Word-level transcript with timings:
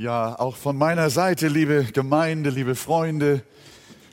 Ja, 0.00 0.38
auch 0.38 0.54
von 0.54 0.76
meiner 0.76 1.10
Seite, 1.10 1.48
liebe 1.48 1.82
Gemeinde, 1.92 2.50
liebe 2.50 2.76
Freunde, 2.76 3.42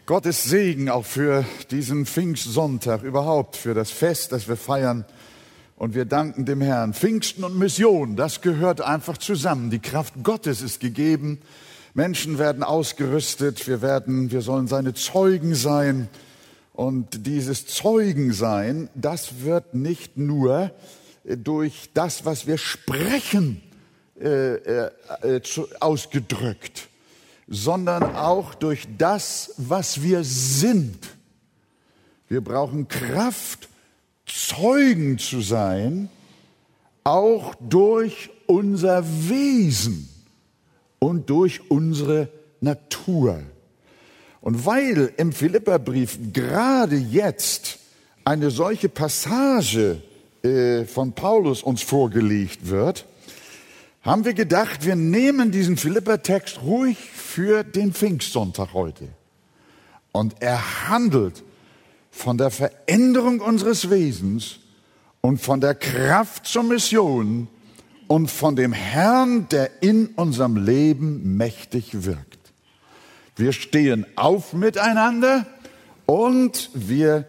Gottes 0.07 0.43
Segen 0.43 0.89
auch 0.89 1.05
für 1.05 1.45
diesen 1.69 2.07
Pfingstsonntag, 2.07 3.03
überhaupt 3.03 3.55
für 3.55 3.75
das 3.75 3.91
Fest, 3.91 4.31
das 4.31 4.47
wir 4.47 4.57
feiern. 4.57 5.05
Und 5.75 5.93
wir 5.93 6.05
danken 6.05 6.45
dem 6.45 6.61
Herrn. 6.61 6.95
Pfingsten 6.95 7.43
und 7.43 7.59
Mission, 7.59 8.15
das 8.15 8.41
gehört 8.41 8.81
einfach 8.81 9.19
zusammen. 9.19 9.69
Die 9.69 9.77
Kraft 9.77 10.15
Gottes 10.23 10.63
ist 10.63 10.79
gegeben. 10.79 11.39
Menschen 11.93 12.39
werden 12.39 12.63
ausgerüstet. 12.63 13.67
Wir 13.67 13.83
werden, 13.83 14.31
wir 14.31 14.41
sollen 14.41 14.65
seine 14.65 14.95
Zeugen 14.95 15.53
sein. 15.53 16.09
Und 16.73 17.27
dieses 17.27 17.67
Zeugensein, 17.67 18.89
das 18.95 19.43
wird 19.43 19.75
nicht 19.75 20.17
nur 20.17 20.71
durch 21.23 21.91
das, 21.93 22.25
was 22.25 22.47
wir 22.47 22.57
sprechen, 22.57 23.61
äh, 24.19 24.55
äh, 24.55 24.91
äh, 25.23 25.41
ausgedrückt, 25.81 26.87
sondern 27.47 28.15
auch 28.15 28.55
durch 28.55 28.87
das, 28.97 29.53
was 29.57 30.01
wir 30.01 30.23
sind. 30.23 30.97
Wir 32.29 32.41
brauchen 32.41 32.87
Kraft, 32.87 33.67
Zeugen 34.25 35.17
zu 35.17 35.41
sein, 35.41 36.09
auch 37.03 37.55
durch 37.59 38.29
unser 38.47 39.05
Wesen 39.29 40.09
und 40.99 41.29
durch 41.29 41.69
unsere 41.69 42.29
Natur. 42.61 43.41
Und 44.39 44.65
weil 44.65 45.13
im 45.17 45.33
Philipperbrief 45.33 46.19
gerade 46.31 46.95
jetzt 46.95 47.79
eine 48.23 48.49
solche 48.49 48.89
Passage 48.89 50.01
äh, 50.41 50.85
von 50.85 51.13
Paulus 51.13 51.63
uns 51.63 51.81
vorgelegt 51.81 52.67
wird, 52.67 53.05
haben 54.05 54.23
wir 54.23 54.35
gedacht, 54.35 54.85
wir 54.85 54.95
nehmen 54.95 55.51
diesen 55.51 55.77
Philipper-Text 55.77 56.61
ruhig 56.61 56.97
für 56.97 57.63
den 57.63 57.91
Pfingstsonntag 57.91 58.73
heute. 58.73 59.07
Und 60.11 60.35
er 60.41 60.87
handelt 60.87 61.43
von 62.11 62.37
der 62.37 62.51
Veränderung 62.51 63.41
unseres 63.41 63.89
Wesens 63.89 64.59
und 65.21 65.41
von 65.41 65.59
der 65.59 65.73
Kraft 65.73 66.45
zur 66.45 66.63
Mission 66.63 67.47
und 68.07 68.29
von 68.29 68.55
dem 68.55 68.73
Herrn, 68.73 69.49
der 69.49 69.81
in 69.81 70.09
unserem 70.09 70.55
Leben 70.55 71.35
mächtig 71.35 72.05
wirkt. 72.05 72.37
Wir 73.35 73.53
stehen 73.53 74.05
auf 74.15 74.53
miteinander 74.53 75.47
und 76.05 76.69
wir 76.75 77.27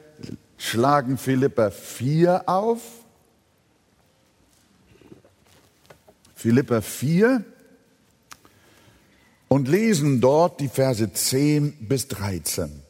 schlagen 0.58 1.16
Philippa 1.16 1.70
4 1.70 2.48
auf 2.48 2.82
Philippa 6.36 6.82
4 6.82 7.42
und 9.48 9.68
lesen 9.68 10.20
dort 10.20 10.60
die 10.60 10.68
Verse 10.68 11.10
10 11.10 11.88
bis 11.88 12.08
13. 12.08 12.82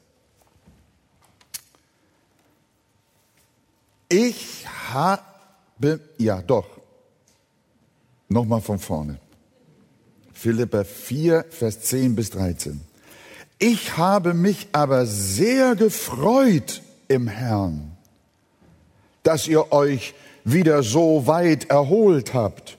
Ich 4.09 4.67
habe, 4.93 6.01
ja 6.19 6.43
doch, 6.43 6.67
nochmal 8.29 8.61
von 8.61 8.81
vorne. 8.81 9.21
Philippa 10.33 10.83
4, 10.83 11.47
Vers 11.49 11.83
10 11.83 12.17
bis 12.17 12.31
13. 12.31 12.81
Ich 13.61 13.97
habe 13.97 14.35
mich 14.35 14.67
aber 14.73 15.07
sehr 15.07 15.77
gefreut 15.77 16.83
im 17.07 17.29
Herrn, 17.29 17.97
dass 19.23 19.47
ihr 19.47 19.71
euch 19.73 20.15
wieder 20.45 20.83
so 20.83 21.29
weit 21.29 21.71
erholt 21.71 22.35
habt 22.35 22.76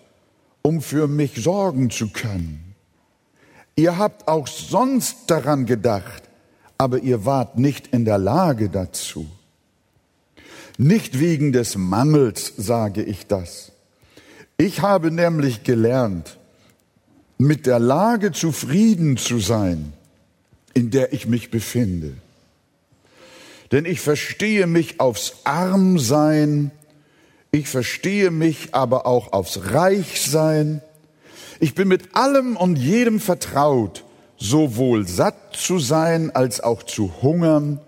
um 0.68 0.82
für 0.82 1.08
mich 1.08 1.36
sorgen 1.36 1.90
zu 1.90 2.10
können. 2.10 2.76
Ihr 3.78 3.98
habt 3.98 4.28
auch 4.28 4.48
sonst 4.48 5.16
daran 5.28 5.66
gedacht, 5.66 6.23
aber 6.78 7.00
ihr 7.00 7.23
wart 7.23 7.58
nicht 7.58 7.88
in 7.94 8.04
der 8.04 8.18
Lage 8.18 8.68
dazu. 8.68 9.28
Nicht 10.78 11.22
wegen 11.22 11.54
des 11.54 11.78
Mangels 11.78 12.52
sage 12.58 13.02
ich 13.02 13.28
das. 13.28 13.72
Ich 14.58 14.82
habe 14.82 15.10
nämlich 15.10 15.64
gelernt, 15.64 16.38
mit 17.38 17.66
der 17.66 17.80
Lage 17.80 18.34
zufrieden 18.34 19.16
zu 19.16 19.39
sein, 19.39 19.94
in 20.73 20.92
der 20.92 21.14
ich 21.14 21.28
mich 21.28 21.49
befinde. 21.49 22.11
Denn 23.72 23.86
ich 23.86 24.02
verstehe 24.02 24.67
mich 24.67 24.99
aufs 24.99 25.36
Armsein 25.45 26.72
ich 27.52 27.68
verstehe 27.68 28.32
mich 28.32 28.74
aber 28.74 29.06
auch 29.06 29.34
aufs 29.34 29.72
Reichsein. 29.72 30.82
Ich 31.60 31.76
bin 31.76 31.88
mit 31.88 32.16
allem 32.16 32.56
und 32.58 32.76
jedem 32.76 33.20
vertraut, 33.20 34.04
sowohl 34.38 35.08
satt 35.08 35.56
zu 35.56 35.80
sein 35.80 36.32
als 36.36 36.62
auch 36.62 36.84
zu 36.84 37.22
hungern, 37.22 37.80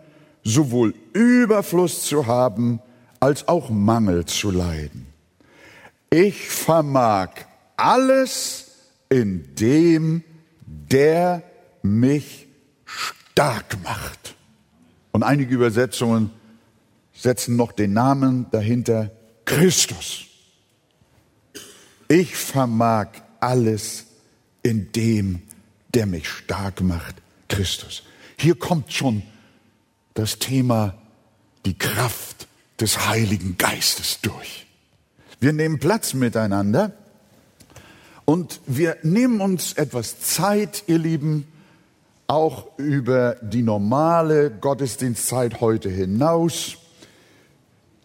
sowohl 0.44 0.94
Überfluss 1.14 2.03
zu 2.03 2.25
haben 2.28 2.80
als 3.20 3.47
auch 3.47 3.70
Mangel 3.70 4.25
zu 4.25 4.50
leiden. 4.50 5.08
Ich 6.09 6.50
vermag 6.50 7.30
alles 7.78 8.72
in 9.09 9.56
dem, 9.56 10.24
der 10.66 11.44
mich 11.81 12.47
stark 12.86 13.78
macht. 13.84 14.36
Und 15.12 15.24
einige 15.24 15.53
Übersetzungen 15.53 16.31
setzen 17.14 17.56
noch 17.56 17.72
den 17.72 17.94
Namen 17.94 18.47
dahinter 18.52 19.12
Christus. 19.49 20.25
Ich 22.07 22.35
vermag 22.35 23.07
alles 23.39 24.05
in 24.61 24.91
dem, 24.91 25.41
der 25.91 26.05
mich 26.05 26.29
stark 26.29 26.81
macht, 26.81 27.15
Christus. 27.47 28.03
Hier 28.37 28.53
kommt 28.53 28.93
schon 28.93 29.23
das 30.13 30.37
Thema 30.37 30.93
die 31.65 31.75
Kraft 31.75 32.47
des 32.79 33.07
Heiligen 33.07 33.57
Geistes 33.57 34.21
durch. 34.21 34.67
Wir 35.39 35.51
nehmen 35.51 35.79
Platz 35.79 36.13
miteinander 36.13 36.93
und 38.25 38.61
wir 38.67 38.97
nehmen 39.01 39.41
uns 39.41 39.73
etwas 39.73 40.19
Zeit, 40.19 40.83
ihr 40.85 40.99
Lieben, 40.99 41.47
auch 42.27 42.77
über 42.77 43.37
die 43.41 43.63
normale 43.63 44.51
Gottesdienstzeit 44.51 45.59
heute 45.59 45.89
hinaus 45.89 46.77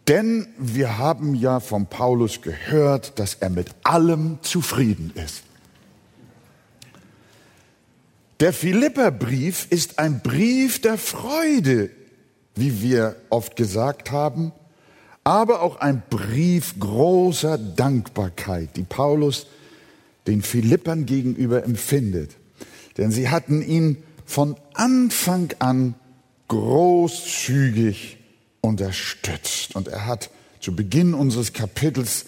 denn 0.09 0.47
wir 0.59 0.99
haben 0.99 1.35
ja 1.35 1.61
von 1.61 1.87
Paulus 1.87 2.43
gehört, 2.43 3.19
dass 3.19 3.35
er 3.35 3.51
mit 3.51 3.69
allem 3.85 4.39
zufrieden 4.43 5.13
ist. 5.15 5.43
Der 8.41 8.53
Philipperbrief 8.53 9.67
ist 9.71 9.99
ein 9.99 10.21
Brief 10.21 10.81
der 10.81 10.99
Freude, 10.99 11.91
wie 12.55 12.83
wir 12.83 13.17
oft 13.31 13.57
gesagt 13.57 14.11
haben, 14.11 14.53
aber 15.23 15.63
auch 15.63 15.77
ein 15.77 16.03
Brief 16.11 16.79
großer 16.79 17.57
Dankbarkeit, 17.57 18.77
die 18.77 18.83
Paulus 18.83 19.47
den 20.27 20.43
Philippern 20.43 21.07
gegenüber 21.07 21.65
empfindet. 21.65 22.33
Denn 22.99 23.11
sie 23.11 23.31
hatten 23.31 23.63
ihn 23.63 24.03
von 24.27 24.57
Anfang 24.75 25.51
an 25.59 25.95
großzügig 26.49 28.19
unterstützt. 28.65 29.77
Und 29.77 29.89
er 29.89 30.07
hat 30.07 30.31
zu 30.61 30.75
Beginn 30.75 31.15
unseres 31.15 31.53
Kapitels 31.53 32.25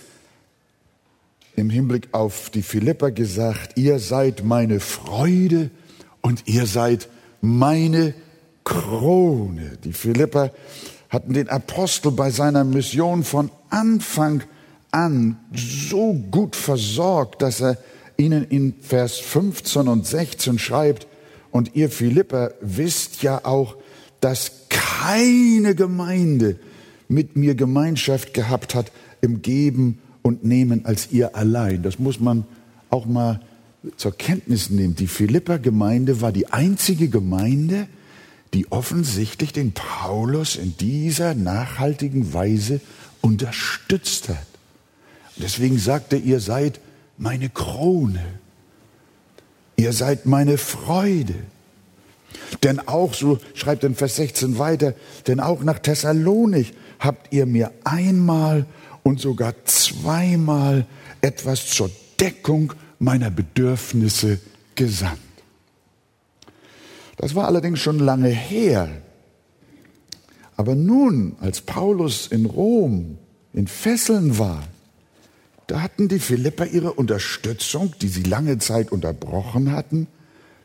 im 1.57 1.71
Hinblick 1.71 2.09
auf 2.13 2.51
die 2.51 2.63
Philipper 2.63 3.11
gesagt, 3.11 3.79
ihr 3.79 3.99
seid 3.99 4.45
meine 4.45 4.79
Freude 4.79 5.71
und 6.21 6.47
ihr 6.47 6.67
seid 6.67 7.09
meine 7.41 8.15
Krone. 8.65 9.79
Die 9.83 9.95
Philipper 9.95 10.53
hatten 11.09 11.33
den 11.33 11.49
Apostel 11.49 12.13
bei 12.13 12.31
seiner 12.31 12.65
Mission 12.65 13.25
von 13.25 13.51
Anfang 13.71 14.43
an 14.91 15.39
so 15.55 16.13
gut 16.13 16.55
versorgt, 16.55 17.41
dass 17.41 17.63
er 17.63 17.79
ihnen 18.19 18.45
in 18.45 18.75
Vers 18.83 19.19
15 19.19 19.89
und 19.89 20.07
16 20.07 20.59
schreibt, 20.59 21.07
und 21.51 21.75
ihr 21.75 21.89
Philipper 21.89 22.53
wisst 22.60 23.22
ja 23.22 23.43
auch, 23.45 23.77
dass 24.21 24.66
keine 25.03 25.75
Gemeinde 25.75 26.59
mit 27.09 27.37
mir 27.37 27.54
Gemeinschaft 27.54 28.34
gehabt 28.34 28.75
hat 28.75 28.91
im 29.21 29.43
Geben 29.43 29.98
und 30.22 30.45
Nehmen 30.45 30.84
als 30.84 31.13
ihr 31.13 31.37
allein. 31.37 31.83
Das 31.83 31.98
muss 31.98 32.19
man 32.19 32.45
auch 32.91 33.07
mal 33.07 33.41
zur 33.97 34.16
Kenntnis 34.16 34.71
nehmen. 34.71 34.97
Die 34.97 35.07
Philipper-Gemeinde 35.07 36.21
war 36.21 36.33
die 36.33 36.48
einzige 36.48 37.09
Gemeinde, 37.09 37.87
die 38.54 38.72
offensichtlich 38.72 39.53
den 39.53 39.72
Paulus 39.72 40.57
in 40.57 40.77
dieser 40.78 41.34
nachhaltigen 41.34 42.33
Weise 42.33 42.81
unterstützt 43.21 44.28
hat. 44.28 44.47
Deswegen 45.37 45.78
sagte, 45.78 46.16
ihr 46.16 46.41
seid 46.41 46.81
meine 47.19 47.51
Krone. 47.51 48.25
Ihr 49.77 49.93
seid 49.93 50.27
meine 50.27 50.57
Freude. 50.57 51.34
Denn 52.63 52.81
auch, 52.87 53.15
so 53.15 53.39
schreibt 53.55 53.84
in 53.84 53.95
Vers 53.95 54.17
16 54.17 54.59
weiter, 54.59 54.95
denn 55.27 55.41
auch 55.41 55.63
nach 55.63 55.78
Thessalonik 55.78 56.75
habt 56.99 57.33
ihr 57.33 57.47
mir 57.47 57.73
einmal 57.84 58.67
und 59.03 59.21
sogar 59.21 59.55
zweimal 59.65 60.87
etwas 61.21 61.67
zur 61.67 61.91
Deckung 62.21 62.73
meiner 62.99 63.31
Bedürfnisse 63.31 64.41
gesandt. 64.75 65.21
Das 67.17 67.34
war 67.34 67.47
allerdings 67.47 67.81
schon 67.81 67.99
lange 67.99 68.29
her. 68.29 68.89
Aber 70.57 70.75
nun, 70.75 71.37
als 71.41 71.61
Paulus 71.61 72.27
in 72.27 72.47
Rom 72.47 73.19
in 73.53 73.67
Fesseln 73.67 74.39
war, 74.39 74.63
da 75.67 75.83
hatten 75.83 76.09
die 76.09 76.19
Philipper 76.21 76.67
ihre 76.67 76.93
Unterstützung, 76.93 77.95
die 78.01 78.09
sie 78.09 78.22
lange 78.22 78.59
Zeit 78.59 78.93
unterbrochen 78.93 79.72
hatten, 79.72 80.07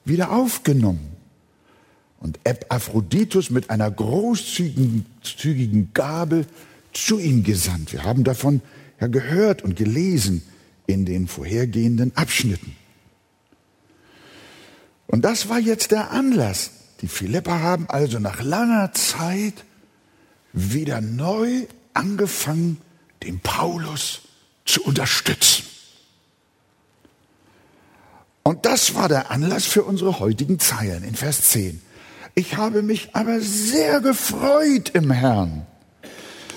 wieder 0.06 0.32
aufgenommen. 0.32 1.11
Und 2.22 2.40
Epaphroditus 2.44 3.50
mit 3.50 3.70
einer 3.70 3.92
großzügigen 3.92 5.90
Gabe 5.94 6.46
zu 6.94 7.20
ihm 7.20 7.44
gesandt. 7.44 7.92
Wir 7.92 8.04
haben 8.04 8.24
davon 8.24 8.62
ja 9.00 9.08
gehört 9.08 9.64
und 9.64 9.76
gelesen 9.76 10.44
in 10.86 11.06
den 11.06 11.28
vorhergehenden 11.28 12.16
Abschnitten. 12.16 12.76
Und 15.08 15.26
das 15.26 15.50
war 15.50 15.60
jetzt 15.60 15.92
der 15.92 16.12
Anlass. 16.12 16.72
Die 17.02 17.08
Philipper 17.08 17.60
haben 17.60 17.90
also 17.90 18.20
nach 18.20 18.42
langer 18.42 18.94
Zeit 18.94 19.66
wieder 20.54 21.02
neu 21.02 21.66
angefangen, 21.94 22.78
den 23.24 23.40
Paulus 23.40 24.22
zu 24.66 24.84
unterstützen. 24.84 25.66
Und 28.44 28.66
das 28.66 28.94
war 28.94 29.10
der 29.10 29.32
Anlass 29.32 29.66
für 29.66 29.84
unsere 29.84 30.20
heutigen 30.20 30.60
Zeilen 30.60 31.04
in 31.04 31.16
Vers 31.16 31.50
10. 31.50 31.82
Ich 32.36 32.58
habe 32.58 32.82
mich 32.82 33.10
aber 33.14 33.42
sehr 33.42 34.00
gefreut 34.00 34.90
im 34.94 35.12
Herrn, 35.12 35.66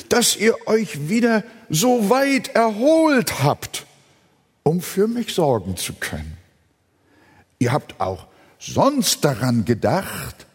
dass 0.09 0.37
ihr 0.37 0.55
euch 0.67 1.09
wieder 1.09 1.43
so 1.69 2.11
weit 2.11 2.49
erholt 2.49 3.43
habt, 3.43 3.87
um 4.63 4.81
für 4.81 5.09
mich 5.09 5.35
sorgen 5.35 5.77
zu 5.77 5.95
können. 5.95 6.37
Ihr 7.59 7.73
habt 7.73 8.01
auch 8.01 8.27
sonst 8.59 9.25
daran 9.25 9.65
gedacht, 9.65 10.47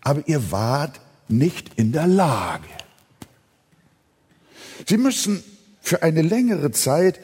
aber 0.00 0.22
ihr 0.26 0.50
wart 0.50 1.00
nicht 1.28 1.72
in 1.76 1.92
der 1.92 2.06
Lage. 2.06 2.68
Sie 4.86 4.98
müssen 4.98 5.42
für 5.86 6.02
eine 6.02 6.22
längere 6.22 6.72
Zeit 6.72 7.20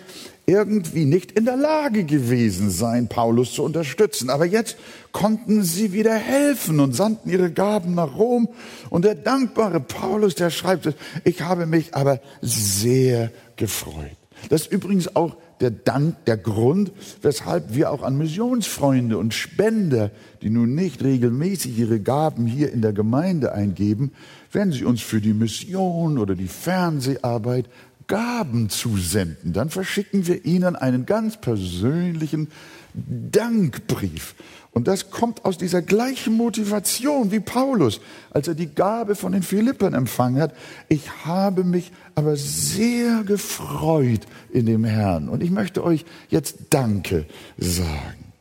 irgendwie 0.47 1.05
nicht 1.05 1.33
in 1.33 1.45
der 1.45 1.57
Lage 1.57 2.05
gewesen 2.05 2.71
sein, 2.71 3.09
Paulus 3.09 3.55
zu 3.55 3.65
unterstützen. 3.65 4.31
Aber 4.31 4.45
jetzt 4.45 4.77
konnten 5.11 5.65
sie 5.65 5.93
wieder 5.93 6.15
helfen 6.15 6.79
und 6.79 6.95
sandten 6.95 7.29
ihre 7.29 7.51
Gaben 7.51 7.95
nach 7.97 8.17
Rom. 8.17 8.49
Und 8.89 9.05
der 9.05 9.17
dankbare 9.17 9.81
Paulus, 9.81 10.37
der 10.37 10.51
schreibt, 10.51 10.95
ich 11.25 11.43
habe 11.43 11.67
mich 11.67 11.95
aber 11.95 12.21
sehr 12.41 13.33
gefreut. 13.57 14.17
Das 14.49 14.63
ist 14.63 14.73
übrigens 14.73 15.15
auch 15.17 15.37
der 15.61 15.71
Dank, 15.71 16.25
der 16.25 16.37
Grund, 16.37 16.91
weshalb 17.23 17.75
wir 17.75 17.93
auch 17.93 18.03
an 18.03 18.19
Missionsfreunde 18.19 19.19
und 19.19 19.35
Spender, 19.35 20.11
die 20.43 20.51
nun 20.51 20.75
nicht 20.75 21.03
regelmäßig 21.03 21.79
ihre 21.79 22.01
Gaben 22.01 22.47
hier 22.47 22.73
in 22.73 22.83
der 22.83 22.93
Gemeinde 22.93 23.53
eingeben, 23.53 24.13
wenn 24.51 24.73
sie 24.73 24.85
uns 24.85 25.01
für 25.01 25.21
die 25.21 25.35
Mission 25.35 26.19
oder 26.19 26.35
die 26.35 26.49
Fernseharbeit 26.49 27.67
Gaben 28.07 28.69
zusenden, 28.69 29.53
dann 29.53 29.71
verschicken 29.71 30.27
wir 30.27 30.45
ihnen 30.45 30.77
einen 30.77 31.07
ganz 31.07 31.41
persönlichen 31.41 32.49
Dankbrief. 32.95 34.35
Und 34.73 34.89
das 34.89 35.11
kommt 35.11 35.45
aus 35.45 35.59
dieser 35.59 35.83
gleichen 35.83 36.35
Motivation 36.35 37.31
wie 37.31 37.41
Paulus, 37.41 38.01
als 38.31 38.49
er 38.49 38.55
die 38.55 38.75
Gabe 38.75 39.15
von 39.15 39.33
den 39.33 39.43
Philippern 39.43 39.93
empfangen 39.93 40.41
hat. 40.41 40.55
Ich 40.89 41.27
habe 41.27 41.63
mich 41.63 41.93
aber 42.15 42.37
sehr 42.37 43.23
gefreut 43.25 44.21
in 44.51 44.65
dem 44.65 44.85
Herrn. 44.85 45.29
Und 45.29 45.43
ich 45.43 45.51
möchte 45.51 45.85
euch 45.85 46.07
jetzt 46.31 46.57
Danke 46.71 47.27
sagen. 47.59 48.33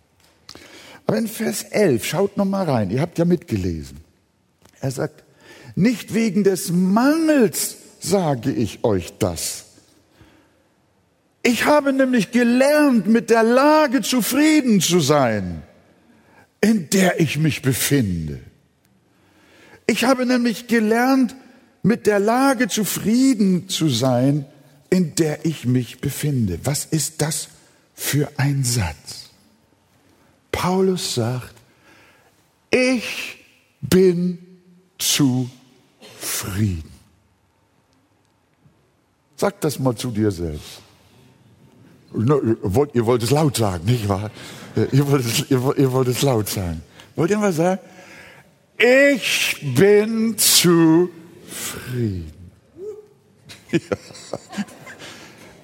Aber 1.05 1.17
in 1.17 1.27
Vers 1.27 1.63
11, 1.63 2.05
schaut 2.05 2.37
noch 2.37 2.45
mal 2.45 2.63
rein, 2.63 2.91
ihr 2.91 3.01
habt 3.01 3.17
ja 3.17 3.25
mitgelesen. 3.25 3.97
Er 4.79 4.91
sagt, 4.91 5.25
nicht 5.75 6.13
wegen 6.13 6.45
des 6.45 6.71
Mangels 6.71 7.75
sage 8.01 8.51
ich 8.51 8.83
euch 8.83 9.13
das. 9.19 9.65
Ich 11.43 11.65
habe 11.65 11.93
nämlich 11.93 12.31
gelernt, 12.31 13.07
mit 13.07 13.29
der 13.29 13.43
Lage 13.43 14.01
zufrieden 14.01 14.81
zu 14.81 14.99
sein, 14.99 15.63
in 16.59 16.89
der 16.89 17.19
ich 17.19 17.37
mich 17.37 17.61
befinde. 17.61 18.39
Ich 19.87 20.03
habe 20.03 20.25
nämlich 20.25 20.67
gelernt, 20.67 21.35
mit 21.83 22.05
der 22.05 22.19
Lage 22.19 22.67
zufrieden 22.67 23.67
zu 23.69 23.89
sein, 23.89 24.45
in 24.89 25.15
der 25.15 25.45
ich 25.45 25.65
mich 25.65 25.99
befinde. 25.99 26.59
Was 26.63 26.85
ist 26.85 27.21
das 27.21 27.47
für 27.95 28.29
ein 28.37 28.63
Satz? 28.63 29.31
Paulus 30.51 31.15
sagt, 31.15 31.55
ich 32.69 33.37
bin 33.81 34.37
zufrieden. 34.99 36.90
Sag 39.41 39.59
das 39.61 39.79
mal 39.79 39.95
zu 39.95 40.11
dir 40.11 40.29
selbst. 40.29 40.83
Ihr 42.13 43.05
wollt 43.07 43.23
es 43.23 43.31
laut 43.31 43.57
sagen, 43.57 43.85
nicht 43.85 44.07
wahr? 44.07 44.29
Ihr 44.91 45.07
wollt 45.09 45.25
es, 45.25 45.49
ihr 45.49 45.91
wollt 45.93 46.07
es 46.09 46.21
laut 46.21 46.47
sagen. 46.47 46.83
Wollt 47.15 47.31
ihr 47.31 47.39
mal 47.39 47.51
sagen? 47.51 47.81
Ich 48.77 49.57
bin 49.75 50.37
zufrieden. 50.37 51.11
Ja. 53.71 53.79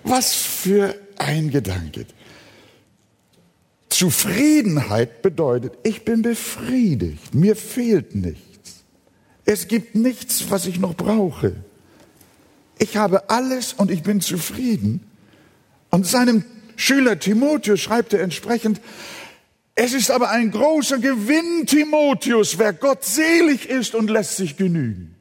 Was 0.06 0.33
für 0.33 0.95
ein 1.18 1.51
Gedanke. 1.51 2.06
Zufriedenheit 3.89 5.21
bedeutet, 5.21 5.74
ich 5.83 6.06
bin 6.06 6.21
befriedigt, 6.21 7.35
mir 7.35 7.57
fehlt 7.57 8.15
nichts. 8.15 8.85
Es 9.44 9.68
gibt 9.68 9.94
nichts, 9.95 10.50
was 10.50 10.65
ich 10.65 10.79
noch 10.79 10.95
brauche 10.95 11.67
ich 12.79 12.97
habe 12.97 13.29
alles 13.29 13.74
und 13.74 13.91
ich 13.91 14.03
bin 14.03 14.21
zufrieden. 14.21 15.01
Und 15.89 16.06
seinem 16.06 16.44
Schüler 16.75 17.19
Timotheus 17.19 17.79
schreibt 17.79 18.13
er 18.13 18.21
entsprechend, 18.21 18.81
es 19.75 19.94
ist 19.94 20.09
aber 20.09 20.31
ein 20.31 20.51
großer 20.51 20.97
Gewinn, 20.97 21.65
Timotheus, 21.68 22.57
wer 22.57 22.74
Gott 22.74 23.03
selig 23.03 23.69
ist 23.69 23.94
und 23.94 24.09
lässt 24.09 24.35
sich 24.35 24.57
genügen. 24.57 25.15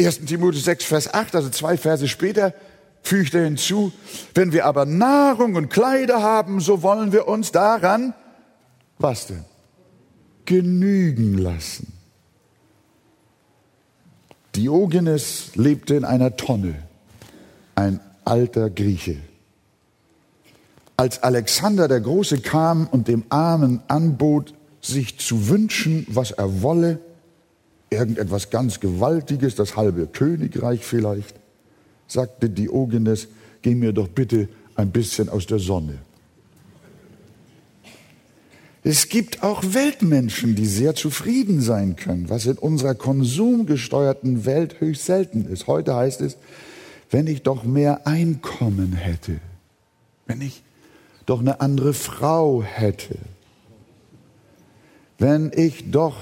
1. 0.00 0.26
Timotheus 0.26 0.64
6, 0.64 0.84
Vers 0.84 1.12
8, 1.12 1.34
also 1.34 1.50
zwei 1.50 1.76
Verse 1.76 2.06
später, 2.08 2.54
fügt 3.02 3.34
er 3.34 3.44
hinzu, 3.44 3.92
wenn 4.34 4.52
wir 4.52 4.64
aber 4.64 4.86
Nahrung 4.86 5.54
und 5.56 5.70
Kleider 5.70 6.22
haben, 6.22 6.60
so 6.60 6.82
wollen 6.82 7.12
wir 7.12 7.28
uns 7.28 7.52
daran, 7.52 8.14
was 8.98 9.26
denn? 9.26 9.44
Genügen 10.46 11.38
lassen. 11.38 11.93
Diogenes 14.56 15.56
lebte 15.56 15.94
in 15.94 16.04
einer 16.04 16.36
Tonne, 16.36 16.74
ein 17.74 18.00
alter 18.24 18.70
Grieche. 18.70 19.16
Als 20.96 21.22
Alexander 21.22 21.88
der 21.88 22.00
Große 22.00 22.38
kam 22.38 22.86
und 22.86 23.08
dem 23.08 23.24
Armen 23.28 23.82
anbot, 23.88 24.54
sich 24.80 25.18
zu 25.18 25.48
wünschen, 25.48 26.06
was 26.08 26.30
er 26.30 26.62
wolle, 26.62 27.00
irgendetwas 27.90 28.50
ganz 28.50 28.80
Gewaltiges, 28.80 29.54
das 29.54 29.76
halbe 29.76 30.06
Königreich 30.06 30.84
vielleicht, 30.84 31.34
sagte 32.06 32.48
Diogenes, 32.48 33.28
geh 33.62 33.74
mir 33.74 33.92
doch 33.92 34.08
bitte 34.08 34.48
ein 34.76 34.90
bisschen 34.90 35.28
aus 35.28 35.46
der 35.46 35.58
Sonne. 35.58 35.98
Es 38.86 39.08
gibt 39.08 39.42
auch 39.42 39.62
Weltmenschen, 39.64 40.54
die 40.54 40.66
sehr 40.66 40.94
zufrieden 40.94 41.62
sein 41.62 41.96
können, 41.96 42.28
was 42.28 42.44
in 42.44 42.58
unserer 42.58 42.94
konsumgesteuerten 42.94 44.44
Welt 44.44 44.78
höchst 44.78 45.06
selten 45.06 45.46
ist. 45.46 45.66
Heute 45.66 45.96
heißt 45.96 46.20
es, 46.20 46.36
wenn 47.10 47.26
ich 47.26 47.42
doch 47.42 47.64
mehr 47.64 48.06
Einkommen 48.06 48.92
hätte, 48.92 49.40
wenn 50.26 50.42
ich 50.42 50.62
doch 51.24 51.40
eine 51.40 51.62
andere 51.62 51.94
Frau 51.94 52.62
hätte, 52.62 53.16
wenn 55.18 55.50
ich 55.54 55.90
doch 55.90 56.16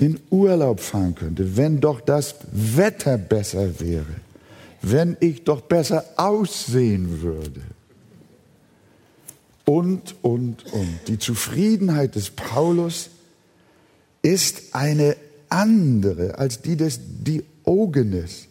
in 0.00 0.18
Urlaub 0.28 0.80
fahren 0.80 1.14
könnte, 1.14 1.56
wenn 1.56 1.80
doch 1.80 2.00
das 2.00 2.34
Wetter 2.50 3.16
besser 3.16 3.78
wäre, 3.78 4.16
wenn 4.80 5.16
ich 5.20 5.44
doch 5.44 5.60
besser 5.60 6.04
aussehen 6.16 7.22
würde 7.22 7.60
und, 9.72 10.16
und, 10.20 10.66
und. 10.74 10.98
Die 11.08 11.18
Zufriedenheit 11.18 12.14
des 12.14 12.28
Paulus 12.28 13.08
ist 14.20 14.74
eine 14.74 15.16
andere 15.48 16.38
als 16.38 16.60
die 16.60 16.76
des 16.76 17.00
Diogenes. 17.02 18.48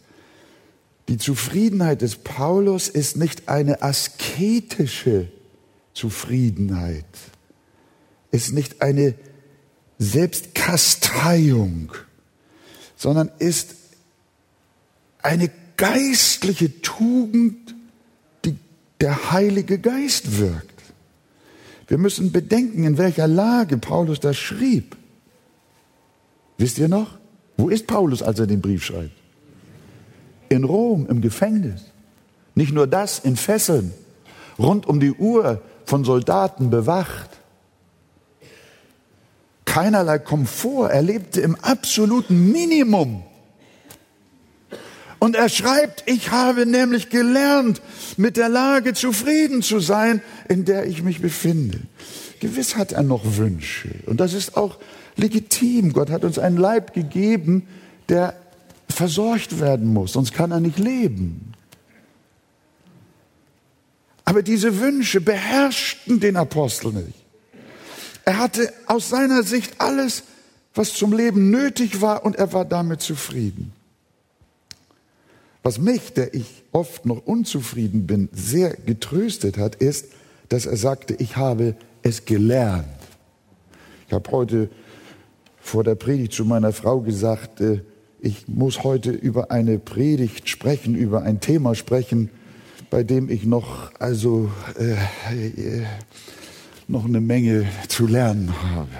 Die 1.08 1.18
Zufriedenheit 1.18 2.02
des 2.02 2.16
Paulus 2.16 2.88
ist 2.88 3.16
nicht 3.16 3.48
eine 3.48 3.82
asketische 3.82 5.28
Zufriedenheit, 5.94 7.04
ist 8.32 8.52
nicht 8.52 8.82
eine 8.82 9.14
Selbstkasteiung, 10.00 11.92
sondern 12.96 13.30
ist 13.38 13.76
eine 15.22 15.50
geistliche 15.76 16.82
Tugend, 16.82 17.76
der 19.00 19.32
Heilige 19.32 19.78
Geist 19.78 20.38
wirkt. 20.38 20.71
Wir 21.92 21.98
müssen 21.98 22.32
bedenken, 22.32 22.84
in 22.84 22.96
welcher 22.96 23.26
Lage 23.26 23.76
Paulus 23.76 24.18
das 24.18 24.38
schrieb. 24.38 24.96
Wisst 26.56 26.78
ihr 26.78 26.88
noch? 26.88 27.18
Wo 27.58 27.68
ist 27.68 27.86
Paulus, 27.86 28.22
als 28.22 28.38
er 28.38 28.46
den 28.46 28.62
Brief 28.62 28.82
schreibt? 28.82 29.12
In 30.48 30.64
Rom, 30.64 31.06
im 31.10 31.20
Gefängnis. 31.20 31.82
Nicht 32.54 32.72
nur 32.72 32.86
das, 32.86 33.18
in 33.18 33.36
Fesseln, 33.36 33.92
rund 34.58 34.86
um 34.86 35.00
die 35.00 35.12
Uhr 35.12 35.60
von 35.84 36.02
Soldaten 36.02 36.70
bewacht. 36.70 37.28
Keinerlei 39.66 40.18
Komfort, 40.18 40.88
er 40.88 41.02
lebte 41.02 41.42
im 41.42 41.56
absoluten 41.56 42.52
Minimum. 42.52 43.22
Und 45.22 45.36
er 45.36 45.48
schreibt, 45.48 46.02
ich 46.06 46.32
habe 46.32 46.66
nämlich 46.66 47.08
gelernt, 47.08 47.80
mit 48.16 48.36
der 48.36 48.48
Lage 48.48 48.92
zufrieden 48.92 49.62
zu 49.62 49.78
sein, 49.78 50.20
in 50.48 50.64
der 50.64 50.86
ich 50.86 51.04
mich 51.04 51.20
befinde. 51.22 51.78
Gewiss 52.40 52.74
hat 52.74 52.90
er 52.90 53.04
noch 53.04 53.36
Wünsche. 53.36 53.90
Und 54.06 54.18
das 54.18 54.32
ist 54.34 54.56
auch 54.56 54.80
legitim. 55.14 55.92
Gott 55.92 56.10
hat 56.10 56.24
uns 56.24 56.40
einen 56.40 56.56
Leib 56.56 56.92
gegeben, 56.92 57.68
der 58.08 58.34
versorgt 58.88 59.60
werden 59.60 59.92
muss, 59.92 60.14
sonst 60.14 60.34
kann 60.34 60.50
er 60.50 60.58
nicht 60.58 60.80
leben. 60.80 61.52
Aber 64.24 64.42
diese 64.42 64.80
Wünsche 64.80 65.20
beherrschten 65.20 66.18
den 66.18 66.34
Apostel 66.34 66.94
nicht. 66.94 67.24
Er 68.24 68.38
hatte 68.38 68.72
aus 68.86 69.10
seiner 69.10 69.44
Sicht 69.44 69.80
alles, 69.80 70.24
was 70.74 70.94
zum 70.94 71.12
Leben 71.12 71.52
nötig 71.52 72.00
war, 72.00 72.24
und 72.24 72.34
er 72.34 72.52
war 72.52 72.64
damit 72.64 73.02
zufrieden. 73.02 73.72
Was 75.62 75.78
mich, 75.78 76.12
der 76.12 76.34
ich 76.34 76.64
oft 76.72 77.06
noch 77.06 77.24
unzufrieden 77.24 78.06
bin, 78.06 78.28
sehr 78.32 78.70
getröstet 78.70 79.58
hat, 79.58 79.76
ist, 79.76 80.06
dass 80.48 80.66
er 80.66 80.76
sagte, 80.76 81.14
ich 81.14 81.36
habe 81.36 81.76
es 82.02 82.24
gelernt. 82.24 82.86
Ich 84.06 84.12
habe 84.12 84.30
heute 84.32 84.68
vor 85.60 85.84
der 85.84 85.94
Predigt 85.94 86.32
zu 86.32 86.44
meiner 86.44 86.72
Frau 86.72 87.00
gesagt, 87.00 87.60
äh, 87.60 87.80
ich 88.20 88.48
muss 88.48 88.84
heute 88.84 89.10
über 89.10 89.50
eine 89.50 89.78
Predigt 89.78 90.48
sprechen, 90.48 90.94
über 90.94 91.22
ein 91.22 91.40
Thema 91.40 91.74
sprechen, 91.74 92.30
bei 92.90 93.04
dem 93.04 93.30
ich 93.30 93.44
noch, 93.44 93.92
also, 93.98 94.50
äh, 94.78 94.92
äh, 95.34 95.86
noch 96.88 97.04
eine 97.04 97.20
Menge 97.20 97.66
zu 97.88 98.06
lernen 98.06 98.52
habe. 98.74 98.90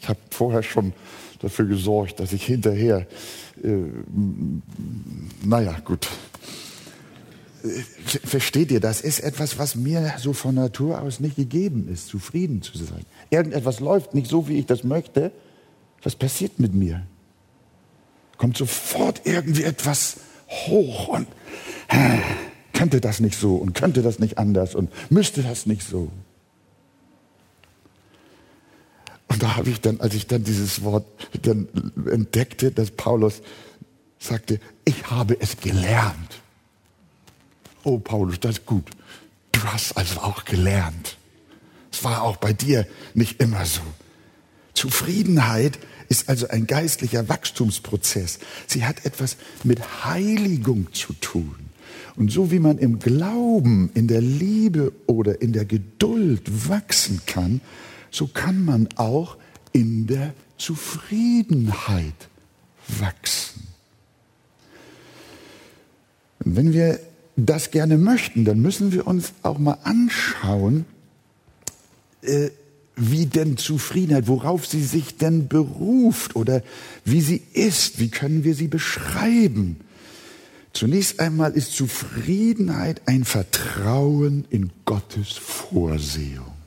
Ich 0.00 0.08
habe 0.08 0.20
vorher 0.30 0.62
schon 0.62 0.92
dafür 1.40 1.66
gesorgt, 1.66 2.20
dass 2.20 2.32
ich 2.32 2.44
hinterher 2.44 3.06
äh, 3.62 3.84
naja, 5.44 5.76
gut. 5.84 6.08
Versteht 8.24 8.70
ihr, 8.70 8.80
das 8.80 9.02
ist 9.02 9.20
etwas, 9.20 9.58
was 9.58 9.74
mir 9.74 10.14
so 10.18 10.32
von 10.32 10.54
Natur 10.54 11.00
aus 11.02 11.20
nicht 11.20 11.36
gegeben 11.36 11.88
ist, 11.92 12.08
zufrieden 12.08 12.62
zu 12.62 12.78
sein. 12.78 13.04
Irgendetwas 13.28 13.80
läuft 13.80 14.14
nicht 14.14 14.28
so, 14.28 14.48
wie 14.48 14.58
ich 14.58 14.66
das 14.66 14.82
möchte. 14.82 15.30
Was 16.02 16.16
passiert 16.16 16.58
mit 16.58 16.74
mir? 16.74 17.02
Kommt 18.38 18.56
sofort 18.56 19.20
irgendwie 19.24 19.64
etwas 19.64 20.16
hoch 20.48 21.08
und 21.08 21.28
äh, 21.88 22.18
könnte 22.72 23.02
das 23.02 23.20
nicht 23.20 23.38
so 23.38 23.56
und 23.56 23.74
könnte 23.74 24.00
das 24.00 24.18
nicht 24.18 24.38
anders 24.38 24.74
und 24.74 24.90
müsste 25.10 25.42
das 25.42 25.66
nicht 25.66 25.82
so. 25.82 26.10
Und 29.30 29.44
da 29.44 29.56
habe 29.56 29.70
ich 29.70 29.80
dann, 29.80 30.00
als 30.00 30.14
ich 30.14 30.26
dann 30.26 30.42
dieses 30.42 30.82
Wort 30.82 31.06
dann 31.42 31.68
entdeckte, 32.10 32.72
dass 32.72 32.90
Paulus 32.90 33.42
sagte, 34.18 34.58
ich 34.84 35.08
habe 35.08 35.40
es 35.40 35.56
gelernt. 35.56 36.40
Oh 37.84 37.98
Paulus, 37.98 38.40
das 38.40 38.58
ist 38.58 38.66
gut. 38.66 38.90
Du 39.52 39.62
hast 39.62 39.96
also 39.96 40.20
auch 40.20 40.44
gelernt. 40.44 41.16
Es 41.92 42.02
war 42.02 42.22
auch 42.22 42.38
bei 42.38 42.52
dir 42.52 42.86
nicht 43.14 43.40
immer 43.40 43.64
so. 43.66 43.82
Zufriedenheit 44.74 45.78
ist 46.08 46.28
also 46.28 46.48
ein 46.48 46.66
geistlicher 46.66 47.28
Wachstumsprozess. 47.28 48.40
Sie 48.66 48.84
hat 48.84 49.04
etwas 49.04 49.36
mit 49.62 50.04
Heiligung 50.04 50.92
zu 50.92 51.12
tun. 51.14 51.54
Und 52.16 52.32
so 52.32 52.50
wie 52.50 52.58
man 52.58 52.78
im 52.78 52.98
Glauben, 52.98 53.90
in 53.94 54.08
der 54.08 54.20
Liebe 54.20 54.92
oder 55.06 55.40
in 55.40 55.52
der 55.52 55.64
Geduld 55.64 56.68
wachsen 56.68 57.22
kann, 57.26 57.60
so 58.10 58.26
kann 58.26 58.64
man 58.64 58.88
auch 58.96 59.36
in 59.72 60.06
der 60.06 60.34
Zufriedenheit 60.58 62.28
wachsen. 62.98 63.68
Und 66.44 66.56
wenn 66.56 66.72
wir 66.72 67.00
das 67.36 67.70
gerne 67.70 67.98
möchten, 67.98 68.44
dann 68.44 68.60
müssen 68.60 68.92
wir 68.92 69.06
uns 69.06 69.32
auch 69.42 69.58
mal 69.58 69.78
anschauen, 69.84 70.84
äh, 72.22 72.50
wie 72.96 73.26
denn 73.26 73.56
Zufriedenheit, 73.56 74.26
worauf 74.28 74.66
sie 74.66 74.82
sich 74.82 75.16
denn 75.16 75.48
beruft 75.48 76.36
oder 76.36 76.62
wie 77.04 77.22
sie 77.22 77.42
ist, 77.54 77.98
wie 77.98 78.10
können 78.10 78.44
wir 78.44 78.54
sie 78.54 78.68
beschreiben. 78.68 79.80
Zunächst 80.72 81.18
einmal 81.18 81.52
ist 81.52 81.72
Zufriedenheit 81.72 83.02
ein 83.06 83.24
Vertrauen 83.24 84.44
in 84.50 84.70
Gottes 84.84 85.32
Vorsehung. 85.32 86.59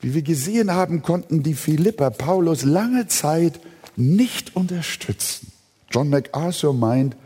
Wie 0.00 0.14
wir 0.14 0.22
gesehen 0.22 0.70
haben, 0.72 1.02
konnten 1.02 1.42
die 1.42 1.54
Philipper 1.54 2.10
Paulus 2.10 2.64
lange 2.64 3.08
Zeit 3.08 3.60
nicht 3.96 4.54
unterstützen. 4.54 5.52
John 5.90 6.08
MacArthur 6.08 6.72
meint, 6.72 7.16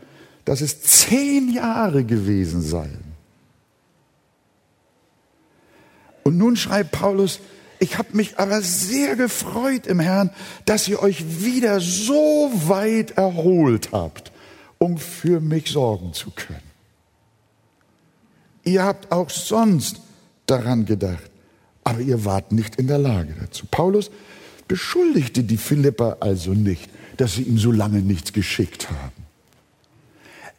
dass 0.45 0.61
es 0.61 0.81
zehn 0.81 1.51
Jahre 1.51 2.03
gewesen 2.03 2.61
seien. 2.61 3.03
Und 6.23 6.37
nun 6.37 6.55
schreibt 6.55 6.91
Paulus, 6.91 7.39
ich 7.79 7.97
habe 7.97 8.15
mich 8.15 8.39
aber 8.39 8.61
sehr 8.61 9.15
gefreut 9.17 9.87
im 9.87 9.99
Herrn, 9.99 10.29
dass 10.65 10.87
ihr 10.87 11.01
euch 11.01 11.43
wieder 11.43 11.81
so 11.81 12.49
weit 12.53 13.11
erholt 13.11 13.89
habt, 13.91 14.31
um 14.77 14.97
für 14.97 15.41
mich 15.41 15.69
sorgen 15.69 16.13
zu 16.13 16.31
können. 16.31 16.71
Ihr 18.63 18.83
habt 18.83 19.11
auch 19.11 19.29
sonst 19.29 19.99
daran 20.45 20.85
gedacht, 20.85 21.29
aber 21.83 21.99
ihr 22.01 22.25
wart 22.25 22.51
nicht 22.51 22.75
in 22.77 22.87
der 22.87 22.97
Lage 22.97 23.33
dazu. 23.39 23.65
Paulus 23.69 24.11
beschuldigte 24.67 25.43
die 25.43 25.57
Philipper 25.57 26.17
also 26.19 26.51
nicht, 26.51 26.89
dass 27.17 27.35
sie 27.35 27.43
ihm 27.43 27.57
so 27.57 27.71
lange 27.71 28.01
nichts 28.01 28.33
geschickt 28.33 28.89
haben. 28.89 29.23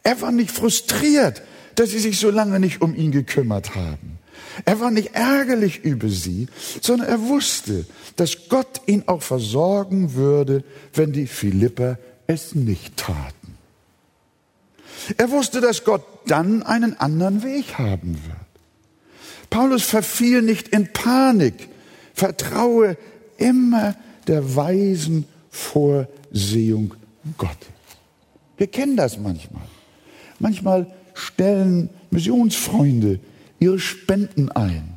Er 0.03 0.21
war 0.21 0.31
nicht 0.31 0.51
frustriert, 0.51 1.41
dass 1.75 1.89
sie 1.89 1.99
sich 1.99 2.19
so 2.19 2.29
lange 2.29 2.59
nicht 2.59 2.81
um 2.81 2.95
ihn 2.95 3.11
gekümmert 3.11 3.75
haben. 3.75 4.19
Er 4.63 4.79
war 4.79 4.91
nicht 4.91 5.15
ärgerlich 5.15 5.83
über 5.83 6.07
sie, 6.09 6.47
sondern 6.81 7.09
er 7.09 7.21
wusste, 7.21 7.85
dass 8.15 8.47
Gott 8.47 8.81
ihn 8.85 9.03
auch 9.07 9.21
versorgen 9.21 10.13
würde, 10.13 10.63
wenn 10.93 11.11
die 11.11 11.27
Philipper 11.27 11.97
es 12.27 12.55
nicht 12.55 12.95
taten. 12.97 13.57
Er 15.17 15.29
wusste, 15.31 15.61
dass 15.61 15.83
Gott 15.83 16.03
dann 16.27 16.63
einen 16.63 16.97
anderen 16.99 17.43
Weg 17.43 17.77
haben 17.77 18.13
wird. 18.25 18.44
Paulus 19.55 19.85
verfiel 19.85 20.41
nicht 20.41 20.67
in 20.67 20.91
Panik, 20.91 21.69
vertraue 22.13 22.97
immer 23.37 23.95
der 24.27 24.53
weisen 24.57 25.23
Vorsehung 25.49 26.93
Gottes. 27.37 27.69
Wir 28.57 28.67
kennen 28.67 28.97
das 28.97 29.17
manchmal. 29.17 29.63
Manchmal 30.39 30.87
stellen 31.13 31.89
Missionsfreunde 32.11 33.21
ihre 33.57 33.79
Spenden 33.79 34.51
ein, 34.51 34.89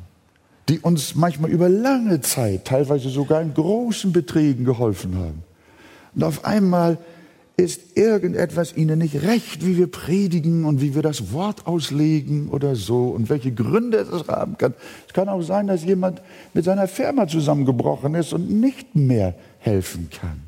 die 0.67 0.79
uns 0.79 1.15
manchmal 1.15 1.51
über 1.51 1.69
lange 1.69 2.19
Zeit, 2.19 2.65
teilweise 2.65 3.07
sogar 3.07 3.41
in 3.41 3.53
großen 3.53 4.11
Beträgen 4.11 4.65
geholfen 4.65 5.15
haben. 5.15 5.41
Und 6.15 6.23
auf 6.25 6.43
einmal 6.43 6.97
ist 7.59 7.97
irgendetwas 7.97 8.75
ihnen 8.75 8.99
nicht 8.99 9.21
recht, 9.21 9.65
wie 9.65 9.77
wir 9.77 9.87
predigen 9.87 10.65
und 10.65 10.81
wie 10.81 10.95
wir 10.95 11.01
das 11.01 11.33
Wort 11.33 11.67
auslegen 11.67 12.49
oder 12.49 12.75
so 12.75 13.09
und 13.09 13.29
welche 13.29 13.51
Gründe 13.51 13.97
es 13.97 14.27
haben 14.27 14.57
kann. 14.57 14.73
Es 15.07 15.13
kann 15.13 15.29
auch 15.29 15.41
sein, 15.41 15.67
dass 15.67 15.83
jemand 15.83 16.21
mit 16.53 16.65
seiner 16.65 16.87
Firma 16.87 17.27
zusammengebrochen 17.27 18.15
ist 18.15 18.33
und 18.33 18.49
nicht 18.49 18.95
mehr 18.95 19.35
helfen 19.59 20.09
kann. 20.09 20.41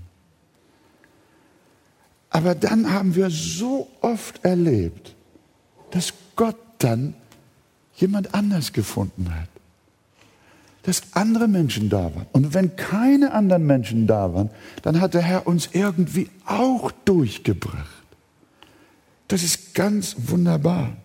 Aber 2.30 2.56
dann 2.56 2.92
haben 2.92 3.16
wir 3.16 3.30
so 3.30 3.88
oft 4.02 4.44
erlebt, 4.44 5.16
dass 5.92 6.14
Gott 6.36 6.56
dann 6.80 7.14
jemand 7.96 8.34
anders 8.34 8.72
gefunden 8.72 9.34
hat. 9.34 9.50
Dass 10.84 11.02
andere 11.12 11.48
Menschen 11.48 11.90
da 11.90 12.16
waren. 12.16 12.26
Und 12.32 12.54
wenn 12.54 12.76
keine 12.76 13.34
anderen 13.34 13.66
Menschen 13.68 14.08
da 14.08 14.34
waren, 14.34 14.50
dann 14.82 15.00
hat 15.00 15.14
der 15.14 15.22
Herr 15.22 15.46
uns 15.46 15.70
irgendwie 15.74 16.30
auch 16.46 16.92
durchgebracht. 17.06 17.88
Das 19.28 19.44
ist 19.44 19.76
ganz 19.76 20.16
wunderbar. 20.18 20.98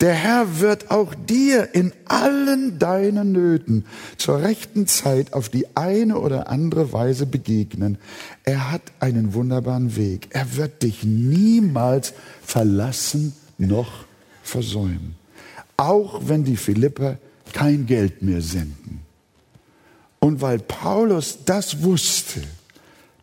Der 0.00 0.12
Herr 0.12 0.60
wird 0.60 0.90
auch 0.90 1.14
dir 1.14 1.74
in 1.74 1.92
allen 2.06 2.78
deinen 2.78 3.32
Nöten 3.32 3.86
zur 4.16 4.42
rechten 4.42 4.86
Zeit 4.86 5.32
auf 5.32 5.48
die 5.48 5.76
eine 5.76 6.18
oder 6.18 6.48
andere 6.48 6.92
Weise 6.92 7.26
begegnen. 7.26 7.98
Er 8.44 8.70
hat 8.70 8.82
einen 9.00 9.34
wunderbaren 9.34 9.96
Weg. 9.96 10.28
Er 10.30 10.56
wird 10.56 10.82
dich 10.82 11.04
niemals 11.04 12.14
verlassen 12.42 13.34
noch 13.58 14.04
versäumen. 14.42 15.16
Auch 15.76 16.22
wenn 16.28 16.44
die 16.44 16.56
Philipper 16.56 17.18
kein 17.54 17.86
Geld 17.86 18.20
mehr 18.20 18.42
senden. 18.42 19.00
Und 20.18 20.42
weil 20.42 20.58
Paulus 20.58 21.38
das 21.44 21.82
wusste, 21.82 22.42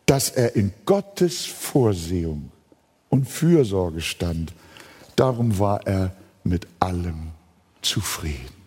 dass 0.06 0.30
er 0.30 0.56
in 0.56 0.72
Gottes 0.86 1.44
Vorsehung 1.44 2.50
und 3.10 3.28
Fürsorge 3.28 4.00
stand, 4.00 4.52
darum 5.16 5.58
war 5.58 5.86
er 5.86 6.16
mit 6.44 6.66
allem 6.80 7.28
zufrieden. 7.82 8.62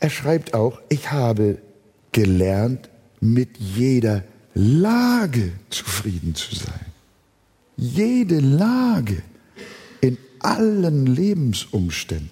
Er 0.00 0.10
schreibt 0.10 0.52
auch, 0.52 0.80
ich 0.88 1.12
habe 1.12 1.58
gelernt, 2.10 2.90
mit 3.20 3.56
jeder 3.58 4.24
Lage 4.52 5.52
zufrieden 5.70 6.34
zu 6.34 6.56
sein. 6.56 6.86
Jede 7.76 8.40
Lage 8.40 9.22
allen 10.44 11.06
Lebensumständen. 11.06 12.30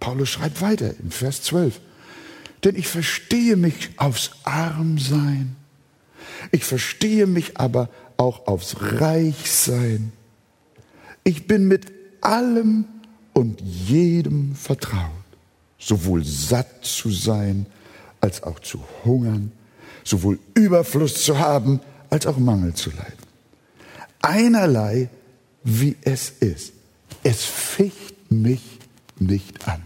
Paulus 0.00 0.28
schreibt 0.28 0.60
weiter 0.60 0.94
in 0.98 1.10
Vers 1.10 1.42
12. 1.42 1.80
Denn 2.64 2.76
ich 2.76 2.88
verstehe 2.88 3.56
mich 3.56 3.90
aufs 3.96 4.30
Armsein. 4.44 5.56
Ich 6.52 6.64
verstehe 6.64 7.26
mich 7.26 7.58
aber 7.58 7.88
auch 8.16 8.46
aufs 8.46 8.76
Reichsein. 8.80 10.12
Ich 11.24 11.46
bin 11.46 11.68
mit 11.68 11.92
allem 12.20 12.86
und 13.32 13.60
jedem 13.60 14.54
vertraut 14.54 15.10
sowohl 15.78 16.24
satt 16.24 16.84
zu 16.84 17.10
sein 17.10 17.66
als 18.20 18.42
auch 18.42 18.58
zu 18.60 18.82
hungern, 19.04 19.52
sowohl 20.04 20.38
Überfluss 20.54 21.22
zu 21.22 21.38
haben 21.38 21.80
als 22.10 22.26
auch 22.26 22.38
Mangel 22.38 22.74
zu 22.74 22.90
leiden. 22.90 23.26
Einerlei, 24.20 25.08
wie 25.66 25.96
es 26.02 26.30
ist. 26.30 26.72
Es 27.24 27.44
ficht 27.44 28.30
mich 28.30 28.62
nicht 29.18 29.66
an. 29.66 29.82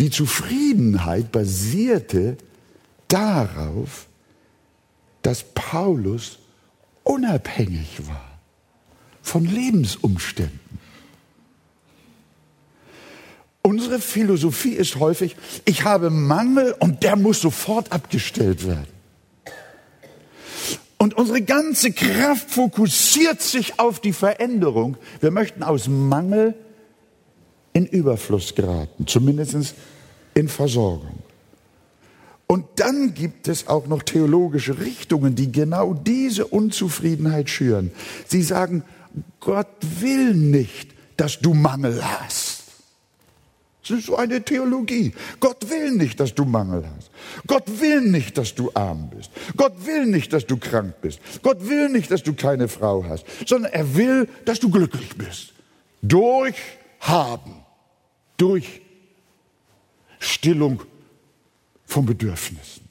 Die 0.00 0.10
Zufriedenheit 0.10 1.32
basierte 1.32 2.36
darauf, 3.08 4.06
dass 5.22 5.44
Paulus 5.54 6.38
unabhängig 7.04 8.06
war 8.06 8.38
von 9.22 9.46
Lebensumständen. 9.46 10.60
Unsere 13.62 14.00
Philosophie 14.00 14.72
ist 14.72 14.96
häufig, 14.96 15.36
ich 15.64 15.84
habe 15.84 16.10
Mangel 16.10 16.74
und 16.80 17.02
der 17.02 17.16
muss 17.16 17.40
sofort 17.40 17.92
abgestellt 17.92 18.66
werden. 18.66 18.91
Und 21.02 21.14
unsere 21.14 21.42
ganze 21.42 21.90
Kraft 21.90 22.48
fokussiert 22.52 23.42
sich 23.42 23.80
auf 23.80 23.98
die 23.98 24.12
Veränderung. 24.12 24.96
Wir 25.20 25.32
möchten 25.32 25.64
aus 25.64 25.88
Mangel 25.88 26.54
in 27.72 27.86
Überfluss 27.86 28.54
geraten, 28.54 29.08
zumindest 29.08 29.74
in 30.34 30.48
Versorgung. 30.48 31.18
Und 32.46 32.66
dann 32.76 33.14
gibt 33.14 33.48
es 33.48 33.66
auch 33.66 33.88
noch 33.88 34.04
theologische 34.04 34.78
Richtungen, 34.78 35.34
die 35.34 35.50
genau 35.50 35.92
diese 35.92 36.46
Unzufriedenheit 36.46 37.50
schüren. 37.50 37.90
Sie 38.28 38.44
sagen, 38.44 38.84
Gott 39.40 39.66
will 39.98 40.34
nicht, 40.34 40.92
dass 41.16 41.40
du 41.40 41.52
Mangel 41.52 42.00
hast. 42.00 42.51
Das 43.82 43.98
ist 43.98 44.06
so 44.06 44.16
eine 44.16 44.42
Theologie. 44.42 45.12
Gott 45.40 45.68
will 45.68 45.90
nicht, 45.92 46.20
dass 46.20 46.34
du 46.34 46.44
Mangel 46.44 46.88
hast. 46.96 47.10
Gott 47.48 47.64
will 47.80 48.00
nicht, 48.02 48.38
dass 48.38 48.54
du 48.54 48.70
arm 48.74 49.10
bist. 49.10 49.30
Gott 49.56 49.84
will 49.84 50.06
nicht, 50.06 50.32
dass 50.32 50.46
du 50.46 50.56
krank 50.56 50.94
bist. 51.02 51.18
Gott 51.42 51.68
will 51.68 51.88
nicht, 51.88 52.10
dass 52.10 52.22
du 52.22 52.32
keine 52.32 52.68
Frau 52.68 53.04
hast, 53.08 53.24
sondern 53.46 53.72
er 53.72 53.96
will, 53.96 54.28
dass 54.44 54.60
du 54.60 54.70
glücklich 54.70 55.16
bist. 55.16 55.52
Durch 56.00 56.54
Haben. 57.00 57.56
Durch 58.36 58.82
Stillung 60.20 60.82
von 61.84 62.06
Bedürfnissen. 62.06 62.81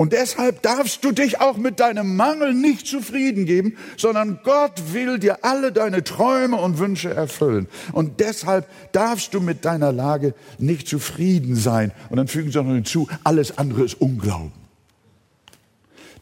Und 0.00 0.12
deshalb 0.12 0.62
darfst 0.62 1.02
du 1.04 1.10
dich 1.10 1.40
auch 1.40 1.56
mit 1.56 1.80
deinem 1.80 2.14
Mangel 2.14 2.54
nicht 2.54 2.86
zufrieden 2.86 3.46
geben, 3.46 3.76
sondern 3.96 4.38
Gott 4.44 4.92
will 4.92 5.18
dir 5.18 5.44
alle 5.44 5.72
deine 5.72 6.04
Träume 6.04 6.56
und 6.56 6.78
Wünsche 6.78 7.12
erfüllen. 7.12 7.66
Und 7.92 8.20
deshalb 8.20 8.68
darfst 8.92 9.34
du 9.34 9.40
mit 9.40 9.64
deiner 9.64 9.90
Lage 9.90 10.34
nicht 10.58 10.86
zufrieden 10.86 11.56
sein. 11.56 11.90
Und 12.10 12.16
dann 12.16 12.28
fügen 12.28 12.52
sie 12.52 12.62
noch 12.62 12.72
hinzu, 12.72 13.08
alles 13.24 13.58
andere 13.58 13.82
ist 13.82 14.00
Unglauben. 14.00 14.52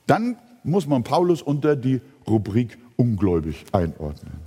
Dann 0.07 0.39
muss 0.65 0.87
man 0.87 1.05
Paulus 1.05 1.43
unter 1.43 1.77
die 1.77 2.01
Rubrik 2.27 2.79
ungläubig 2.97 3.67
einordnen. 3.73 4.46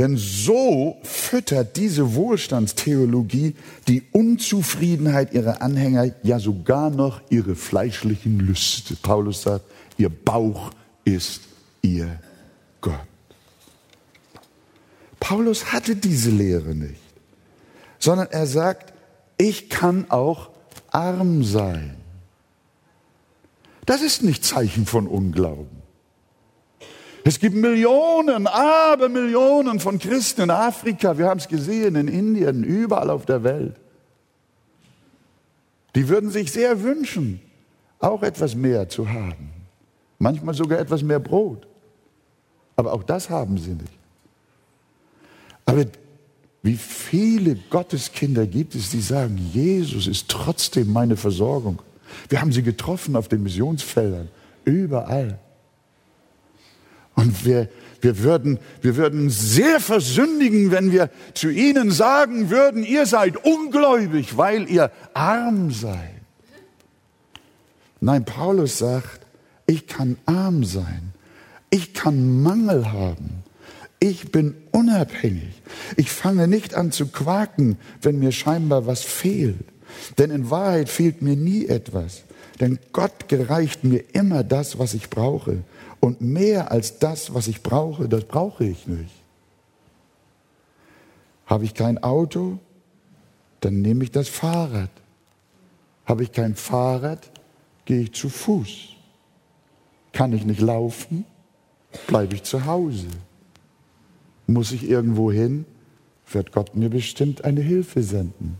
Denn 0.00 0.16
so 0.16 0.96
füttert 1.02 1.76
diese 1.76 2.14
Wohlstandstheologie 2.14 3.54
die 3.86 4.02
Unzufriedenheit 4.12 5.34
ihrer 5.34 5.60
Anhänger, 5.60 6.10
ja 6.22 6.38
sogar 6.38 6.88
noch 6.88 7.20
ihre 7.28 7.54
fleischlichen 7.54 8.40
Lüste. 8.40 8.96
Paulus 8.96 9.42
sagt, 9.42 9.66
ihr 9.98 10.08
Bauch 10.08 10.70
ist 11.04 11.42
ihr 11.82 12.18
Gott. 12.80 12.94
Paulus 15.20 15.70
hatte 15.70 15.94
diese 15.96 16.30
Lehre 16.30 16.74
nicht, 16.74 17.02
sondern 17.98 18.28
er 18.30 18.46
sagt, 18.46 18.94
ich 19.36 19.68
kann 19.68 20.10
auch 20.10 20.48
arm 20.90 21.44
sein. 21.44 21.94
Das 23.84 24.00
ist 24.00 24.22
nicht 24.22 24.46
Zeichen 24.46 24.86
von 24.86 25.06
Unglauben. 25.06 25.79
Es 27.24 27.38
gibt 27.38 27.54
Millionen, 27.54 28.46
aber 28.46 29.08
Millionen 29.08 29.78
von 29.80 29.98
Christen 29.98 30.42
in 30.42 30.50
Afrika, 30.50 31.18
wir 31.18 31.26
haben 31.26 31.38
es 31.38 31.48
gesehen, 31.48 31.94
in 31.96 32.08
Indien, 32.08 32.64
überall 32.64 33.10
auf 33.10 33.26
der 33.26 33.44
Welt. 33.44 33.76
Die 35.94 36.08
würden 36.08 36.30
sich 36.30 36.52
sehr 36.52 36.82
wünschen, 36.82 37.40
auch 37.98 38.22
etwas 38.22 38.54
mehr 38.54 38.88
zu 38.88 39.08
haben. 39.08 39.50
Manchmal 40.18 40.54
sogar 40.54 40.78
etwas 40.78 41.02
mehr 41.02 41.18
Brot. 41.18 41.66
Aber 42.76 42.92
auch 42.92 43.02
das 43.02 43.28
haben 43.28 43.58
sie 43.58 43.72
nicht. 43.72 43.92
Aber 45.66 45.84
wie 46.62 46.76
viele 46.76 47.56
Gotteskinder 47.70 48.46
gibt 48.46 48.74
es, 48.74 48.90
die 48.90 49.00
sagen, 49.00 49.36
Jesus 49.52 50.06
ist 50.06 50.28
trotzdem 50.28 50.92
meine 50.92 51.16
Versorgung. 51.16 51.80
Wir 52.28 52.40
haben 52.40 52.52
sie 52.52 52.62
getroffen 52.62 53.16
auf 53.16 53.28
den 53.28 53.42
Missionsfeldern, 53.42 54.28
überall. 54.64 55.38
Und 57.20 57.44
wir, 57.44 57.68
wir, 58.00 58.18
würden, 58.20 58.58
wir 58.80 58.96
würden 58.96 59.28
sehr 59.28 59.78
versündigen, 59.78 60.70
wenn 60.70 60.90
wir 60.90 61.10
zu 61.34 61.50
ihnen 61.50 61.90
sagen 61.90 62.48
würden, 62.48 62.82
ihr 62.82 63.04
seid 63.04 63.44
ungläubig, 63.44 64.38
weil 64.38 64.70
ihr 64.70 64.90
arm 65.12 65.70
seid. 65.70 66.14
Nein, 68.00 68.24
Paulus 68.24 68.78
sagt, 68.78 69.20
ich 69.66 69.86
kann 69.86 70.16
arm 70.24 70.64
sein. 70.64 71.12
Ich 71.68 71.92
kann 71.92 72.42
Mangel 72.42 72.90
haben. 72.90 73.44
Ich 73.98 74.32
bin 74.32 74.54
unabhängig. 74.70 75.62
Ich 75.98 76.10
fange 76.10 76.48
nicht 76.48 76.74
an 76.74 76.90
zu 76.90 77.08
quaken, 77.08 77.76
wenn 78.00 78.18
mir 78.18 78.32
scheinbar 78.32 78.86
was 78.86 79.02
fehlt. 79.02 79.66
Denn 80.16 80.30
in 80.30 80.48
Wahrheit 80.48 80.88
fehlt 80.88 81.20
mir 81.20 81.36
nie 81.36 81.66
etwas. 81.66 82.22
Denn 82.60 82.78
Gott 82.92 83.28
gereicht 83.28 83.84
mir 83.84 84.02
immer 84.14 84.42
das, 84.42 84.78
was 84.78 84.94
ich 84.94 85.10
brauche. 85.10 85.58
Und 86.00 86.22
mehr 86.22 86.70
als 86.70 86.98
das, 86.98 87.34
was 87.34 87.46
ich 87.46 87.62
brauche, 87.62 88.08
das 88.08 88.24
brauche 88.24 88.64
ich 88.64 88.86
nicht. 88.86 89.14
Habe 91.46 91.64
ich 91.64 91.74
kein 91.74 92.02
Auto, 92.02 92.58
dann 93.60 93.82
nehme 93.82 94.04
ich 94.04 94.10
das 94.10 94.28
Fahrrad. 94.28 94.90
Habe 96.06 96.22
ich 96.22 96.32
kein 96.32 96.54
Fahrrad, 96.54 97.30
gehe 97.84 98.00
ich 98.02 98.14
zu 98.14 98.28
Fuß. 98.28 98.90
Kann 100.12 100.32
ich 100.32 100.44
nicht 100.44 100.60
laufen, 100.60 101.24
bleibe 102.06 102.34
ich 102.34 102.44
zu 102.44 102.64
Hause. 102.64 103.08
Muss 104.46 104.72
ich 104.72 104.88
irgendwo 104.88 105.30
hin, 105.30 105.66
wird 106.32 106.52
Gott 106.52 106.74
mir 106.74 106.88
bestimmt 106.88 107.44
eine 107.44 107.60
Hilfe 107.60 108.02
senden. 108.02 108.58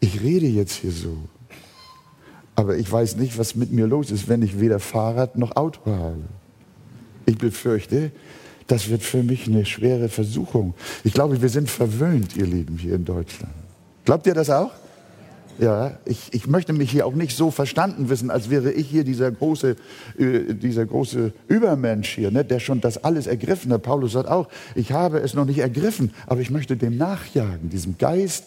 Ich 0.00 0.22
rede 0.22 0.46
jetzt 0.46 0.74
hier 0.74 0.92
so. 0.92 1.16
Aber 2.56 2.76
ich 2.76 2.90
weiß 2.90 3.16
nicht, 3.16 3.38
was 3.38 3.54
mit 3.54 3.72
mir 3.72 3.86
los 3.86 4.10
ist, 4.10 4.28
wenn 4.28 4.42
ich 4.42 4.60
weder 4.60 4.78
Fahrrad 4.78 5.36
noch 5.36 5.56
Auto 5.56 5.80
habe. 5.86 6.24
Ich 7.26 7.38
befürchte, 7.38 8.10
das 8.66 8.88
wird 8.88 9.02
für 9.02 9.22
mich 9.22 9.46
eine 9.46 9.64
schwere 9.64 10.08
Versuchung. 10.08 10.74
Ich 11.04 11.12
glaube, 11.12 11.42
wir 11.42 11.48
sind 11.48 11.70
verwöhnt, 11.70 12.36
ihr 12.36 12.46
Lieben, 12.46 12.78
hier 12.78 12.94
in 12.94 13.04
Deutschland. 13.04 13.52
Glaubt 14.04 14.26
ihr 14.26 14.34
das 14.34 14.50
auch? 14.50 14.70
Ja, 15.58 15.98
ich, 16.06 16.32
ich 16.32 16.46
möchte 16.46 16.72
mich 16.72 16.90
hier 16.90 17.04
auch 17.04 17.14
nicht 17.14 17.36
so 17.36 17.50
verstanden 17.50 18.08
wissen, 18.08 18.30
als 18.30 18.48
wäre 18.48 18.72
ich 18.72 18.88
hier 18.88 19.04
dieser 19.04 19.30
große, 19.30 19.76
äh, 20.18 20.54
dieser 20.54 20.86
große 20.86 21.34
Übermensch 21.48 22.14
hier, 22.14 22.30
ne, 22.30 22.44
der 22.44 22.60
schon 22.60 22.80
das 22.80 23.04
alles 23.04 23.26
ergriffen 23.26 23.70
hat. 23.72 23.82
Paulus 23.82 24.12
sagt 24.12 24.28
auch, 24.28 24.48
ich 24.74 24.92
habe 24.92 25.18
es 25.18 25.34
noch 25.34 25.44
nicht 25.44 25.58
ergriffen, 25.58 26.14
aber 26.26 26.40
ich 26.40 26.50
möchte 26.50 26.78
dem 26.78 26.96
nachjagen, 26.96 27.68
diesem 27.68 27.98
Geist, 27.98 28.44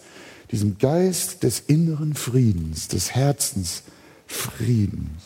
diesem 0.52 0.78
Geist 0.78 1.44
des 1.44 1.60
inneren 1.60 2.14
Friedens, 2.14 2.88
des 2.88 3.16
Herzens, 3.16 3.84
Friedens. 4.28 5.22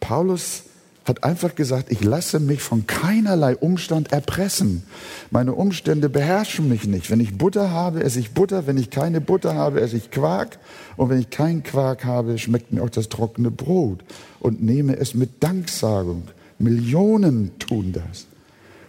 Paulus 0.00 0.64
hat 1.08 1.24
einfach 1.24 1.54
gesagt, 1.54 1.90
ich 1.90 2.04
lasse 2.04 2.38
mich 2.38 2.62
von 2.62 2.86
keinerlei 2.86 3.56
Umstand 3.56 4.12
erpressen. 4.12 4.82
Meine 5.30 5.54
Umstände 5.54 6.08
beherrschen 6.08 6.68
mich 6.68 6.86
nicht. 6.86 7.10
Wenn 7.10 7.20
ich 7.20 7.36
Butter 7.36 7.70
habe, 7.70 8.04
esse 8.04 8.20
ich 8.20 8.32
Butter. 8.32 8.66
Wenn 8.66 8.76
ich 8.76 8.90
keine 8.90 9.20
Butter 9.20 9.54
habe, 9.54 9.80
esse 9.80 9.96
ich 9.96 10.10
Quark. 10.10 10.58
Und 10.96 11.08
wenn 11.08 11.18
ich 11.18 11.30
keinen 11.30 11.62
Quark 11.62 12.04
habe, 12.04 12.38
schmeckt 12.38 12.72
mir 12.72 12.82
auch 12.82 12.90
das 12.90 13.08
trockene 13.08 13.50
Brot. 13.50 14.04
Und 14.38 14.62
nehme 14.62 14.96
es 14.96 15.14
mit 15.14 15.42
Danksagung. 15.42 16.24
Millionen 16.58 17.58
tun 17.58 17.92
das. 17.92 18.26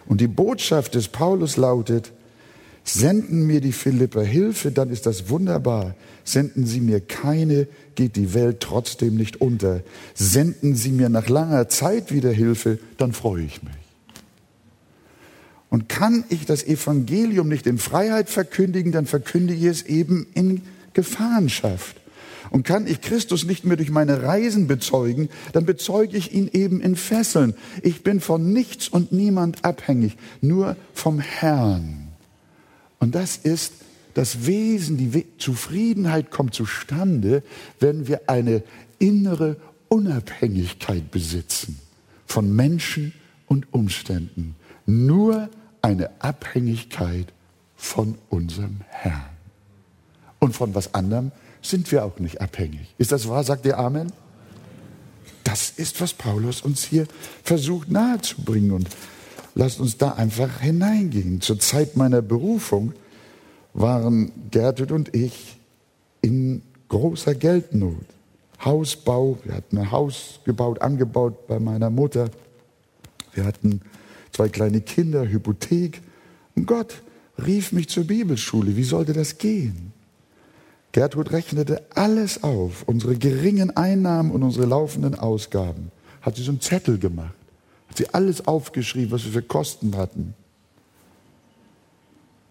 Und 0.06 0.20
die 0.20 0.28
Botschaft 0.28 0.94
des 0.94 1.08
Paulus 1.08 1.56
lautet, 1.56 2.12
Senden 2.84 3.46
mir 3.46 3.60
die 3.60 3.72
Philipper 3.72 4.22
Hilfe, 4.24 4.72
dann 4.72 4.90
ist 4.90 5.06
das 5.06 5.28
wunderbar. 5.28 5.94
Senden 6.24 6.66
sie 6.66 6.80
mir 6.80 7.00
keine, 7.00 7.68
geht 7.94 8.16
die 8.16 8.34
Welt 8.34 8.60
trotzdem 8.60 9.16
nicht 9.16 9.40
unter. 9.40 9.82
Senden 10.14 10.74
sie 10.74 10.90
mir 10.90 11.08
nach 11.08 11.28
langer 11.28 11.68
Zeit 11.68 12.12
wieder 12.12 12.30
Hilfe, 12.30 12.78
dann 12.96 13.12
freue 13.12 13.44
ich 13.44 13.62
mich. 13.62 13.74
Und 15.68 15.88
kann 15.88 16.24
ich 16.30 16.46
das 16.46 16.64
Evangelium 16.64 17.48
nicht 17.48 17.66
in 17.66 17.78
Freiheit 17.78 18.28
verkündigen, 18.28 18.90
dann 18.90 19.06
verkündige 19.06 19.60
ich 19.60 19.66
es 19.66 19.82
eben 19.82 20.26
in 20.34 20.62
Gefahrenschaft. 20.94 21.96
Und 22.50 22.64
kann 22.64 22.88
ich 22.88 23.00
Christus 23.00 23.44
nicht 23.44 23.64
mehr 23.64 23.76
durch 23.76 23.90
meine 23.90 24.24
Reisen 24.24 24.66
bezeugen, 24.66 25.28
dann 25.52 25.66
bezeuge 25.66 26.16
ich 26.16 26.32
ihn 26.32 26.50
eben 26.52 26.80
in 26.80 26.96
Fesseln. 26.96 27.54
Ich 27.82 28.02
bin 28.02 28.20
von 28.20 28.52
nichts 28.52 28.88
und 28.88 29.12
niemand 29.12 29.64
abhängig, 29.64 30.16
nur 30.40 30.76
vom 30.92 31.20
Herrn. 31.20 32.09
Und 33.00 33.14
das 33.14 33.36
ist 33.36 33.72
das 34.14 34.46
Wesen, 34.46 34.96
die 34.96 35.26
Zufriedenheit 35.38 36.30
kommt 36.30 36.54
zustande, 36.54 37.42
wenn 37.80 38.06
wir 38.06 38.28
eine 38.28 38.62
innere 38.98 39.56
Unabhängigkeit 39.88 41.10
besitzen 41.10 41.78
von 42.26 42.54
Menschen 42.54 43.12
und 43.46 43.72
Umständen. 43.72 44.54
Nur 44.86 45.48
eine 45.82 46.10
Abhängigkeit 46.20 47.32
von 47.76 48.18
unserem 48.28 48.80
Herrn. 48.88 49.30
Und 50.38 50.54
von 50.54 50.74
was 50.74 50.94
anderem 50.94 51.32
sind 51.62 51.90
wir 51.92 52.04
auch 52.04 52.18
nicht 52.18 52.40
abhängig. 52.40 52.94
Ist 52.98 53.12
das 53.12 53.28
wahr? 53.28 53.44
Sagt 53.44 53.66
ihr 53.66 53.78
Amen? 53.78 54.12
Das 55.44 55.70
ist, 55.70 56.00
was 56.00 56.12
Paulus 56.12 56.62
uns 56.62 56.84
hier 56.84 57.06
versucht 57.42 57.90
nahezubringen. 57.90 58.72
Und 58.72 58.88
lasst 59.54 59.80
uns 59.80 59.98
da 59.98 60.12
einfach 60.12 60.60
hineingehen. 60.60 61.40
Zur 61.40 61.58
Zeit 61.58 61.96
meiner 61.96 62.22
Berufung 62.22 62.92
waren 63.72 64.32
Gertrud 64.50 64.92
und 64.92 65.14
ich 65.14 65.58
in 66.22 66.62
großer 66.88 67.34
Geldnot. 67.34 68.04
Hausbau, 68.64 69.38
wir 69.44 69.54
hatten 69.54 69.78
ein 69.78 69.90
Haus 69.90 70.40
gebaut, 70.44 70.82
angebaut 70.82 71.46
bei 71.46 71.58
meiner 71.58 71.88
Mutter. 71.88 72.30
Wir 73.32 73.44
hatten 73.44 73.80
zwei 74.32 74.48
kleine 74.48 74.80
Kinder, 74.80 75.26
Hypothek. 75.26 76.02
Und 76.54 76.66
Gott 76.66 77.02
rief 77.44 77.72
mich 77.72 77.88
zur 77.88 78.04
Bibelschule. 78.04 78.76
Wie 78.76 78.84
sollte 78.84 79.12
das 79.12 79.38
gehen? 79.38 79.92
Gertrud 80.92 81.30
rechnete 81.30 81.82
alles 81.94 82.42
auf, 82.42 82.82
unsere 82.86 83.16
geringen 83.16 83.76
Einnahmen 83.76 84.32
und 84.32 84.42
unsere 84.42 84.66
laufenden 84.66 85.14
Ausgaben. 85.14 85.92
Hat 86.20 86.36
sie 86.36 86.42
so 86.42 86.50
einen 86.50 86.60
Zettel 86.60 86.98
gemacht. 86.98 87.34
Hat 87.90 87.98
sie 87.98 88.08
alles 88.14 88.46
aufgeschrieben, 88.46 89.10
was 89.10 89.24
wir 89.24 89.32
für 89.32 89.42
Kosten 89.42 89.96
hatten. 89.96 90.34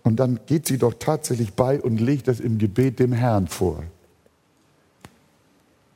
Und 0.04 0.18
dann 0.18 0.40
geht 0.46 0.68
sie 0.68 0.78
doch 0.78 0.94
tatsächlich 0.98 1.54
bei 1.54 1.82
und 1.82 2.00
legt 2.00 2.28
das 2.28 2.40
im 2.40 2.58
Gebet 2.58 3.00
dem 3.00 3.14
Herrn 3.14 3.48
vor. 3.48 3.84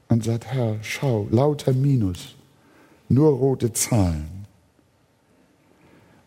Und 0.09 0.23
sagt, 0.23 0.45
Herr, 0.47 0.77
schau, 0.81 1.27
lauter 1.29 1.73
Minus, 1.73 2.35
nur 3.09 3.31
rote 3.31 3.73
Zahlen. 3.73 4.45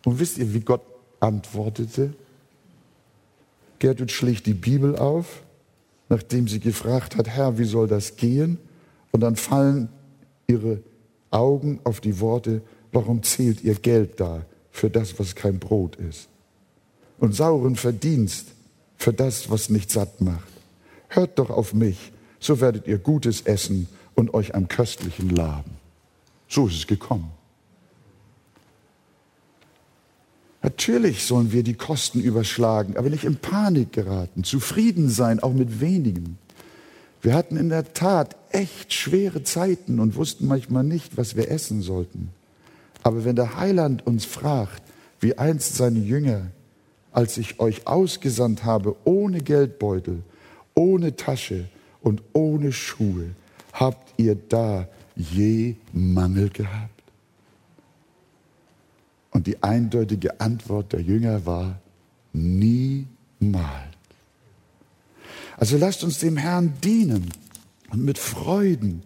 Und 0.05 0.19
wisst 0.19 0.39
ihr, 0.39 0.53
wie 0.53 0.61
Gott 0.61 0.83
antwortete? 1.21 2.13
Gertrud 3.79 4.11
schlägt 4.11 4.47
die 4.47 4.55
Bibel 4.55 4.97
auf, 4.97 5.43
nachdem 6.09 6.49
sie 6.49 6.61
gefragt 6.61 7.17
hat, 7.17 7.29
Herr, 7.29 7.59
wie 7.59 7.65
soll 7.65 7.89
das 7.89 8.17
gehen? 8.17 8.59
Und 9.11 9.21
dann 9.21 9.37
fallen 9.37 9.89
ihre 10.47 10.83
Augen 11.31 11.81
auf 11.85 12.01
die 12.01 12.21
Worte, 12.21 12.63
warum 12.97 13.23
zählt 13.23 13.63
ihr 13.63 13.75
Geld 13.75 14.19
da 14.19 14.45
für 14.73 14.91
das, 14.91 15.19
was 15.19 15.37
kein 15.37 15.61
Brot 15.61 15.97
ist? 15.97 16.29
und 17.19 17.35
sauren 17.35 17.77
Verdienst 17.77 18.49
für 18.97 19.13
das, 19.13 19.51
was 19.51 19.71
nicht 19.71 19.91
satt 19.91 20.21
macht. 20.21 20.49
Hört 21.09 21.39
doch 21.39 21.51
auf 21.51 21.75
mich, 21.75 22.13
so 22.41 22.61
werdet 22.61 22.87
ihr 22.87 22.99
Gutes 22.99 23.43
essen 23.43 23.89
und 24.15 24.35
euch 24.35 24.55
am 24.55 24.69
Köstlichen 24.69 25.31
laben. 25.31 25.73
So 26.49 26.67
ist 26.67 26.77
es 26.77 26.87
gekommen. 26.87 27.31
Natürlich 30.63 31.25
sollen 31.25 31.53
wir 31.53 31.63
die 31.63 31.75
Kosten 31.75 32.21
überschlagen, 32.21 32.97
aber 32.97 33.09
nicht 33.09 33.25
in 33.25 33.37
Panik 33.37 33.93
geraten, 33.93 34.43
zufrieden 34.43 35.09
sein, 35.09 35.41
auch 35.41 35.53
mit 35.53 35.81
wenigem. 35.81 36.39
Wir 37.23 37.35
hatten 37.35 37.57
in 37.57 37.69
der 37.69 37.93
Tat 37.95 38.37
echt 38.51 38.93
schwere 38.93 39.45
Zeiten 39.45 40.01
und 40.01 40.17
wussten 40.17 40.47
manchmal 40.47 40.83
nicht, 40.83 41.17
was 41.17 41.37
wir 41.37 41.51
essen 41.51 41.83
sollten. 41.83 42.31
Aber 43.07 43.25
wenn 43.25 43.37
der 43.37 43.57
Heiland 43.57 44.05
uns 44.05 44.25
fragt, 44.25 44.83
wie 45.21 45.39
einst 45.39 45.77
seine 45.77 46.01
Jünger, 46.01 46.49
als 47.13 47.39
ich 47.39 47.61
euch 47.61 47.87
ausgesandt 47.87 48.65
habe, 48.65 48.97
ohne 49.05 49.43
Geldbeutel, 49.43 50.25
ohne 50.75 51.15
Tasche 51.15 51.69
und 52.01 52.21
ohne 52.33 52.73
Schuhe, 52.73 53.27
habt 53.73 54.13
ihr 54.17 54.35
da 54.35 54.89
je 55.15 55.77
Mangel 55.93 56.49
gehabt? 56.49 57.01
Und 59.31 59.47
die 59.47 59.63
eindeutige 59.63 60.41
Antwort 60.41 60.93
der 60.93 61.01
Jünger 61.01 61.47
war, 61.47 61.79
niemals. 62.33 63.07
Also 65.57 65.79
lasst 65.79 66.03
uns 66.03 66.19
dem 66.19 66.37
Herrn 66.37 66.75
dienen 66.83 67.31
und 67.93 68.05
mit 68.05 68.19
Freuden 68.19 69.05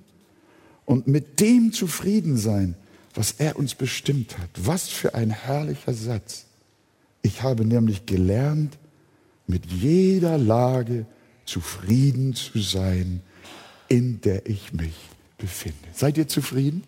und 0.87 1.07
mit 1.07 1.39
dem 1.39 1.75
zufrieden 1.75 2.39
sein, 2.39 2.77
was 3.15 3.33
er 3.39 3.57
uns 3.57 3.75
bestimmt 3.75 4.39
hat. 4.39 4.51
Was 4.57 4.89
für 4.89 5.15
ein 5.15 5.31
herrlicher 5.31 5.95
Satz. 5.95 6.47
Ich 7.23 7.43
habe 7.43 7.65
nämlich 7.65 8.07
gelernt, 8.07 8.79
mit 9.47 9.67
jeder 9.67 10.39
Lage 10.39 11.07
zufrieden 11.45 12.35
zu 12.35 12.61
sein, 12.61 13.21
in 13.89 14.21
der 14.21 14.47
ich 14.47 14.73
mich 14.73 14.95
befinde. 15.39 15.77
Seid 15.93 16.17
ihr 16.17 16.29
zufrieden? 16.29 16.85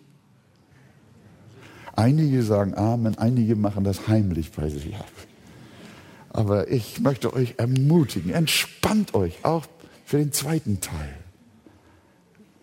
Einige 1.95 2.41
sagen 2.41 2.73
Amen, 2.73 3.17
einige 3.17 3.55
machen 3.55 3.83
das 3.83 4.07
heimlich 4.07 4.51
bei 4.51 4.69
sich 4.69 4.95
ab. 4.95 5.11
Aber 6.29 6.71
ich 6.71 6.99
möchte 7.01 7.33
euch 7.33 7.55
ermutigen, 7.57 8.31
entspannt 8.31 9.13
euch 9.13 9.43
auch 9.43 9.65
für 10.05 10.17
den 10.17 10.31
zweiten 10.31 10.81
Teil. 10.81 11.13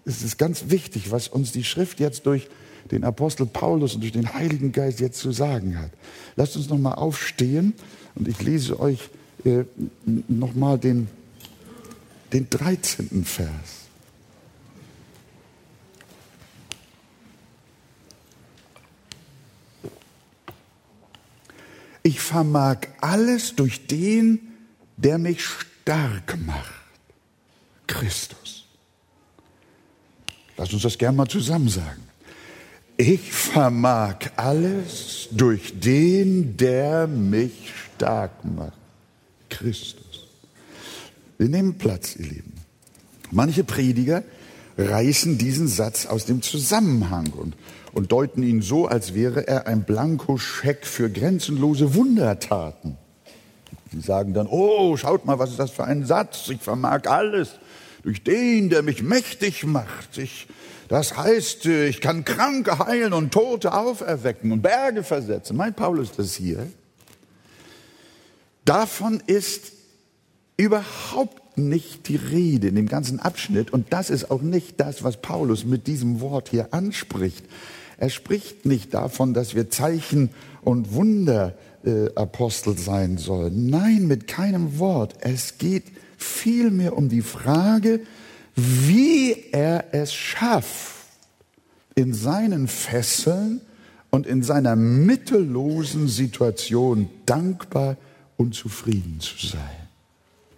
Es 0.04 0.22
ist 0.22 0.38
ganz 0.38 0.64
wichtig, 0.70 1.12
was 1.12 1.28
uns 1.28 1.52
die 1.52 1.62
Schrift 1.62 2.00
jetzt 2.00 2.26
durch 2.26 2.48
den 2.90 3.04
Apostel 3.04 3.46
Paulus 3.46 3.94
und 3.94 4.00
durch 4.00 4.12
den 4.12 4.32
Heiligen 4.34 4.72
Geist 4.72 5.00
jetzt 5.00 5.18
zu 5.18 5.32
sagen 5.32 5.78
hat. 5.78 5.90
Lasst 6.36 6.56
uns 6.56 6.68
nochmal 6.68 6.94
aufstehen 6.94 7.74
und 8.14 8.28
ich 8.28 8.42
lese 8.42 8.80
euch 8.80 9.10
äh, 9.44 9.64
nochmal 10.04 10.78
den, 10.78 11.08
den 12.32 12.48
13. 12.50 13.24
Vers. 13.24 13.52
Ich 22.02 22.20
vermag 22.20 22.78
alles 23.00 23.54
durch 23.54 23.86
den, 23.86 24.40
der 24.96 25.18
mich 25.18 25.44
stark 25.44 26.38
macht. 26.46 26.74
Christus. 27.86 28.66
Lass 30.56 30.72
uns 30.72 30.82
das 30.82 30.98
gerne 30.98 31.16
mal 31.16 31.28
zusammen 31.28 31.68
sagen. 31.68 32.09
Ich 33.00 33.32
vermag 33.32 34.16
alles 34.36 35.28
durch 35.30 35.80
den, 35.80 36.58
der 36.58 37.06
mich 37.06 37.72
stark 37.96 38.44
macht. 38.44 38.76
Christus. 39.48 40.28
Wir 41.38 41.48
nehmen 41.48 41.78
Platz, 41.78 42.14
ihr 42.16 42.26
Lieben. 42.26 42.52
Manche 43.30 43.64
Prediger 43.64 44.22
reißen 44.76 45.38
diesen 45.38 45.66
Satz 45.66 46.04
aus 46.04 46.26
dem 46.26 46.42
Zusammenhang 46.42 47.32
und, 47.32 47.54
und 47.94 48.12
deuten 48.12 48.42
ihn 48.42 48.60
so, 48.60 48.86
als 48.86 49.14
wäre 49.14 49.48
er 49.48 49.66
ein 49.66 49.84
Blankoscheck 49.84 50.84
für 50.84 51.08
grenzenlose 51.08 51.94
Wundertaten. 51.94 52.98
Sie 53.90 54.00
sagen 54.00 54.34
dann, 54.34 54.46
oh, 54.46 54.98
schaut 54.98 55.24
mal, 55.24 55.38
was 55.38 55.52
ist 55.52 55.58
das 55.58 55.70
für 55.70 55.84
ein 55.84 56.04
Satz? 56.04 56.50
Ich 56.50 56.60
vermag 56.60 57.06
alles 57.06 57.54
durch 58.02 58.22
den, 58.22 58.70
der 58.70 58.82
mich 58.82 59.02
mächtig 59.02 59.64
macht. 59.64 60.18
Ich 60.18 60.46
das 60.90 61.16
heißt, 61.16 61.66
ich 61.66 62.00
kann 62.00 62.24
Kranke 62.24 62.80
heilen 62.80 63.12
und 63.12 63.32
Tote 63.32 63.72
auferwecken 63.74 64.50
und 64.50 64.60
Berge 64.60 65.04
versetzen. 65.04 65.56
Mein 65.56 65.72
Paulus 65.72 66.10
das 66.10 66.34
hier. 66.34 66.66
Davon 68.64 69.22
ist 69.24 69.70
überhaupt 70.56 71.56
nicht 71.56 72.08
die 72.08 72.16
Rede 72.16 72.66
in 72.66 72.74
dem 72.74 72.88
ganzen 72.88 73.20
Abschnitt. 73.20 73.72
Und 73.72 73.92
das 73.92 74.10
ist 74.10 74.32
auch 74.32 74.42
nicht 74.42 74.80
das, 74.80 75.04
was 75.04 75.18
Paulus 75.18 75.64
mit 75.64 75.86
diesem 75.86 76.20
Wort 76.20 76.48
hier 76.48 76.74
anspricht. 76.74 77.44
Er 77.96 78.10
spricht 78.10 78.66
nicht 78.66 78.92
davon, 78.92 79.32
dass 79.32 79.54
wir 79.54 79.70
Zeichen 79.70 80.30
und 80.62 80.92
Wunderapostel 80.92 82.72
äh, 82.72 82.78
sein 82.78 83.16
sollen. 83.16 83.70
Nein, 83.70 84.08
mit 84.08 84.26
keinem 84.26 84.80
Wort. 84.80 85.14
Es 85.20 85.58
geht 85.58 85.84
vielmehr 86.22 86.96
um 86.96 87.08
die 87.08 87.22
Frage, 87.22 88.00
wie 88.56 89.32
er 89.52 89.92
es 89.92 90.12
schafft, 90.12 90.96
in 91.94 92.14
seinen 92.14 92.68
Fesseln 92.68 93.60
und 94.10 94.26
in 94.26 94.42
seiner 94.42 94.76
mittellosen 94.76 96.08
Situation 96.08 97.08
dankbar 97.26 97.96
und 98.36 98.54
zufrieden 98.54 99.18
zu 99.20 99.46
sein. 99.46 99.88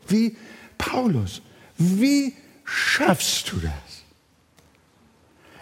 Wie 0.08 0.36
Paulus, 0.78 1.42
wie 1.78 2.34
schaffst 2.64 3.52
du 3.52 3.56
das? 3.56 3.72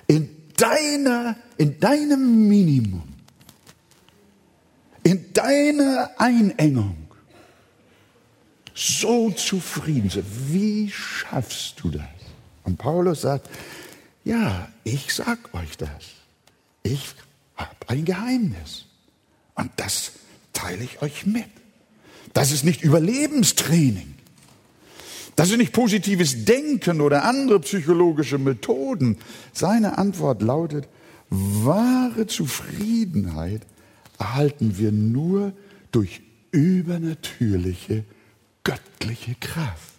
In 0.06 0.28
deiner, 0.56 1.36
in 1.56 1.78
deinem 1.78 2.48
Minimum, 2.48 3.02
in 5.02 5.32
deiner 5.32 6.10
Einengung 6.18 7.09
so 8.80 9.30
zufrieden 9.30 10.08
zu 10.08 10.22
Wie 10.48 10.90
schaffst 10.90 11.74
du 11.82 11.90
das? 11.90 12.02
Und 12.64 12.78
Paulus 12.78 13.22
sagt, 13.22 13.48
ja, 14.24 14.68
ich 14.84 15.14
sag 15.14 15.38
euch 15.54 15.76
das. 15.76 15.90
Ich 16.82 17.14
habe 17.56 17.76
ein 17.88 18.04
Geheimnis. 18.04 18.86
Und 19.54 19.70
das 19.76 20.12
teile 20.52 20.82
ich 20.82 21.02
euch 21.02 21.26
mit. 21.26 21.44
Das 22.32 22.52
ist 22.52 22.64
nicht 22.64 22.82
Überlebenstraining. 22.82 24.14
Das 25.36 25.50
ist 25.50 25.58
nicht 25.58 25.72
positives 25.72 26.44
Denken 26.44 27.00
oder 27.00 27.24
andere 27.24 27.60
psychologische 27.60 28.38
Methoden. 28.38 29.18
Seine 29.52 29.98
Antwort 29.98 30.42
lautet, 30.42 30.88
wahre 31.28 32.26
Zufriedenheit 32.26 33.62
erhalten 34.18 34.78
wir 34.78 34.92
nur 34.92 35.52
durch 35.92 36.22
übernatürliche, 36.50 38.04
göttliche 38.64 39.34
Kraft. 39.34 39.94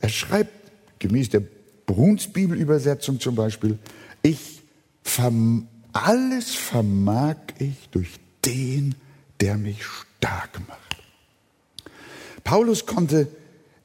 Er 0.00 0.08
schreibt 0.08 0.52
gemäß 0.98 1.30
der 1.30 1.42
Bruns 1.86 2.28
Bibelübersetzung 2.28 3.20
zum 3.20 3.34
Beispiel, 3.34 3.78
ich 4.22 4.62
verm 5.02 5.68
alles 5.92 6.54
vermag 6.54 7.36
ich 7.58 7.88
durch 7.90 8.20
den, 8.44 8.94
der 9.40 9.56
mich 9.56 9.82
stark 9.84 10.60
macht. 10.68 10.96
Paulus 12.44 12.86
konnte 12.86 13.28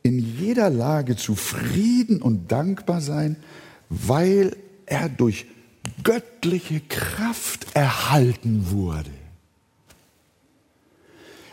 in 0.03 0.19
jeder 0.19 0.69
Lage 0.69 1.15
zufrieden 1.15 2.21
und 2.21 2.51
dankbar 2.51 3.01
sein, 3.01 3.37
weil 3.89 4.55
er 4.85 5.09
durch 5.09 5.45
göttliche 6.03 6.81
Kraft 6.81 7.67
erhalten 7.73 8.69
wurde. 8.71 9.09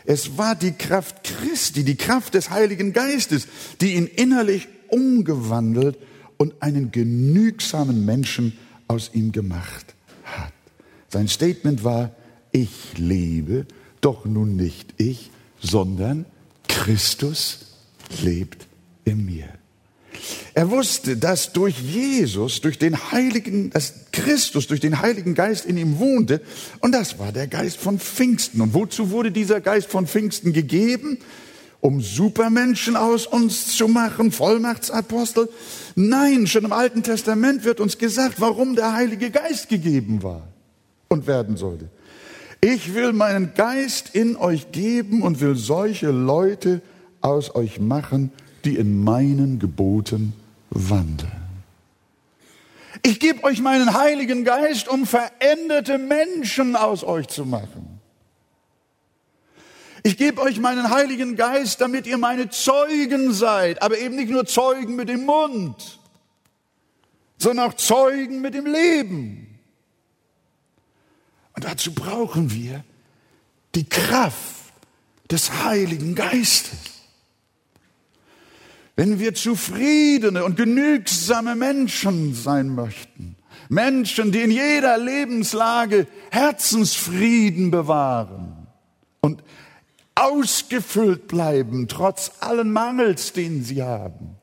Es 0.05 0.37
war 0.37 0.55
die 0.55 0.71
Kraft 0.71 1.23
Christi, 1.23 1.83
die 1.83 1.95
Kraft 1.95 2.33
des 2.33 2.49
Heiligen 2.49 2.93
Geistes, 2.93 3.47
die 3.81 3.95
ihn 3.95 4.07
innerlich 4.07 4.67
umgewandelt 4.87 5.97
und 6.37 6.61
einen 6.61 6.91
genügsamen 6.91 8.05
Menschen 8.05 8.57
aus 8.87 9.11
ihm 9.13 9.31
gemacht 9.31 9.95
hat. 10.23 10.53
Sein 11.09 11.27
Statement 11.27 11.83
war, 11.83 12.11
ich 12.51 12.97
lebe, 12.97 13.65
doch 14.01 14.25
nun 14.25 14.55
nicht 14.55 14.93
ich, 14.97 15.29
sondern 15.59 16.25
Christus 16.67 17.59
lebt 18.23 18.67
in 19.05 19.25
mir. 19.25 19.60
Er 20.53 20.69
wusste, 20.69 21.17
dass 21.17 21.53
durch 21.53 21.79
Jesus, 21.79 22.61
durch 22.61 22.77
den 22.77 23.11
Heiligen, 23.11 23.69
dass 23.69 23.93
Christus 24.11 24.67
durch 24.67 24.79
den 24.79 25.01
Heiligen 25.01 25.33
Geist 25.33 25.65
in 25.65 25.77
ihm 25.77 25.99
wohnte. 25.99 26.41
Und 26.79 26.93
das 26.93 27.19
war 27.19 27.31
der 27.31 27.47
Geist 27.47 27.77
von 27.77 27.99
Pfingsten. 27.99 28.61
Und 28.61 28.73
wozu 28.73 29.11
wurde 29.11 29.31
dieser 29.31 29.61
Geist 29.61 29.89
von 29.89 30.07
Pfingsten 30.07 30.53
gegeben? 30.53 31.17
Um 31.79 32.01
Supermenschen 32.01 32.95
aus 32.95 33.25
uns 33.25 33.75
zu 33.75 33.87
machen, 33.87 34.31
Vollmachtsapostel? 34.31 35.49
Nein, 35.95 36.45
schon 36.45 36.65
im 36.65 36.73
Alten 36.73 37.01
Testament 37.01 37.63
wird 37.63 37.79
uns 37.79 37.97
gesagt, 37.97 38.35
warum 38.39 38.75
der 38.75 38.93
Heilige 38.93 39.31
Geist 39.31 39.69
gegeben 39.69 40.21
war 40.21 40.47
und 41.07 41.25
werden 41.25 41.57
sollte. 41.57 41.89
Ich 42.63 42.93
will 42.93 43.13
meinen 43.13 43.53
Geist 43.55 44.13
in 44.13 44.35
euch 44.35 44.71
geben 44.71 45.23
und 45.23 45.41
will 45.41 45.55
solche 45.55 46.11
Leute 46.11 46.81
aus 47.21 47.55
euch 47.55 47.79
machen, 47.79 48.31
die 48.65 48.75
in 48.75 49.03
meinen 49.03 49.59
Geboten 49.59 50.33
wandeln. 50.69 51.31
Ich 53.03 53.19
gebe 53.19 53.43
euch 53.43 53.61
meinen 53.61 53.93
Heiligen 53.93 54.43
Geist, 54.43 54.87
um 54.87 55.05
veränderte 55.05 55.97
Menschen 55.97 56.75
aus 56.75 57.03
euch 57.03 57.27
zu 57.27 57.45
machen. 57.45 57.99
Ich 60.03 60.17
gebe 60.17 60.41
euch 60.41 60.59
meinen 60.59 60.89
Heiligen 60.89 61.35
Geist, 61.35 61.79
damit 61.81 62.07
ihr 62.07 62.17
meine 62.17 62.49
Zeugen 62.49 63.33
seid, 63.33 63.81
aber 63.81 63.97
eben 63.99 64.15
nicht 64.15 64.31
nur 64.31 64.45
Zeugen 64.45 64.95
mit 64.95 65.09
dem 65.09 65.25
Mund, 65.25 65.99
sondern 67.37 67.69
auch 67.69 67.75
Zeugen 67.75 68.41
mit 68.41 68.53
dem 68.53 68.65
Leben. 68.65 69.59
Und 71.53 71.65
dazu 71.65 71.93
brauchen 71.93 72.51
wir 72.51 72.83
die 73.75 73.87
Kraft 73.87 74.73
des 75.29 75.63
Heiligen 75.63 76.15
Geistes. 76.15 76.90
Wenn 78.95 79.19
wir 79.19 79.33
zufriedene 79.33 80.43
und 80.43 80.57
genügsame 80.57 81.55
Menschen 81.55 82.33
sein 82.33 82.75
möchten, 82.75 83.35
Menschen, 83.69 84.31
die 84.31 84.41
in 84.41 84.51
jeder 84.51 84.97
Lebenslage 84.97 86.07
Herzensfrieden 86.29 87.71
bewahren 87.71 88.67
und 89.21 89.43
ausgefüllt 90.15 91.27
bleiben, 91.27 91.87
trotz 91.87 92.31
allen 92.41 92.71
Mangels, 92.71 93.31
den 93.31 93.63
sie 93.63 93.81
haben, 93.81 94.35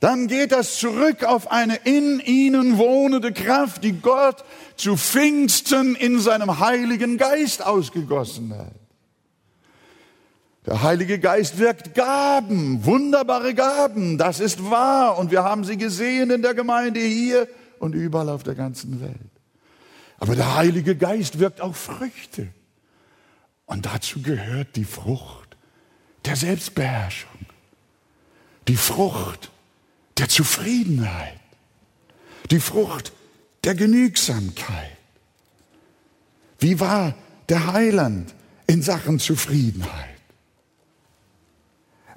dann 0.00 0.28
geht 0.28 0.52
das 0.52 0.78
zurück 0.78 1.24
auf 1.24 1.50
eine 1.50 1.74
in 1.74 2.20
ihnen 2.20 2.78
wohnende 2.78 3.32
Kraft, 3.32 3.82
die 3.82 3.94
Gott 3.94 4.44
zu 4.76 4.96
Pfingsten 4.96 5.96
in 5.96 6.20
seinem 6.20 6.60
Heiligen 6.60 7.18
Geist 7.18 7.66
ausgegossen 7.66 8.56
hat. 8.56 8.87
Der 10.68 10.82
Heilige 10.82 11.18
Geist 11.18 11.56
wirkt 11.56 11.94
Gaben, 11.94 12.84
wunderbare 12.84 13.54
Gaben, 13.54 14.18
das 14.18 14.38
ist 14.38 14.70
wahr 14.70 15.16
und 15.16 15.30
wir 15.30 15.42
haben 15.42 15.64
sie 15.64 15.78
gesehen 15.78 16.30
in 16.30 16.42
der 16.42 16.52
Gemeinde 16.52 17.00
hier 17.00 17.48
und 17.78 17.94
überall 17.94 18.28
auf 18.28 18.42
der 18.42 18.54
ganzen 18.54 19.00
Welt. 19.00 19.30
Aber 20.18 20.36
der 20.36 20.56
Heilige 20.56 20.94
Geist 20.94 21.38
wirkt 21.38 21.62
auch 21.62 21.74
Früchte 21.74 22.48
und 23.64 23.86
dazu 23.86 24.20
gehört 24.20 24.76
die 24.76 24.84
Frucht 24.84 25.56
der 26.26 26.36
Selbstbeherrschung, 26.36 27.46
die 28.68 28.76
Frucht 28.76 29.50
der 30.18 30.28
Zufriedenheit, 30.28 31.40
die 32.50 32.60
Frucht 32.60 33.14
der 33.64 33.74
Genügsamkeit. 33.74 34.98
Wie 36.58 36.78
war 36.78 37.14
der 37.48 37.72
Heiland 37.72 38.34
in 38.66 38.82
Sachen 38.82 39.18
Zufriedenheit? 39.18 40.17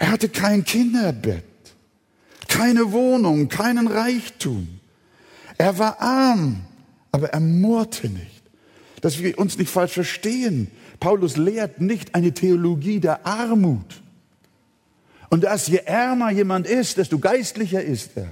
Er 0.02 0.10
hatte 0.10 0.30
kein 0.30 0.64
Kinderbett, 0.66 1.44
keine 2.48 2.92
Wohnung, 2.92 3.50
keinen 3.50 3.86
Reichtum. 3.86 4.80
Er 5.60 5.78
war 5.78 6.02
arm, 6.02 6.62
aber 7.12 7.30
er 7.30 7.40
murrte 7.40 8.10
nicht. 8.10 8.42
Dass 9.02 9.22
wir 9.22 9.38
uns 9.38 9.60
nicht 9.60 9.70
falsch 9.70 9.92
verstehen. 9.92 10.72
Paulus 11.00 11.38
lehrt 11.38 11.82
nicht 11.82 12.16
eine 12.16 12.34
Theologie 12.34 13.00
der 13.00 13.28
Armut. 13.28 14.02
Und 15.30 15.44
dass 15.44 15.68
je 15.68 15.78
ärmer 15.86 16.32
jemand 16.32 16.66
ist, 16.66 16.98
desto 16.98 17.20
geistlicher 17.20 17.84
ist 17.84 18.14
er. 18.16 18.30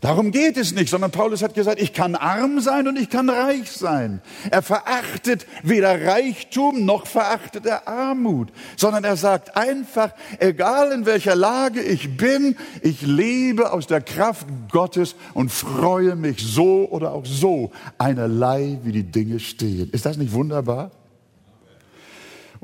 Darum 0.00 0.30
geht 0.30 0.58
es 0.58 0.74
nicht, 0.74 0.90
sondern 0.90 1.10
Paulus 1.10 1.42
hat 1.42 1.54
gesagt, 1.54 1.80
ich 1.80 1.94
kann 1.94 2.14
arm 2.16 2.60
sein 2.60 2.86
und 2.86 2.98
ich 2.98 3.08
kann 3.08 3.30
reich 3.30 3.70
sein. 3.70 4.20
Er 4.50 4.60
verachtet 4.60 5.46
weder 5.62 6.06
Reichtum 6.06 6.84
noch 6.84 7.06
verachtet 7.06 7.64
er 7.64 7.88
Armut, 7.88 8.52
sondern 8.76 9.04
er 9.04 9.16
sagt 9.16 9.56
einfach, 9.56 10.10
egal 10.38 10.92
in 10.92 11.06
welcher 11.06 11.34
Lage 11.34 11.80
ich 11.80 12.16
bin, 12.16 12.56
ich 12.82 13.02
lebe 13.02 13.72
aus 13.72 13.86
der 13.86 14.02
Kraft 14.02 14.46
Gottes 14.70 15.14
und 15.32 15.50
freue 15.50 16.14
mich 16.14 16.44
so 16.44 16.86
oder 16.90 17.12
auch 17.12 17.24
so, 17.24 17.70
einerlei 17.96 18.78
wie 18.82 18.92
die 18.92 19.10
Dinge 19.10 19.40
stehen. 19.40 19.90
Ist 19.90 20.04
das 20.04 20.18
nicht 20.18 20.32
wunderbar? 20.32 20.90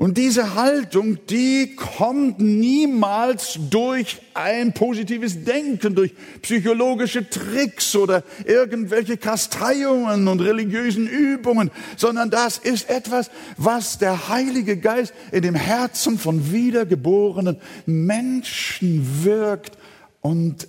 Und 0.03 0.17
diese 0.17 0.55
Haltung, 0.55 1.25
die 1.27 1.77
kommt 1.77 2.37
niemals 2.41 3.57
durch 3.69 4.21
ein 4.33 4.73
positives 4.73 5.45
Denken, 5.45 5.95
durch 5.95 6.13
psychologische 6.41 7.29
Tricks 7.29 7.95
oder 7.95 8.25
irgendwelche 8.45 9.15
Kasteiungen 9.15 10.27
und 10.27 10.41
religiösen 10.41 11.07
Übungen, 11.07 11.71
sondern 11.95 12.29
das 12.29 12.57
ist 12.57 12.89
etwas, 12.89 13.31
was 13.55 13.97
der 13.97 14.27
Heilige 14.27 14.75
Geist 14.75 15.13
in 15.31 15.41
dem 15.41 15.55
Herzen 15.55 16.19
von 16.19 16.51
wiedergeborenen 16.51 17.61
Menschen 17.85 19.23
wirkt 19.23 19.77
und 20.19 20.67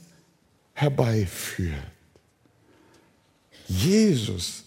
herbeiführt. 0.74 1.74
Jesus, 3.66 4.62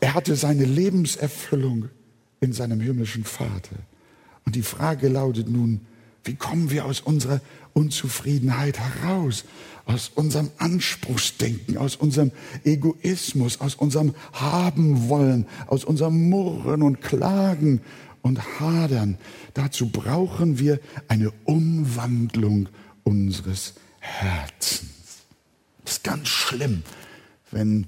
er 0.00 0.14
hatte 0.14 0.34
seine 0.34 0.64
Lebenserfüllung 0.64 1.90
in 2.40 2.52
seinem 2.52 2.80
himmlischen 2.80 3.24
Vater. 3.24 3.76
Und 4.44 4.54
die 4.54 4.62
Frage 4.62 5.08
lautet 5.08 5.48
nun, 5.48 5.80
wie 6.24 6.34
kommen 6.34 6.70
wir 6.70 6.84
aus 6.84 7.00
unserer 7.00 7.40
Unzufriedenheit 7.72 8.78
heraus? 8.78 9.44
Aus 9.84 10.10
unserem 10.14 10.50
Anspruchsdenken, 10.58 11.78
aus 11.78 11.94
unserem 11.94 12.32
Egoismus, 12.64 13.60
aus 13.60 13.76
unserem 13.76 14.14
Haben 14.32 15.08
wollen, 15.08 15.46
aus 15.68 15.84
unserem 15.84 16.28
Murren 16.28 16.82
und 16.82 17.00
Klagen 17.00 17.80
und 18.22 18.60
Hadern. 18.60 19.18
Dazu 19.54 19.88
brauchen 19.88 20.58
wir 20.58 20.80
eine 21.06 21.30
Umwandlung 21.44 22.68
unseres 23.04 23.74
Herzens. 24.00 25.24
Das 25.84 25.98
ist 25.98 26.04
ganz 26.04 26.26
schlimm, 26.28 26.82
wenn 27.52 27.86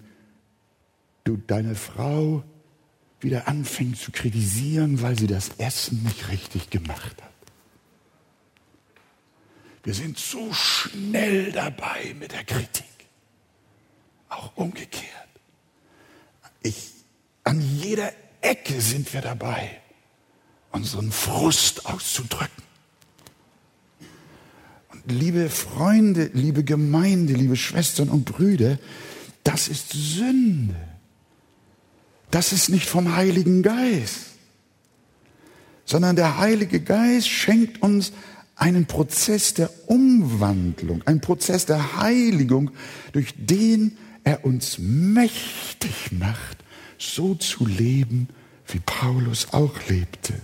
du 1.25 1.37
deine 1.49 1.75
Frau 1.75 2.45
wieder 3.21 3.49
anfängst 3.49 4.03
zu 4.03 4.13
kritisieren, 4.13 5.03
weil 5.03 5.19
sie 5.19 5.27
das 5.27 5.51
Essen 5.59 6.03
nicht 6.05 6.29
richtig 6.29 6.71
gemacht 6.71 7.17
hat. 7.21 7.29
Wir 9.83 9.95
sind 9.95 10.19
so 10.19 10.53
schnell 10.53 11.53
dabei 11.53 12.15
mit 12.19 12.33
der 12.33 12.45
Kritik. 12.45 12.85
Auch 14.29 14.57
umgekehrt. 14.57 15.07
Ich, 16.63 16.91
an 17.45 17.61
jeder 17.61 18.13
Ecke 18.41 18.81
sind 18.81 19.13
wir 19.15 19.21
dabei, 19.21 19.81
unseren 20.71 21.11
Frust 21.11 21.87
auszudrücken. 21.87 22.63
Und 24.93 25.11
liebe 25.11 25.49
Freunde, 25.49 26.31
liebe 26.35 26.65
Gemeinde, 26.65 27.33
liebe 27.33 27.57
Schwestern 27.57 28.11
und 28.11 28.25
Brüder, 28.27 28.79
das 29.43 29.69
ist 29.69 29.93
Sünde. 29.93 30.98
Das 32.31 32.53
ist 32.53 32.69
nicht 32.69 32.87
vom 32.87 33.17
Heiligen 33.17 33.63
Geist, 33.63 34.27
sondern 35.85 36.17
der 36.17 36.39
Heilige 36.39 36.81
Geist 36.81 37.29
schenkt 37.29 37.83
uns 37.83 38.13
einen 38.57 38.87
Prozess 38.87 39.55
der 39.55 39.71
Umwandlung, 39.89 41.03
einen 41.07 41.21
Prozess 41.21 41.65
der 41.65 41.97
Heiligung, 42.01 42.73
durch 43.13 43.35
den 43.37 43.97
er 44.25 44.45
uns 44.45 44.79
mächtig 44.79 46.13
macht, 46.13 46.59
so 46.99 47.35
zu 47.35 47.65
leben, 47.65 48.29
wie 48.67 48.81
Paulus 48.81 49.53
auch 49.53 49.75
lebte. 49.89 50.35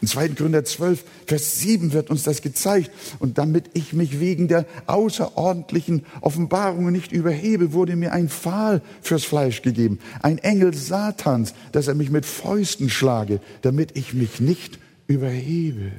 In 0.00 0.08
2. 0.08 0.28
Gründer 0.28 0.64
12, 0.64 1.04
Vers 1.26 1.60
7 1.60 1.92
wird 1.92 2.10
uns 2.10 2.22
das 2.22 2.42
gezeigt. 2.42 2.90
Und 3.18 3.38
damit 3.38 3.70
ich 3.74 3.92
mich 3.92 4.20
wegen 4.20 4.48
der 4.48 4.66
außerordentlichen 4.86 6.04
Offenbarungen 6.20 6.92
nicht 6.92 7.12
überhebe, 7.12 7.72
wurde 7.72 7.96
mir 7.96 8.12
ein 8.12 8.28
Pfahl 8.28 8.82
fürs 9.00 9.24
Fleisch 9.24 9.62
gegeben, 9.62 9.98
ein 10.22 10.38
Engel 10.38 10.74
Satans, 10.74 11.54
dass 11.72 11.88
er 11.88 11.94
mich 11.94 12.10
mit 12.10 12.26
Fäusten 12.26 12.90
schlage, 12.90 13.40
damit 13.62 13.96
ich 13.96 14.14
mich 14.14 14.40
nicht 14.40 14.78
überhebe. 15.06 15.92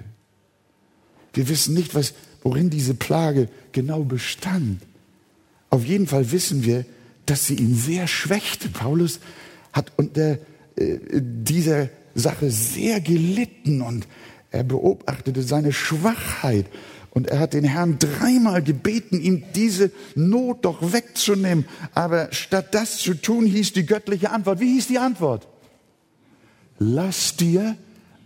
Wir 1.34 1.50
wissen 1.50 1.74
nicht, 1.74 1.96
was, 1.96 2.14
worin 2.44 2.70
diese 2.70 2.94
Plage 2.94 3.50
genau 3.72 4.04
bestand. 4.04 4.82
Auf 5.70 5.86
jeden 5.86 6.08
Fall 6.08 6.32
wissen 6.32 6.64
wir, 6.64 6.86
dass 7.26 7.46
sie 7.46 7.56
ihn 7.56 7.76
sehr 7.76 8.08
schwächte. 8.08 8.70
Paulus 8.70 9.20
hat 9.74 9.92
unter 9.98 10.40
äh, 10.76 10.98
dieser 11.12 11.90
Sache 12.18 12.50
sehr 12.50 13.00
gelitten 13.00 13.82
und 13.82 14.08
er 14.52 14.64
beobachtete 14.64 15.42
seine 15.44 15.72
Schwachheit 15.72 16.66
und 17.12 17.28
er 17.28 17.40
hat 17.40 17.54
den 17.54 17.64
Herrn 17.64 17.98
dreimal 17.98 18.62
gebeten, 18.62 19.20
ihm 19.20 19.44
diese 19.56 19.92
Not 20.14 20.66
doch 20.66 20.94
wegzunehmen. 20.94 21.66
Aber 21.96 22.28
statt 22.32 22.76
das 22.76 22.98
zu 22.98 23.16
tun, 23.16 23.46
hieß 23.46 23.74
die 23.74 23.88
göttliche 23.88 24.30
Antwort. 24.30 24.60
Wie 24.60 24.74
hieß 24.74 24.88
die 24.88 25.00
Antwort? 25.00 25.48
Lass 26.78 27.36
dir 27.36 27.76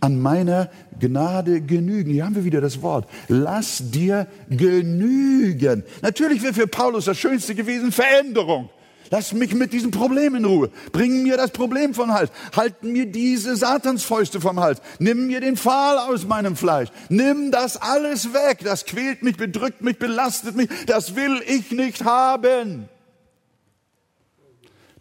an 0.00 0.20
meiner 0.20 0.68
Gnade 1.00 1.62
genügen. 1.62 2.12
Hier 2.12 2.26
haben 2.26 2.34
wir 2.34 2.44
wieder 2.44 2.60
das 2.60 2.82
Wort. 2.82 3.08
Lass 3.28 3.90
dir 3.92 4.26
genügen. 4.50 5.84
Natürlich 6.02 6.42
wäre 6.42 6.52
für 6.52 6.66
Paulus 6.66 7.06
das 7.06 7.16
Schönste 7.16 7.54
gewesen 7.54 7.92
Veränderung. 7.92 8.68
Lass 9.12 9.34
mich 9.34 9.52
mit 9.52 9.74
diesem 9.74 9.90
Problem 9.90 10.34
in 10.36 10.46
Ruhe. 10.46 10.70
Bring 10.90 11.22
mir 11.22 11.36
das 11.36 11.50
Problem 11.50 11.92
vom 11.92 12.14
Hals. 12.14 12.30
Halt 12.56 12.82
mir 12.82 13.04
diese 13.04 13.56
Satansfäuste 13.56 14.40
vom 14.40 14.58
Hals. 14.58 14.80
Nimm 15.00 15.26
mir 15.26 15.42
den 15.42 15.58
Pfahl 15.58 15.98
aus 15.98 16.24
meinem 16.26 16.56
Fleisch. 16.56 16.88
Nimm 17.10 17.50
das 17.50 17.76
alles 17.76 18.32
weg. 18.32 18.60
Das 18.64 18.86
quält 18.86 19.22
mich, 19.22 19.36
bedrückt 19.36 19.82
mich, 19.82 19.98
belastet 19.98 20.56
mich. 20.56 20.70
Das 20.86 21.14
will 21.14 21.42
ich 21.46 21.72
nicht 21.72 22.06
haben. 22.06 22.88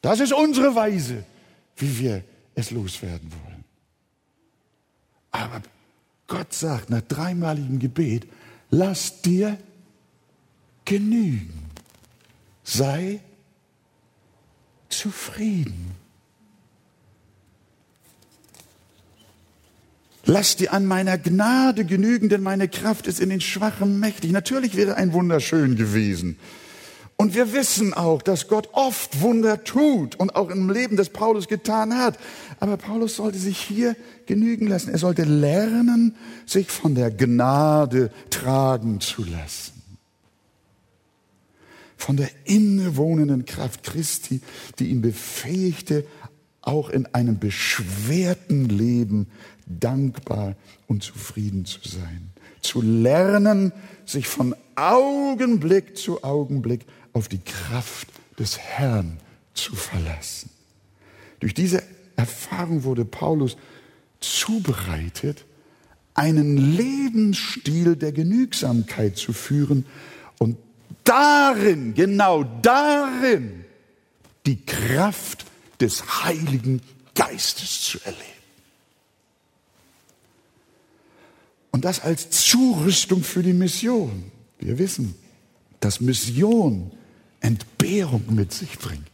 Das 0.02 0.19
ist 0.19 0.34
unsere 0.34 0.76
Weise, 0.76 1.24
wie 1.78 2.00
wir 2.00 2.26
es 2.54 2.69
loswerden 2.71 3.32
wollen. 3.32 3.63
Aber 5.32 5.62
Gott 6.28 6.54
sagt 6.54 6.89
nach 6.89 7.00
dreimaligem 7.00 7.80
Gebet, 7.80 8.28
lass 8.71 9.21
dir 9.21 9.58
genügen. 10.84 11.69
Sei 12.65 13.21
zufrieden. 14.91 15.91
Lass 20.25 20.56
dir 20.56 20.71
an 20.71 20.86
meiner 20.86 21.17
Gnade 21.17 21.84
genügen, 21.84 22.30
denn 22.30 22.43
meine 22.43 22.67
Kraft 22.67 23.08
ist 23.08 23.19
in 23.19 23.30
den 23.30 23.41
Schwachen 23.41 23.99
mächtig. 23.99 24.32
Natürlich 24.32 24.75
wäre 24.77 24.95
ein 24.95 25.13
Wunder 25.13 25.39
schön 25.39 25.75
gewesen. 25.75 26.38
Und 27.17 27.36
wir 27.36 27.54
wissen 27.54 27.93
auch, 27.93 28.21
dass 28.21 28.47
Gott 28.47 28.69
oft 28.71 29.21
Wunder 29.21 29.63
tut 29.63 30.15
und 30.15 30.36
auch 30.36 30.49
im 30.49 30.69
Leben 30.69 30.95
des 30.95 31.10
Paulus 31.10 31.47
getan 31.47 31.95
hat. 31.95 32.17
Aber 32.60 32.77
Paulus 32.77 33.15
sollte 33.15 33.38
sich 33.38 33.60
hier 33.60 33.95
genügen 34.25 34.67
lassen. 34.67 34.89
Er 34.91 34.97
sollte 34.97 35.23
lernen, 35.23 36.15
sich 36.45 36.69
von 36.69 36.95
der 36.95 37.12
Gnade 37.12 38.12
tragen 38.30 39.01
zu 39.01 39.23
lassen 39.23 39.80
von 42.01 42.17
der 42.17 42.29
innewohnenden 42.45 43.45
Kraft 43.45 43.83
Christi, 43.83 44.41
die 44.79 44.87
ihn 44.87 45.01
befähigte, 45.01 46.05
auch 46.61 46.89
in 46.89 47.05
einem 47.13 47.37
beschwerten 47.37 48.65
Leben 48.69 49.27
dankbar 49.67 50.55
und 50.87 51.03
zufrieden 51.03 51.65
zu 51.65 51.79
sein. 51.87 52.31
Zu 52.61 52.81
lernen, 52.81 53.71
sich 54.05 54.27
von 54.27 54.55
Augenblick 54.75 55.95
zu 55.95 56.23
Augenblick 56.23 56.85
auf 57.13 57.27
die 57.27 57.39
Kraft 57.39 58.07
des 58.39 58.57
Herrn 58.57 59.19
zu 59.53 59.75
verlassen. 59.75 60.49
Durch 61.39 61.53
diese 61.53 61.83
Erfahrung 62.15 62.83
wurde 62.83 63.05
Paulus 63.05 63.57
zubereitet, 64.19 65.45
einen 66.13 66.57
Lebensstil 66.57 67.95
der 67.95 68.11
Genügsamkeit 68.11 69.17
zu 69.17 69.33
führen 69.33 69.85
darin, 71.12 71.93
genau 71.93 72.43
darin, 72.43 73.65
die 74.45 74.65
Kraft 74.65 75.45
des 75.80 76.24
Heiligen 76.24 76.82
Geistes 77.13 77.82
zu 77.82 78.00
erleben. 78.06 78.21
Und 81.71 81.86
das 81.86 82.02
als 82.02 82.30
Zurüstung 82.30 83.24
für 83.24 83.43
die 83.43 83.54
Mission. 83.54 84.32
Wir 84.60 84.78
wissen, 84.78 85.15
dass 85.80 86.00
Mission 86.00 86.91
Entbehrung 87.41 88.24
mit 88.30 88.54
sich 88.54 88.78
bringt. 88.78 89.08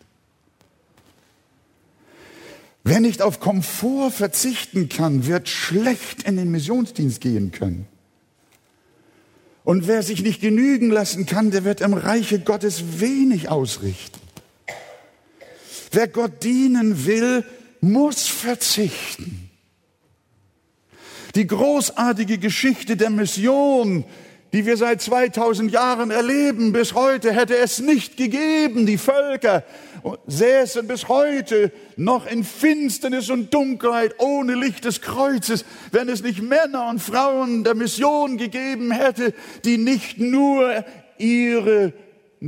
Wer 2.83 2.99
nicht 2.99 3.21
auf 3.21 3.39
Komfort 3.39 4.11
verzichten 4.11 4.87
kann, 4.89 5.25
wird 5.25 5.49
schlecht 5.49 6.23
in 6.23 6.37
den 6.37 6.51
Missionsdienst 6.51 7.21
gehen 7.21 7.51
können. 7.51 7.87
Und 9.67 9.85
wer 9.85 10.01
sich 10.01 10.23
nicht 10.23 10.39
genügen 10.39 10.91
lassen 10.91 11.25
kann, 11.25 11.51
der 11.51 11.65
wird 11.65 11.81
im 11.81 11.93
Reiche 11.93 12.39
Gottes 12.39 13.01
wenig 13.01 13.49
ausrichten. 13.49 14.17
Wer 15.91 16.07
Gott 16.07 16.41
dienen 16.45 17.05
will, 17.05 17.43
muss 17.81 18.27
verzichten. 18.27 19.49
Die 21.35 21.47
großartige 21.47 22.37
Geschichte 22.37 22.95
der 22.95 23.09
Mission 23.09 24.05
die 24.53 24.65
wir 24.65 24.77
seit 24.77 25.01
2000 25.01 25.71
Jahren 25.71 26.11
erleben. 26.11 26.71
Bis 26.73 26.93
heute 26.93 27.33
hätte 27.33 27.57
es 27.57 27.79
nicht 27.79 28.17
gegeben. 28.17 28.85
Die 28.85 28.97
Völker 28.97 29.63
säßen 30.27 30.87
bis 30.87 31.07
heute 31.07 31.71
noch 31.95 32.25
in 32.25 32.43
Finsternis 32.43 33.29
und 33.29 33.53
Dunkelheit 33.53 34.15
ohne 34.19 34.55
Licht 34.55 34.85
des 34.85 35.01
Kreuzes, 35.01 35.65
wenn 35.91 36.07
es 36.09 36.23
nicht 36.23 36.41
Männer 36.41 36.89
und 36.89 36.99
Frauen 36.99 37.63
der 37.63 37.75
Mission 37.75 38.37
gegeben 38.37 38.91
hätte, 38.91 39.33
die 39.65 39.77
nicht 39.77 40.19
nur 40.19 40.85
ihren 41.17 41.93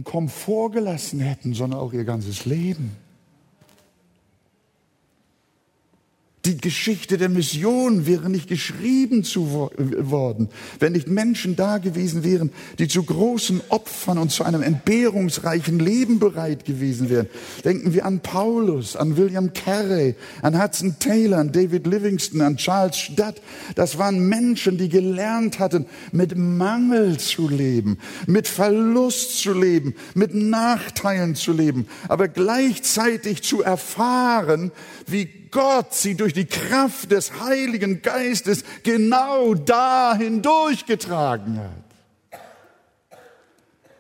Komfort 0.04 0.72
gelassen 0.72 1.20
hätten, 1.20 1.54
sondern 1.54 1.80
auch 1.80 1.94
ihr 1.94 2.06
ganzes 2.06 2.46
Leben. 2.46 2.96
Die 6.46 6.56
Geschichte 6.56 7.18
der 7.18 7.28
Mission 7.28 8.06
wäre 8.06 8.30
nicht 8.30 8.48
geschrieben 8.48 9.26
zu 9.26 9.70
worden, 9.78 10.48
wenn 10.80 10.94
nicht 10.94 11.10
Menschen 11.10 11.58
da 11.58 11.80
gewesen 11.80 12.24
wären, 12.24 12.52
die 12.80 12.88
zu 12.88 13.04
großen 13.04 13.60
Opfern 13.68 14.18
und 14.18 14.32
zu 14.32 14.46
einem 14.46 14.62
entbehrungsreichen 14.62 15.80
Leben 15.80 16.18
bereit 16.20 16.64
gewesen 16.64 17.10
wären. 17.10 17.28
Denken 17.66 17.94
wir 17.94 18.06
an 18.06 18.22
Paulus, 18.22 18.96
an 18.96 19.18
William 19.18 19.52
Carey, 19.52 20.16
an 20.42 20.62
Hudson 20.62 20.96
Taylor, 20.98 21.40
an 21.40 21.52
David 21.52 21.86
Livingston, 21.86 22.40
an 22.40 22.56
Charles 22.56 22.98
Stadt. 22.98 23.42
Das 23.76 23.98
waren 23.98 24.30
Menschen, 24.30 24.78
die 24.78 24.88
gelernt 24.88 25.60
hatten, 25.60 25.88
mit 26.14 26.38
Mangel 26.38 27.18
zu 27.18 27.50
leben, 27.50 27.98
mit 28.28 28.48
Verlust 28.48 29.40
zu 29.40 29.54
leben, 29.54 29.94
mit 30.14 30.34
Nachteilen 30.34 31.36
zu 31.36 31.52
leben, 31.52 31.88
aber 32.08 32.30
gleichzeitig 32.30 33.44
zu 33.44 33.62
erfahren, 33.62 34.72
wie 35.06 35.39
Gott 35.52 35.94
sie 35.94 36.16
durch 36.16 36.34
die 36.34 36.46
Kraft 36.46 37.12
des 37.12 37.40
Heiligen 37.40 38.02
Geistes 38.02 38.64
genau 38.84 39.54
dahin 39.54 40.42
durchgetragen 40.42 41.60
hat. 41.60 42.42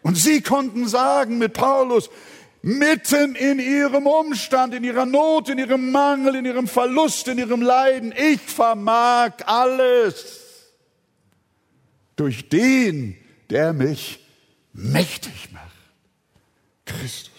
Und 0.01 0.17
sie 0.17 0.41
konnten 0.41 0.87
sagen 0.87 1.37
mit 1.37 1.53
Paulus, 1.53 2.09
mitten 2.61 3.35
in 3.35 3.59
ihrem 3.59 4.07
Umstand, 4.07 4.73
in 4.73 4.83
ihrer 4.83 5.05
Not, 5.05 5.49
in 5.49 5.57
ihrem 5.57 5.91
Mangel, 5.91 6.35
in 6.35 6.45
ihrem 6.45 6.67
Verlust, 6.67 7.27
in 7.27 7.37
ihrem 7.37 7.61
Leiden, 7.61 8.13
ich 8.17 8.41
vermag 8.41 9.33
alles 9.45 10.49
durch 12.15 12.49
den, 12.49 13.15
der 13.49 13.71
mich 13.73 14.19
mächtig 14.73 15.51
macht. 15.51 15.65
Christus. 16.85 17.38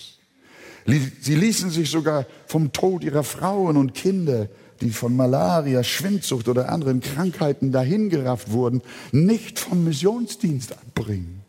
Sie 1.21 1.35
ließen 1.35 1.71
sich 1.71 1.91
sogar 1.91 2.27
vom 2.47 2.73
Tod 2.73 3.05
ihrer 3.05 3.25
Frauen 3.25 3.77
und 3.77 3.95
Kinder, 3.95 4.49
die 4.81 4.91
von 4.91 5.15
Malaria, 5.15 5.85
Schwindsucht 5.85 6.49
oder 6.49 6.71
anderen 6.71 7.01
Krankheiten 7.01 7.71
dahingerafft 7.71 8.51
wurden, 8.51 8.83
nicht 9.13 9.59
vom 9.59 9.85
Missionsdienst 9.85 10.73
abbringen 10.73 11.40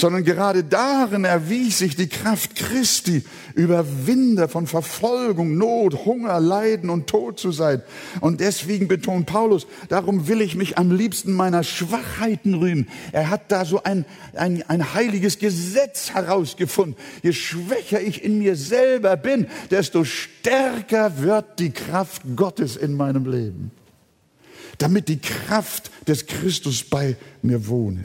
sondern 0.00 0.24
gerade 0.24 0.64
darin 0.64 1.24
erwies 1.24 1.78
sich 1.78 1.94
die 1.94 2.08
Kraft 2.08 2.56
Christi, 2.56 3.22
Überwinder 3.54 4.48
von 4.48 4.66
Verfolgung, 4.66 5.58
Not, 5.58 6.06
Hunger, 6.06 6.40
Leiden 6.40 6.88
und 6.90 7.06
Tod 7.06 7.38
zu 7.38 7.52
sein. 7.52 7.82
Und 8.20 8.40
deswegen 8.40 8.88
betont 8.88 9.26
Paulus, 9.26 9.66
darum 9.88 10.26
will 10.26 10.40
ich 10.40 10.56
mich 10.56 10.78
am 10.78 10.90
liebsten 10.90 11.32
meiner 11.32 11.62
Schwachheiten 11.62 12.54
rühmen. 12.54 12.88
Er 13.12 13.28
hat 13.28 13.52
da 13.52 13.64
so 13.64 13.82
ein, 13.82 14.06
ein, 14.34 14.62
ein 14.68 14.94
heiliges 14.94 15.38
Gesetz 15.38 16.14
herausgefunden. 16.14 16.96
Je 17.22 17.32
schwächer 17.32 18.00
ich 18.00 18.24
in 18.24 18.38
mir 18.38 18.56
selber 18.56 19.16
bin, 19.16 19.46
desto 19.70 20.04
stärker 20.04 21.20
wird 21.22 21.58
die 21.58 21.70
Kraft 21.70 22.22
Gottes 22.36 22.76
in 22.76 22.94
meinem 22.94 23.30
Leben. 23.30 23.70
Damit 24.78 25.08
die 25.08 25.18
Kraft 25.18 25.90
des 26.08 26.26
Christus 26.26 26.82
bei 26.84 27.16
mir 27.42 27.66
wohne. 27.68 28.04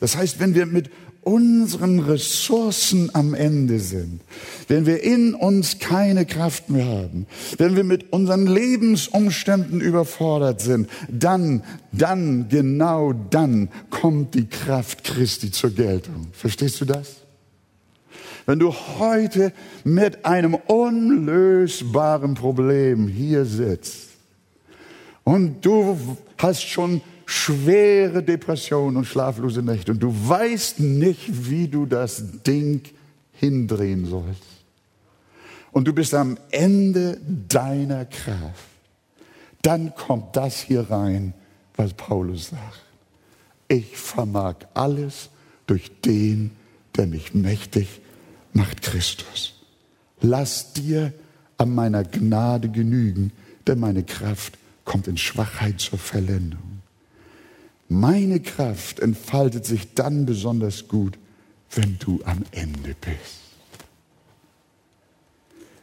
Das 0.00 0.16
heißt, 0.16 0.40
wenn 0.40 0.54
wir 0.54 0.66
mit 0.66 0.90
unseren 1.22 2.00
Ressourcen 2.00 3.10
am 3.14 3.34
Ende 3.34 3.78
sind, 3.78 4.20
wenn 4.68 4.86
wir 4.86 5.02
in 5.02 5.34
uns 5.34 5.78
keine 5.78 6.24
Kraft 6.24 6.70
mehr 6.70 6.86
haben, 6.86 7.26
wenn 7.58 7.76
wir 7.76 7.84
mit 7.84 8.12
unseren 8.12 8.46
Lebensumständen 8.46 9.80
überfordert 9.80 10.60
sind, 10.60 10.88
dann, 11.08 11.62
dann, 11.92 12.48
genau 12.48 13.12
dann 13.12 13.68
kommt 13.90 14.34
die 14.34 14.46
Kraft 14.46 15.04
Christi 15.04 15.50
zur 15.50 15.70
Geltung. 15.70 16.28
Verstehst 16.32 16.80
du 16.80 16.84
das? 16.84 17.16
Wenn 18.46 18.58
du 18.58 18.72
heute 18.98 19.52
mit 19.84 20.24
einem 20.24 20.54
unlösbaren 20.54 22.34
Problem 22.34 23.06
hier 23.06 23.44
sitzt 23.44 24.08
und 25.24 25.64
du 25.64 25.98
hast 26.38 26.62
schon 26.62 27.02
schwere 27.30 28.24
Depression 28.24 28.96
und 28.96 29.04
schlaflose 29.04 29.62
Nächte 29.62 29.92
und 29.92 30.00
du 30.00 30.12
weißt 30.12 30.80
nicht, 30.80 31.48
wie 31.48 31.68
du 31.68 31.86
das 31.86 32.42
Ding 32.42 32.82
hindrehen 33.34 34.04
sollst. 34.04 34.42
Und 35.70 35.86
du 35.86 35.92
bist 35.92 36.12
am 36.12 36.36
Ende 36.50 37.20
deiner 37.48 38.04
Kraft. 38.04 38.64
Dann 39.62 39.94
kommt 39.94 40.34
das 40.34 40.60
hier 40.60 40.90
rein, 40.90 41.32
was 41.76 41.94
Paulus 41.94 42.48
sagt. 42.48 42.84
Ich 43.68 43.96
vermag 43.96 44.56
alles 44.74 45.30
durch 45.68 45.92
den, 46.00 46.50
der 46.96 47.06
mich 47.06 47.32
mächtig 47.32 48.00
macht, 48.52 48.82
Christus. 48.82 49.54
Lass 50.20 50.72
dir 50.72 51.12
an 51.58 51.72
meiner 51.76 52.02
Gnade 52.02 52.70
genügen, 52.70 53.30
denn 53.68 53.78
meine 53.78 54.02
Kraft 54.02 54.58
kommt 54.84 55.06
in 55.06 55.16
Schwachheit 55.16 55.78
zur 55.78 56.00
Verlendung. 56.00 56.69
Meine 57.92 58.38
Kraft 58.38 59.00
entfaltet 59.00 59.66
sich 59.66 59.94
dann 59.94 60.24
besonders 60.24 60.86
gut, 60.86 61.18
wenn 61.72 61.98
du 61.98 62.20
am 62.24 62.44
Ende 62.52 62.94
bist. 63.00 63.40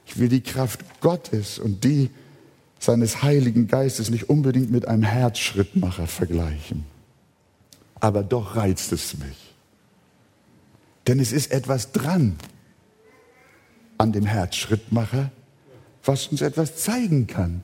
Ich 0.06 0.18
will 0.18 0.30
die 0.30 0.40
Kraft 0.40 1.02
Gottes 1.02 1.60
und 1.60 1.84
die 1.84 2.10
seines 2.80 3.24
Heiligen 3.24 3.68
Geistes 3.68 4.10
nicht 4.10 4.30
unbedingt 4.30 4.72
mit 4.72 4.88
einem 4.88 5.04
Herzschrittmacher 5.04 6.08
vergleichen. 6.08 6.86
Aber 8.00 8.24
doch 8.24 8.56
reizt 8.56 8.94
es 8.94 9.18
mich. 9.18 9.54
Denn 11.08 11.20
es 11.20 11.34
ist 11.34 11.52
etwas 11.52 11.92
dran 11.92 12.38
an 13.98 14.14
dem 14.14 14.26
Herzschrittmacher, 14.26 15.30
was 16.06 16.28
uns 16.28 16.40
etwas 16.40 16.78
zeigen 16.78 17.28
kann, 17.28 17.64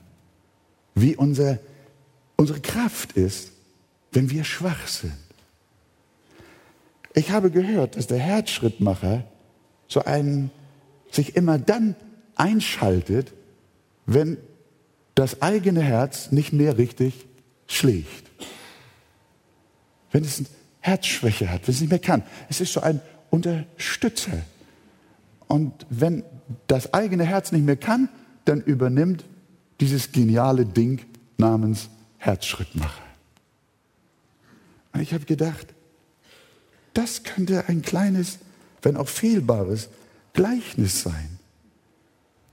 wie 0.94 1.16
unser, 1.16 1.60
unsere 2.36 2.60
Kraft 2.60 3.12
ist, 3.12 3.53
wenn 4.14 4.30
wir 4.30 4.44
schwach 4.44 4.86
sind. 4.86 5.12
Ich 7.14 7.30
habe 7.30 7.50
gehört, 7.50 7.96
dass 7.96 8.06
der 8.06 8.18
Herzschrittmacher 8.18 9.24
so 9.88 10.04
einen 10.04 10.50
sich 11.10 11.36
immer 11.36 11.58
dann 11.58 11.94
einschaltet, 12.34 13.32
wenn 14.06 14.38
das 15.14 15.42
eigene 15.42 15.82
Herz 15.82 16.32
nicht 16.32 16.52
mehr 16.52 16.76
richtig 16.76 17.26
schlägt. 17.66 18.30
Wenn 20.10 20.24
es 20.24 20.38
eine 20.38 20.48
Herzschwäche 20.80 21.50
hat, 21.50 21.66
wenn 21.66 21.74
es 21.74 21.80
nicht 21.80 21.90
mehr 21.90 21.98
kann. 21.98 22.22
Es 22.48 22.60
ist 22.60 22.72
so 22.72 22.80
ein 22.80 23.00
Unterstützer. 23.30 24.42
Und 25.46 25.86
wenn 25.88 26.24
das 26.66 26.92
eigene 26.92 27.24
Herz 27.24 27.52
nicht 27.52 27.64
mehr 27.64 27.76
kann, 27.76 28.08
dann 28.44 28.60
übernimmt 28.60 29.24
dieses 29.80 30.10
geniale 30.10 30.66
Ding 30.66 31.00
namens 31.36 31.88
Herzschrittmacher. 32.18 33.03
Und 34.94 35.00
ich 35.00 35.12
habe 35.12 35.24
gedacht, 35.24 35.74
das 36.94 37.24
könnte 37.24 37.68
ein 37.68 37.82
kleines, 37.82 38.38
wenn 38.80 38.96
auch 38.96 39.08
fehlbares 39.08 39.88
Gleichnis 40.32 41.02
sein. 41.02 41.38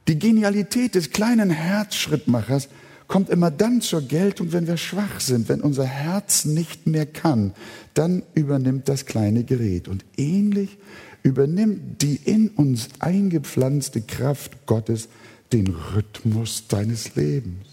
Die 0.08 0.18
Genialität 0.18 0.96
des 0.96 1.12
kleinen 1.12 1.52
Herzschrittmachers 1.52 2.68
kommt 3.08 3.30
immer 3.30 3.52
dann 3.52 3.82
zur 3.82 4.02
Geltung, 4.02 4.52
wenn 4.52 4.68
wir 4.68 4.78
schwach 4.78 5.20
sind, 5.20 5.48
wenn 5.50 5.62
unser 5.62 5.86
Herz 5.86 6.46
nicht 6.46 6.88
mehr 6.88 7.06
kann. 7.06 7.54
Dann 7.94 8.24
übernimmt 8.34 8.90
das 8.90 9.06
kleine 9.06 9.44
Gerät. 9.44 9.88
Und 9.88 10.04
ähnlich 10.18 10.80
übernimmt 11.22 12.02
die 12.02 12.16
in 12.16 12.50
uns 12.50 12.90
eingepflanzte 13.00 14.02
Kraft 14.02 14.66
Gottes 14.66 15.10
den 15.54 15.68
Rhythmus 15.68 16.68
deines 16.68 17.16
Lebens 17.16 17.71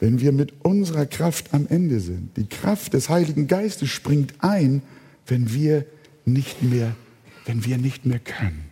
wenn 0.00 0.20
wir 0.20 0.32
mit 0.32 0.64
unserer 0.64 1.06
Kraft 1.06 1.52
am 1.52 1.66
Ende 1.68 2.00
sind. 2.00 2.36
Die 2.36 2.46
Kraft 2.46 2.94
des 2.94 3.10
Heiligen 3.10 3.46
Geistes 3.46 3.90
springt 3.90 4.32
ein, 4.40 4.82
wenn 5.26 5.52
wir 5.52 5.84
nicht 6.24 6.62
mehr, 6.62 6.96
wenn 7.44 7.64
wir 7.64 7.76
nicht 7.76 8.06
mehr 8.06 8.18
können. 8.18 8.64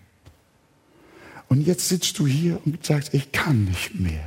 Und 1.48 1.66
jetzt 1.66 1.88
sitzt 1.88 2.18
du 2.18 2.26
hier 2.26 2.60
und 2.64 2.84
sagst, 2.84 3.14
ich 3.14 3.30
kann 3.30 3.66
nicht 3.66 4.00
mehr. 4.00 4.24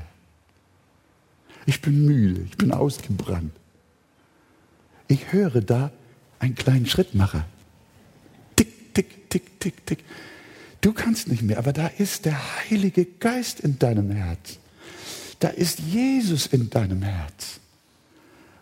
Ich 1.65 1.81
bin 1.81 2.05
müde, 2.05 2.41
ich 2.49 2.57
bin 2.57 2.71
ausgebrannt. 2.71 3.53
Ich 5.07 5.33
höre 5.33 5.61
da 5.61 5.91
einen 6.39 6.55
kleinen 6.55 6.85
Schrittmacher. 6.85 7.45
Tick, 8.55 8.93
tick, 8.93 9.29
tick, 9.29 9.59
tick, 9.59 9.85
tick. 9.85 9.99
Du 10.81 10.93
kannst 10.93 11.27
nicht 11.27 11.43
mehr, 11.43 11.57
aber 11.57 11.73
da 11.73 11.87
ist 11.87 12.25
der 12.25 12.39
Heilige 12.59 13.05
Geist 13.05 13.59
in 13.59 13.77
deinem 13.77 14.09
Herz 14.11 14.60
da 15.41 15.49
ist 15.49 15.79
Jesus 15.79 16.45
in 16.45 16.69
deinem 16.69 17.01
Herz. 17.01 17.59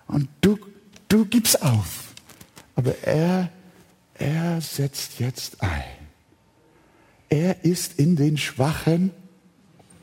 Und 0.08 0.30
du, 0.42 0.58
du 1.10 1.26
gibst 1.26 1.62
auf. 1.62 2.14
Aber 2.76 2.96
er, 3.04 3.50
er 4.16 4.62
setzt 4.62 5.20
jetzt 5.20 5.62
ein. 5.62 5.84
Er 7.28 7.64
ist 7.66 8.00
in 8.00 8.16
den 8.16 8.38
Schwachen 8.38 9.12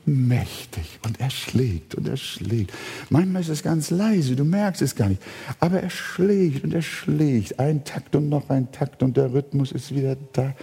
mächtig 0.05 1.01
und 1.03 1.19
er 1.19 1.31
schlägt 1.31 1.95
und 1.95 2.07
er 2.07 2.19
schlägt. 2.19 2.73
Manchmal 3.09 3.41
ist 3.41 3.49
es 3.49 3.63
ganz 3.63 3.91
leise, 3.91 4.37
du 4.37 4.45
merkst 4.45 4.83
es 4.83 4.95
gar 4.95 5.09
nicht. 5.09 5.23
Aber 5.59 5.83
er 5.83 5.91
schlägt 5.91 6.63
und 6.63 6.75
er 6.75 6.83
schlägt. 6.83 7.59
Ein 7.59 7.85
Takt 7.85 8.15
und 8.15 8.29
noch 8.29 8.51
ein 8.51 8.71
Takt 8.71 9.03
und 9.03 9.17
der 9.17 9.33
Rhythmus 9.33 9.73
ist 9.73 9.95
wieder 9.95 10.17
da. 10.35 10.55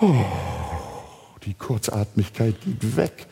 Oh, 0.00 0.14
die 1.44 1.54
Kurzatmigkeit 1.54 2.56
geht 2.60 2.96
weg. 2.96 3.26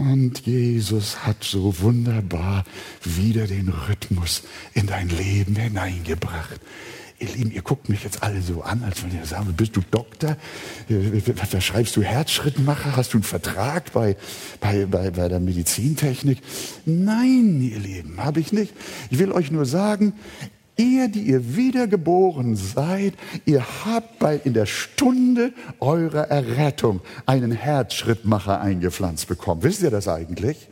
Und 0.00 0.46
Jesus 0.46 1.24
hat 1.24 1.44
so 1.44 1.80
wunderbar 1.80 2.64
wieder 3.02 3.46
den 3.46 3.68
Rhythmus 3.68 4.42
in 4.72 4.86
dein 4.86 5.08
Leben 5.08 5.56
hineingebracht. 5.56 6.60
Ihr 7.20 7.28
Lieben, 7.28 7.52
ihr 7.52 7.62
guckt 7.62 7.88
mich 7.88 8.02
jetzt 8.02 8.24
alle 8.24 8.42
so 8.42 8.62
an, 8.62 8.82
als 8.82 9.04
wenn 9.04 9.14
ihr 9.14 9.24
sagen, 9.24 9.54
bist 9.56 9.76
du 9.76 9.82
Doktor? 9.88 10.36
Da 10.88 11.60
schreibst 11.60 11.94
du 11.96 12.02
Herzschrittmacher? 12.02 12.96
Hast 12.96 13.12
du 13.12 13.18
einen 13.18 13.24
Vertrag 13.24 13.92
bei, 13.92 14.16
bei, 14.60 14.84
bei, 14.86 15.10
bei 15.10 15.28
der 15.28 15.38
Medizintechnik? 15.38 16.38
Nein, 16.84 17.60
ihr 17.60 17.78
Lieben, 17.78 18.16
habe 18.18 18.40
ich 18.40 18.52
nicht. 18.52 18.74
Ich 19.10 19.18
will 19.20 19.30
euch 19.30 19.52
nur 19.52 19.64
sagen, 19.64 20.14
Ihr, 20.76 21.08
die 21.08 21.22
ihr 21.22 21.56
wiedergeboren 21.56 22.56
seid, 22.56 23.14
ihr 23.44 23.64
habt 23.84 24.18
bei, 24.18 24.40
in 24.42 24.54
der 24.54 24.66
Stunde 24.66 25.52
eurer 25.78 26.30
Errettung 26.30 27.00
einen 27.26 27.52
Herzschrittmacher 27.52 28.60
eingepflanzt 28.60 29.28
bekommen. 29.28 29.62
Wisst 29.62 29.82
ihr 29.82 29.90
das 29.90 30.08
eigentlich? 30.08 30.68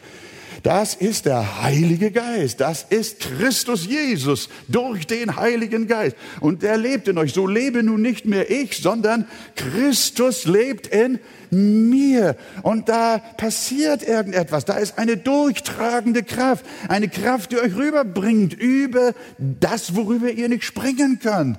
Das 0.63 0.95
ist 0.95 1.27
der 1.27 1.63
Heilige 1.63 2.13
Geist. 2.13 2.61
Das 2.61 2.87
ist 2.89 3.19
Christus 3.21 3.85
Jesus 3.85 4.49
durch 4.69 5.09
den 5.09 5.37
Heiligen 5.37 5.89
Geist. 5.89 6.17
Und 6.41 6.63
der 6.63 6.77
lebt 6.77 7.09
in 7.09 7.19
euch. 7.19 7.33
So 7.33 7.49
lebe 7.49 7.83
nun 7.83 8.01
nicht 8.01 8.27
mehr 8.27 8.49
ich, 8.49 8.79
sondern 8.79 9.27
Christus 9.57 10.45
lebt 10.45 10.87
in 10.87 11.19
mir. 11.51 12.37
Und 12.63 12.89
da 12.89 13.19
passiert 13.19 14.05
irgendetwas. 14.05 14.65
Da 14.65 14.75
ist 14.75 14.99
eine 14.99 15.17
durchtragende 15.17 16.23
Kraft. 16.23 16.65
Eine 16.89 17.09
Kraft, 17.09 17.51
die 17.51 17.59
euch 17.59 17.75
rüberbringt 17.75 18.55
über 18.55 19.15
das, 19.39 19.97
worüber 19.97 20.31
ihr 20.31 20.49
nicht 20.49 20.63
springen 20.63 21.19
könnt. 21.19 21.59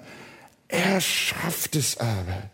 Er 0.69 1.01
schafft 1.01 1.75
es 1.75 1.97
aber. 1.97 2.49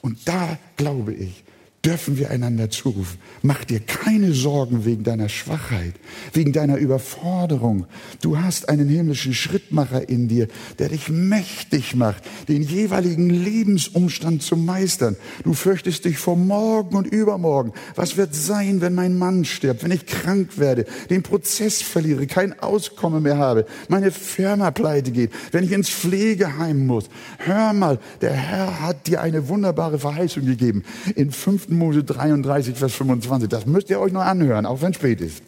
Und 0.00 0.28
da 0.28 0.58
glaube 0.76 1.12
ich, 1.12 1.42
dürfen 1.88 2.18
wir 2.18 2.30
einander 2.30 2.68
zurufen. 2.68 3.16
Mach 3.40 3.64
dir 3.64 3.80
keine 3.80 4.34
Sorgen 4.34 4.84
wegen 4.84 5.04
deiner 5.04 5.30
Schwachheit, 5.30 5.94
wegen 6.34 6.52
deiner 6.52 6.76
Überforderung. 6.76 7.86
Du 8.20 8.38
hast 8.38 8.68
einen 8.68 8.90
himmlischen 8.90 9.32
Schrittmacher 9.32 10.06
in 10.06 10.28
dir, 10.28 10.48
der 10.78 10.90
dich 10.90 11.08
mächtig 11.08 11.96
macht, 11.96 12.24
den 12.46 12.62
jeweiligen 12.62 13.30
Lebensumstand 13.30 14.42
zu 14.42 14.54
meistern. 14.54 15.16
Du 15.44 15.54
fürchtest 15.54 16.04
dich 16.04 16.18
vor 16.18 16.36
morgen 16.36 16.94
und 16.94 17.06
übermorgen. 17.06 17.72
Was 17.94 18.18
wird 18.18 18.34
sein, 18.34 18.82
wenn 18.82 18.94
mein 18.94 19.16
Mann 19.16 19.46
stirbt, 19.46 19.82
wenn 19.82 19.90
ich 19.90 20.04
krank 20.04 20.58
werde, 20.58 20.84
den 21.08 21.22
Prozess 21.22 21.80
verliere, 21.80 22.26
kein 22.26 22.60
Auskommen 22.60 23.22
mehr 23.22 23.38
habe, 23.38 23.64
meine 23.88 24.10
Firma 24.10 24.72
pleite 24.72 25.10
geht, 25.10 25.30
wenn 25.52 25.64
ich 25.64 25.72
ins 25.72 25.88
Pflegeheim 25.88 26.86
muss? 26.86 27.08
Hör 27.38 27.72
mal, 27.72 27.98
der 28.20 28.34
Herr 28.34 28.82
hat 28.82 29.06
dir 29.06 29.22
eine 29.22 29.48
wunderbare 29.48 29.98
Verheißung 29.98 30.44
gegeben. 30.44 30.82
In 31.14 31.30
5. 31.30 31.77
Mose 31.78 32.04
33, 32.04 32.76
Vers 32.76 32.94
25. 32.94 33.48
Das 33.48 33.66
müsst 33.66 33.90
ihr 33.90 34.00
euch 34.00 34.12
noch 34.12 34.22
anhören, 34.22 34.66
auch 34.66 34.82
wenn 34.82 34.90
es 34.90 34.96
spät 34.96 35.20
ist. 35.20 35.42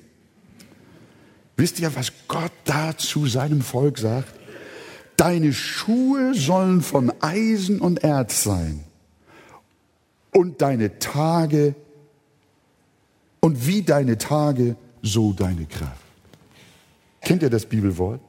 Wisst 1.56 1.80
ihr, 1.80 1.94
was 1.94 2.12
Gott 2.26 2.52
da 2.64 2.96
zu 2.96 3.26
seinem 3.26 3.60
Volk 3.60 3.98
sagt? 3.98 4.32
Deine 5.16 5.52
Schuhe 5.52 6.34
sollen 6.34 6.80
von 6.80 7.12
Eisen 7.20 7.80
und 7.80 8.02
Erz 8.02 8.42
sein 8.42 8.80
und 10.32 10.62
deine 10.62 10.98
Tage 10.98 11.74
und 13.40 13.66
wie 13.66 13.82
deine 13.82 14.16
Tage, 14.16 14.76
so 15.02 15.32
deine 15.32 15.66
Kraft. 15.66 16.04
Kennt 17.20 17.42
ihr 17.42 17.50
das 17.50 17.66
Bibelwort? 17.66 18.20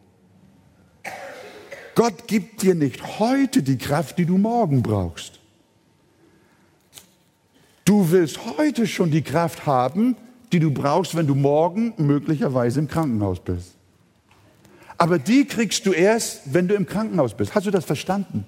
Gott 1.95 2.27
gibt 2.27 2.61
dir 2.61 2.75
nicht 2.75 3.19
heute 3.19 3.63
die 3.63 3.77
Kraft, 3.77 4.17
die 4.17 4.25
du 4.25 4.37
morgen 4.37 4.81
brauchst. 4.81 5.40
Du 7.91 8.09
willst 8.09 8.39
heute 8.57 8.87
schon 8.87 9.11
die 9.11 9.21
Kraft 9.21 9.65
haben, 9.65 10.15
die 10.53 10.61
du 10.61 10.71
brauchst, 10.71 11.13
wenn 11.13 11.27
du 11.27 11.35
morgen 11.35 11.93
möglicherweise 11.97 12.79
im 12.79 12.87
Krankenhaus 12.87 13.41
bist. 13.41 13.75
Aber 14.97 15.19
die 15.19 15.43
kriegst 15.43 15.85
du 15.85 15.91
erst, 15.91 16.53
wenn 16.53 16.69
du 16.69 16.75
im 16.75 16.85
Krankenhaus 16.85 17.35
bist. 17.35 17.53
Hast 17.53 17.67
du 17.67 17.69
das 17.69 17.83
verstanden? 17.83 18.45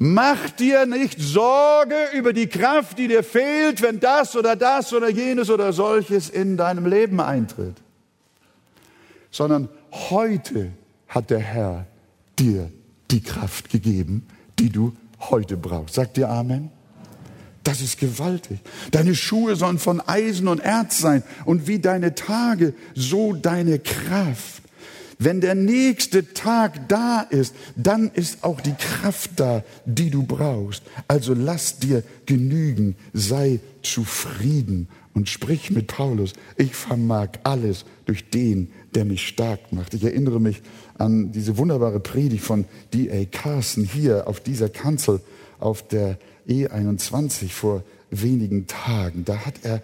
Mach 0.00 0.50
dir 0.50 0.84
nicht 0.84 1.20
Sorge 1.20 1.94
über 2.12 2.32
die 2.32 2.48
Kraft, 2.48 2.98
die 2.98 3.06
dir 3.06 3.22
fehlt, 3.22 3.82
wenn 3.82 4.00
das 4.00 4.34
oder 4.34 4.56
das 4.56 4.92
oder 4.92 5.08
jenes 5.08 5.48
oder 5.48 5.72
solches 5.72 6.30
in 6.30 6.56
deinem 6.56 6.86
Leben 6.86 7.20
eintritt. 7.20 7.76
Sondern 9.30 9.68
heute 9.92 10.72
hat 11.06 11.30
der 11.30 11.38
Herr 11.38 11.86
dir 12.36 12.72
die 13.12 13.22
Kraft 13.22 13.70
gegeben, 13.70 14.26
die 14.58 14.70
du 14.70 14.92
heute 15.20 15.56
brauchst. 15.56 15.94
Sagt 15.94 16.16
dir 16.16 16.28
Amen? 16.28 16.73
Das 17.64 17.80
ist 17.80 17.98
gewaltig. 17.98 18.58
Deine 18.90 19.14
Schuhe 19.14 19.56
sollen 19.56 19.78
von 19.78 20.00
Eisen 20.00 20.48
und 20.48 20.60
Erz 20.60 20.98
sein 20.98 21.22
und 21.46 21.66
wie 21.66 21.78
deine 21.78 22.14
Tage, 22.14 22.74
so 22.94 23.32
deine 23.32 23.78
Kraft. 23.78 24.62
Wenn 25.18 25.40
der 25.40 25.54
nächste 25.54 26.34
Tag 26.34 26.88
da 26.88 27.20
ist, 27.22 27.54
dann 27.76 28.10
ist 28.12 28.44
auch 28.44 28.60
die 28.60 28.74
Kraft 28.74 29.30
da, 29.36 29.64
die 29.86 30.10
du 30.10 30.24
brauchst. 30.24 30.82
Also 31.08 31.32
lass 31.32 31.78
dir 31.78 32.02
genügen, 32.26 32.96
sei 33.14 33.60
zufrieden 33.82 34.88
und 35.14 35.30
sprich 35.30 35.70
mit 35.70 35.86
Paulus. 35.86 36.34
Ich 36.56 36.74
vermag 36.74 37.28
alles 37.44 37.86
durch 38.04 38.28
den, 38.28 38.70
der 38.94 39.06
mich 39.06 39.26
stark 39.26 39.72
macht. 39.72 39.94
Ich 39.94 40.04
erinnere 40.04 40.40
mich 40.40 40.60
an 40.98 41.32
diese 41.32 41.56
wunderbare 41.56 42.00
Predigt 42.00 42.44
von 42.44 42.66
D.A. 42.92 43.24
Carson 43.24 43.84
hier 43.84 44.28
auf 44.28 44.40
dieser 44.40 44.68
Kanzel 44.68 45.20
auf 45.58 45.86
der 45.86 46.18
E21 46.48 47.48
vor 47.50 47.82
wenigen 48.10 48.66
Tagen. 48.66 49.24
Da 49.24 49.44
hat 49.46 49.54
er 49.62 49.82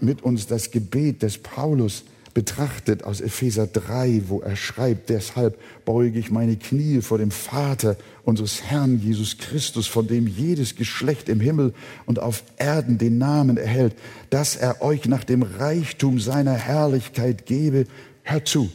mit 0.00 0.22
uns 0.22 0.46
das 0.46 0.70
Gebet 0.70 1.22
des 1.22 1.38
Paulus 1.38 2.04
betrachtet 2.36 3.02
aus 3.02 3.22
Epheser 3.22 3.66
3, 3.66 4.24
wo 4.26 4.40
er 4.40 4.56
schreibt, 4.56 5.08
deshalb 5.08 5.58
beuge 5.86 6.18
ich 6.18 6.30
meine 6.30 6.56
Knie 6.56 7.00
vor 7.00 7.16
dem 7.16 7.30
Vater 7.30 7.96
unseres 8.24 8.62
Herrn 8.62 9.00
Jesus 9.00 9.38
Christus, 9.38 9.86
von 9.86 10.06
dem 10.06 10.26
jedes 10.26 10.76
Geschlecht 10.76 11.30
im 11.30 11.40
Himmel 11.40 11.72
und 12.04 12.18
auf 12.18 12.44
Erden 12.58 12.98
den 12.98 13.16
Namen 13.16 13.56
erhält, 13.56 13.94
dass 14.28 14.54
er 14.54 14.82
euch 14.82 15.06
nach 15.06 15.24
dem 15.24 15.40
Reichtum 15.40 16.20
seiner 16.20 16.52
Herrlichkeit 16.52 17.46
gebe, 17.46 17.86
hör 18.22 18.44
zu, 18.44 18.68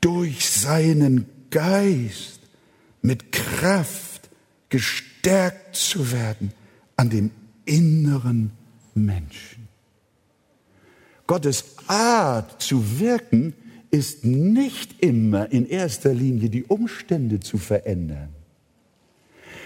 durch 0.00 0.48
seinen 0.48 1.26
Geist 1.50 2.38
mit 3.02 3.32
Kraft 3.32 4.11
gestärkt 4.72 5.76
zu 5.76 6.10
werden 6.12 6.50
an 6.96 7.10
dem 7.10 7.30
inneren 7.66 8.50
Menschen. 8.94 9.68
Gottes 11.26 11.64
Art 11.86 12.62
zu 12.62 12.98
wirken 12.98 13.52
ist 13.90 14.24
nicht 14.24 15.02
immer 15.02 15.52
in 15.52 15.68
erster 15.68 16.14
Linie 16.14 16.48
die 16.48 16.64
Umstände 16.64 17.40
zu 17.40 17.58
verändern, 17.58 18.30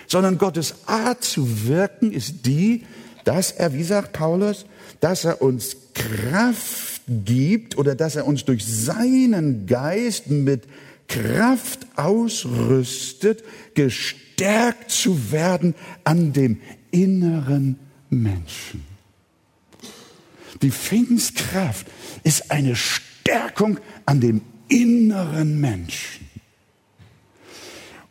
sondern 0.09 0.39
Gottes 0.39 0.75
Art 0.87 1.23
zu 1.23 1.69
wirken 1.69 2.11
ist 2.11 2.45
die, 2.45 2.85
dass 3.23 3.53
er, 3.53 3.75
wie 3.75 3.85
sagt 3.85 4.13
Paulus, 4.13 4.67
dass 4.99 5.25
er 5.25 5.41
uns 5.41 5.77
Kraft 5.95 7.03
gibt 7.07 7.79
oder 7.79 7.95
dass 7.95 8.17
er 8.17 8.27
uns 8.27 8.45
durch 8.45 8.67
seinen 8.67 9.67
Geist 9.67 10.31
mit 10.31 10.65
Kraft 11.07 11.87
ausrüstet, 11.95 13.45
gestärkt 13.75 14.26
gestärkt 14.37 14.91
zu 14.91 15.32
werden 15.32 15.74
an 16.05 16.32
dem 16.32 16.61
inneren 16.91 17.78
Menschen. 18.11 18.84
Die 20.62 20.70
Pfingstkraft 20.70 21.87
ist 22.22 22.51
eine 22.51 22.76
Stärkung 22.76 23.78
an 24.05 24.20
dem 24.20 24.43
inneren 24.68 25.61
Menschen. 25.61 26.26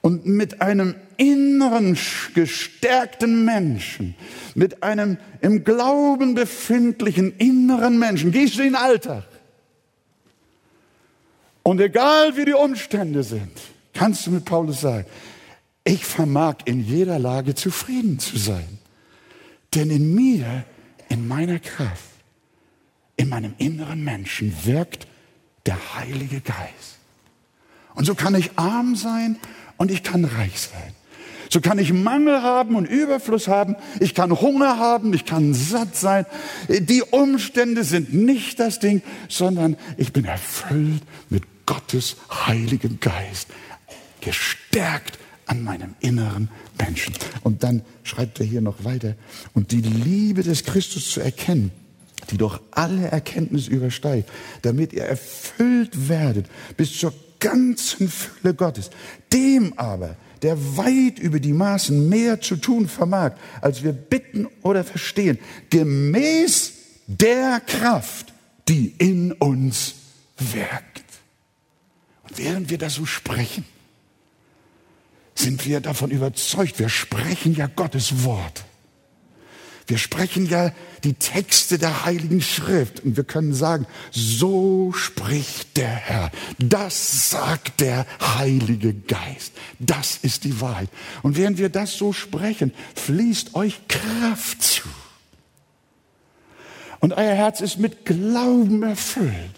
Und 0.02 0.26
mit 0.26 0.62
einem 0.62 0.96
inneren 1.18 1.98
gestärkten 2.36 3.46
Menschen, 3.46 4.16
mit 4.54 4.84
einem 4.84 5.18
im 5.42 5.64
Glauben 5.64 6.36
befindlichen 6.36 7.36
inneren 7.38 7.98
Menschen, 7.98 8.32
gehst 8.32 8.58
du 8.58 8.62
in 8.62 8.70
den 8.70 8.76
Alltag. 8.76 9.26
Und 11.64 11.82
egal 11.82 12.38
wie 12.38 12.46
die 12.46 12.54
Umstände 12.54 13.24
sind, 13.24 13.52
kannst 13.94 14.28
du 14.28 14.32
mit 14.32 14.46
Paulus 14.46 14.82
sagen, 14.82 15.08
ich 15.86 16.04
vermag 16.04 16.56
in 16.66 16.84
jeder 16.84 17.20
Lage 17.20 17.56
zufrieden 17.56 18.20
zu 18.20 18.38
sein. 18.38 18.80
Denn 19.76 19.90
in 19.92 20.14
mir, 20.14 20.66
in 21.10 21.28
meiner 21.28 21.60
Kraft, 21.60 22.04
in 23.16 23.30
meinem 23.30 23.54
inneren 23.60 24.04
Menschen 24.04 24.54
wirkt 24.66 25.08
der 25.66 25.96
Heilige 25.96 26.42
Geist. 26.42 26.98
Und 27.94 28.06
so 28.06 28.16
kann 28.16 28.36
ich 28.36 28.58
arm 28.58 28.96
sein 28.96 29.38
und 29.78 29.92
ich 29.92 30.04
kann 30.04 30.26
reich 30.26 30.60
sein. 30.60 30.94
So 31.50 31.62
kann 31.62 31.78
ich 31.78 31.94
Mangel 31.94 32.42
haben 32.42 32.76
und 32.76 32.86
Überfluss 32.86 33.48
haben. 33.48 33.76
Ich 34.00 34.16
kann 34.16 34.42
Hunger 34.42 34.80
haben, 34.80 35.14
ich 35.14 35.26
kann 35.26 35.54
satt 35.54 35.96
sein. 35.96 36.26
Die 36.68 37.04
Umstände 37.04 37.84
sind 37.84 38.14
nicht 38.14 38.60
das 38.60 38.80
Ding, 38.80 39.04
sondern 39.30 39.78
ich 39.98 40.12
bin 40.12 40.26
erfüllt 40.26 41.04
mit 41.30 41.44
Gottes 41.66 42.18
Heiligen 42.48 43.00
Geist. 43.00 43.50
Gestärkt 44.22 45.20
an 45.46 45.64
meinem 45.64 45.96
inneren 46.00 46.50
Menschen. 46.80 47.14
Und 47.42 47.64
dann 47.64 47.84
schreibt 48.04 48.40
er 48.40 48.46
hier 48.46 48.62
noch 48.62 48.84
weiter, 48.84 49.16
und 49.54 49.72
die 49.72 49.82
Liebe 49.82 50.44
des 50.44 50.64
Christus 50.64 51.12
zu 51.12 51.22
erkennen, 51.22 51.72
die 52.32 52.38
doch 52.38 52.62
alle 52.72 53.08
Erkenntnis 53.08 53.68
übersteigt, 53.68 54.30
damit 54.62 54.94
ihr 54.94 55.04
erfüllt 55.04 56.10
werdet 56.10 56.48
bis 56.78 56.98
zur 56.98 57.14
ganzen 57.40 58.10
Fülle 58.10 58.54
Gottes. 58.54 58.90
Dem 59.32 59.74
aber, 59.78 60.16
der 60.42 60.78
weit 60.78 61.20
über 61.20 61.40
die 61.40 61.54
Maßen 61.54 62.10
mehr 62.10 62.42
zu 62.42 62.56
tun 62.56 62.88
vermag, 62.88 63.34
als 63.62 63.84
wir 63.84 63.94
bitten 63.94 64.48
oder 64.64 64.84
verstehen, 64.84 65.38
gemäß 65.70 66.74
der 67.08 67.62
Kraft, 67.66 68.34
die 68.68 68.94
in 68.98 69.32
uns 69.34 69.96
wirkt. 70.38 71.04
Und 72.24 72.38
während 72.38 72.70
wir 72.70 72.78
das 72.78 72.96
so 72.96 73.06
sprechen, 73.06 73.66
sind 75.36 75.66
wir 75.66 75.82
davon 75.82 76.12
überzeugt, 76.12 76.80
wir 76.80 76.90
sprechen 76.90 77.56
ja 77.56 77.68
Gottes 77.68 78.24
Wort. 78.24 78.64
Wir 79.88 80.00
sprechen 80.00 80.50
ja 80.50 80.72
die 81.04 81.14
Texte 81.14 81.78
der 81.78 82.06
Heiligen 82.06 82.42
Schrift 82.42 83.02
und 83.04 83.18
wir 83.18 83.24
können 83.24 83.54
sagen, 83.54 83.86
so 84.10 84.92
spricht 84.94 85.78
der 85.78 85.88
Herr. 85.88 86.32
Das 86.58 87.30
sagt 87.30 87.82
der 87.82 88.08
Heilige 88.20 88.94
Geist. 88.96 89.54
Das 89.78 90.18
ist 90.24 90.44
die 90.44 90.60
Wahrheit. 90.60 90.90
Und 91.22 91.38
während 91.38 91.60
wir 91.60 91.70
das 91.70 91.98
so 91.98 92.14
sprechen, 92.14 92.74
fließt 92.96 93.54
euch 93.54 93.80
Kraft 93.88 94.64
zu. 94.64 94.90
Und 97.00 97.14
euer 97.14 97.36
Herz 97.36 97.62
ist 97.62 97.78
mit 97.78 98.06
Glauben 98.06 98.82
erfüllt. 98.82 99.52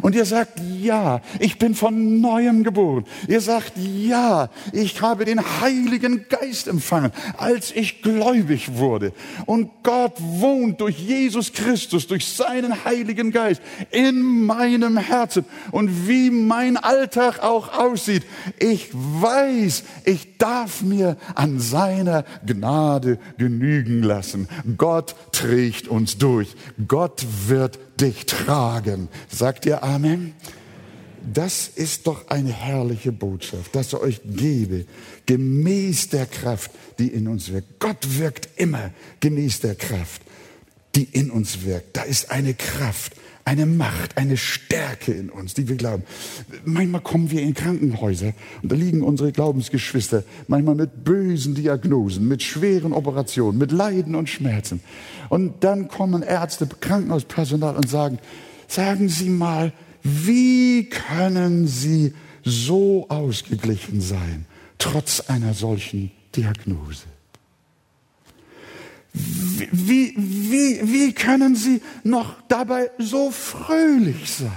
Und 0.00 0.14
ihr 0.14 0.24
sagt, 0.24 0.60
ja, 0.80 1.20
ich 1.38 1.58
bin 1.58 1.74
von 1.74 2.20
neuem 2.20 2.64
geboren. 2.64 3.04
Ihr 3.28 3.40
sagt, 3.40 3.72
ja, 3.76 4.48
ich 4.72 5.00
habe 5.02 5.24
den 5.24 5.40
Heiligen 5.60 6.26
Geist 6.28 6.68
empfangen, 6.68 7.12
als 7.36 7.72
ich 7.72 8.02
gläubig 8.02 8.76
wurde. 8.78 9.12
Und 9.46 9.70
Gott 9.82 10.14
wohnt 10.18 10.80
durch 10.80 10.98
Jesus 10.98 11.52
Christus, 11.52 12.06
durch 12.06 12.26
seinen 12.26 12.84
Heiligen 12.84 13.30
Geist 13.30 13.60
in 13.90 14.46
meinem 14.46 14.96
Herzen. 14.96 15.44
Und 15.70 16.08
wie 16.08 16.30
mein 16.30 16.76
Alltag 16.76 17.42
auch 17.42 17.78
aussieht, 17.78 18.24
ich 18.58 18.88
weiß, 18.92 19.84
ich 20.04 20.38
darf 20.38 20.82
mir 20.82 21.16
an 21.34 21.60
seiner 21.60 22.24
Gnade 22.46 23.18
genügen 23.38 24.02
lassen. 24.02 24.48
Gott 24.76 25.14
trägt 25.32 25.88
uns 25.88 26.18
durch. 26.18 26.54
Gott 26.88 27.24
wird 27.46 27.78
dich 28.02 28.26
tragen. 28.26 29.08
Sagt 29.28 29.64
ihr 29.64 29.82
Amen? 29.82 30.34
Das 31.32 31.68
ist 31.68 32.08
doch 32.08 32.26
eine 32.28 32.52
herrliche 32.52 33.12
Botschaft, 33.12 33.74
dass 33.76 33.92
er 33.92 34.00
euch 34.00 34.20
gebe, 34.24 34.86
gemäß 35.24 36.08
der 36.08 36.26
Kraft, 36.26 36.72
die 36.98 37.08
in 37.08 37.28
uns 37.28 37.52
wirkt. 37.52 37.78
Gott 37.78 38.18
wirkt 38.18 38.48
immer 38.56 38.90
gemäß 39.20 39.60
der 39.60 39.76
Kraft, 39.76 40.20
die 40.94 41.04
in 41.04 41.30
uns 41.30 41.64
wirkt. 41.64 41.96
Da 41.96 42.02
ist 42.02 42.30
eine 42.30 42.54
Kraft, 42.54 43.14
eine 43.44 43.66
Macht, 43.66 44.16
eine 44.16 44.36
Stärke 44.36 45.12
in 45.12 45.30
uns, 45.30 45.54
die 45.54 45.68
wir 45.68 45.76
glauben. 45.76 46.04
Manchmal 46.64 47.00
kommen 47.00 47.30
wir 47.30 47.42
in 47.42 47.54
Krankenhäuser 47.54 48.34
und 48.62 48.70
da 48.70 48.76
liegen 48.76 49.02
unsere 49.02 49.32
Glaubensgeschwister, 49.32 50.22
manchmal 50.48 50.74
mit 50.74 51.04
bösen 51.04 51.54
Diagnosen, 51.54 52.28
mit 52.28 52.42
schweren 52.42 52.92
Operationen, 52.92 53.58
mit 53.58 53.72
Leiden 53.72 54.14
und 54.14 54.28
Schmerzen. 54.28 54.80
Und 55.28 55.64
dann 55.64 55.88
kommen 55.88 56.22
Ärzte, 56.22 56.66
Krankenhauspersonal 56.66 57.76
und 57.76 57.88
sagen, 57.88 58.18
sagen 58.68 59.08
Sie 59.08 59.28
mal, 59.30 59.72
wie 60.02 60.88
können 60.88 61.66
Sie 61.66 62.14
so 62.44 63.08
ausgeglichen 63.08 64.00
sein, 64.00 64.46
trotz 64.78 65.20
einer 65.20 65.54
solchen 65.54 66.10
Diagnose? 66.34 67.11
Wie, 69.14 70.14
wie, 70.16 70.80
wie 70.82 71.12
können 71.12 71.54
Sie 71.54 71.82
noch 72.02 72.34
dabei 72.48 72.90
so 72.98 73.30
fröhlich 73.30 74.30
sein? 74.30 74.50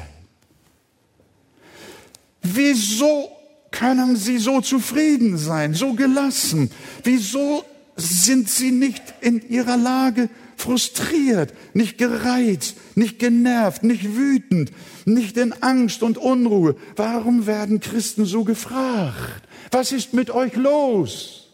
Wieso 2.42 3.30
können 3.72 4.16
Sie 4.16 4.38
so 4.38 4.62
zufrieden 4.62 5.38
sein, 5.38 5.74
so 5.74 5.94
gelassen? 5.94 6.72
Wieso 7.04 7.66
sind 7.98 8.50
Sie 8.50 8.72
nicht 8.72 9.02
in 9.22 9.48
Ihrer 9.50 9.78
Lage, 9.78 10.30
frustriert, 10.58 11.54
nicht 11.74 11.98
gereizt, 11.98 12.76
nicht 12.96 13.20
genervt, 13.20 13.84
nicht 13.84 14.16
wütend, 14.16 14.72
nicht 15.06 15.38
in 15.38 15.54
Angst 15.62 16.02
und 16.04 16.18
Unruhe. 16.18 16.76
Warum 16.96 17.46
werden 17.46 17.80
Christen 17.80 18.26
so 18.26 18.44
gefragt? 18.44 19.44
Was 19.72 19.92
ist 19.92 20.14
mit 20.14 20.32
euch 20.32 20.56
los? 20.56 21.45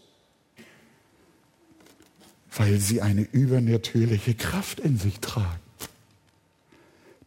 Weil 2.56 2.80
sie 2.80 3.02
eine 3.02 3.22
übernatürliche 3.22 4.36
Kraft 4.36 4.80
in 4.80 4.98
sich 4.98 5.20
tragen, 5.20 5.60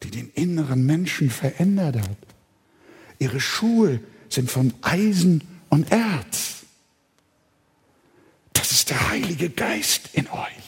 die 0.03 0.11
den 0.11 0.31
inneren 0.35 0.85
Menschen 0.85 1.31
verändert 1.31 1.97
hat. 1.97 2.17
Ihre 3.19 3.41
Schuhe 3.41 4.01
sind 4.29 4.51
von 4.51 4.75
Eisen 4.83 5.43
und 5.71 5.91
Erz. 5.91 6.65
Das 8.53 8.71
ist 8.71 8.91
der 8.91 9.11
Heilige 9.11 9.51
Geist 9.51 10.11
in 10.13 10.29
euch. 10.29 10.65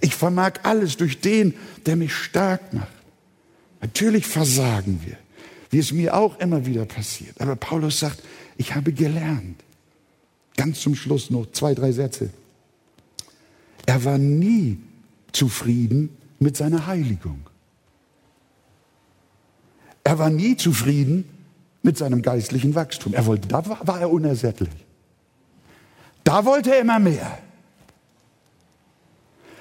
Ich 0.00 0.14
vermag 0.14 0.54
alles 0.62 0.96
durch 0.96 1.20
den, 1.20 1.54
der 1.86 1.96
mich 1.96 2.14
stark 2.14 2.72
macht. 2.72 2.92
Natürlich 3.80 4.26
versagen 4.26 5.00
wir, 5.04 5.16
wie 5.70 5.78
es 5.78 5.92
mir 5.92 6.14
auch 6.14 6.38
immer 6.38 6.66
wieder 6.66 6.84
passiert. 6.84 7.40
Aber 7.40 7.56
Paulus 7.56 7.98
sagt, 8.00 8.22
ich 8.56 8.74
habe 8.74 8.92
gelernt. 8.92 9.62
Ganz 10.56 10.80
zum 10.80 10.94
Schluss 10.94 11.30
noch 11.30 11.50
zwei, 11.52 11.74
drei 11.74 11.92
Sätze. 11.92 12.30
Er 13.86 14.04
war 14.04 14.18
nie 14.18 14.78
zufrieden 15.32 16.10
mit 16.38 16.56
seiner 16.56 16.86
Heiligung. 16.86 17.40
Er 20.04 20.18
war 20.18 20.30
nie 20.30 20.56
zufrieden 20.56 21.24
mit 21.82 21.98
seinem 21.98 22.22
geistlichen 22.22 22.74
Wachstum. 22.74 23.14
Er 23.14 23.26
wollte, 23.26 23.48
da 23.48 23.64
war, 23.66 24.00
er 24.00 24.10
unersättlich. 24.10 24.70
Da 26.24 26.44
wollte 26.44 26.74
er 26.74 26.80
immer 26.80 26.98
mehr. 26.98 27.38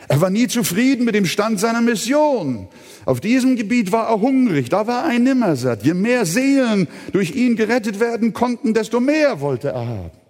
Er 0.08 0.20
war 0.20 0.30
nie 0.30 0.48
zufrieden 0.48 1.06
mit 1.06 1.16
dem 1.16 1.26
Stand 1.26 1.60
seiner 1.60 1.82
Mission. 1.82 2.68
Auf 3.06 3.22
diesem 3.22 3.56
Gebiet 3.56 3.92
war 3.92 4.10
er 4.10 4.20
hungrig, 4.20 4.70
da 4.70 4.86
war 4.86 5.12
er 5.12 5.20
nimmersatt. 5.20 5.84
Je 5.84 5.94
mehr 5.94 6.26
Seelen 6.26 6.88
durch 7.14 7.32
ihn 7.32 7.56
gerettet 7.56 8.00
werden 8.00 8.34
konnten, 8.34 8.74
desto 8.74 9.00
mehr 9.00 9.40
wollte 9.40 9.70
er 9.70 9.88
haben. 9.88 10.21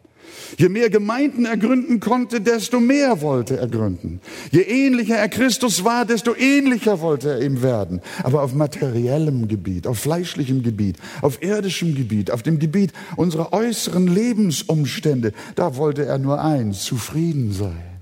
Je 0.58 0.70
mehr 0.70 0.90
Gemeinden 0.90 1.46
er 1.46 1.58
gründen 1.58 2.00
konnte, 2.00 2.42
desto 2.42 2.80
mehr 2.80 3.22
wollte 3.22 3.58
er 3.58 3.68
gründen. 3.68 4.22
Je 4.52 4.62
ähnlicher 4.62 5.16
er 5.16 5.30
Christus 5.30 5.84
war, 5.84 6.06
desto 6.06 6.36
ähnlicher 6.36 7.02
wollte 7.02 7.32
er 7.32 7.42
ihm 7.42 7.62
werden. 7.62 8.02
Aber 8.24 8.44
auf 8.44 8.54
materiellem 8.54 9.48
Gebiet, 9.48 9.88
auf 9.88 10.00
fleischlichem 10.00 10.64
Gebiet, 10.64 10.98
auf 11.22 11.42
irdischem 11.42 11.96
Gebiet, 11.96 12.32
auf 12.32 12.44
dem 12.44 12.60
Gebiet 12.60 12.94
unserer 13.16 13.54
äußeren 13.54 14.08
Lebensumstände, 14.08 15.34
da 15.56 15.76
wollte 15.76 16.06
er 16.06 16.18
nur 16.18 16.42
eins, 16.42 16.84
zufrieden 16.84 17.52
sein. 17.54 18.00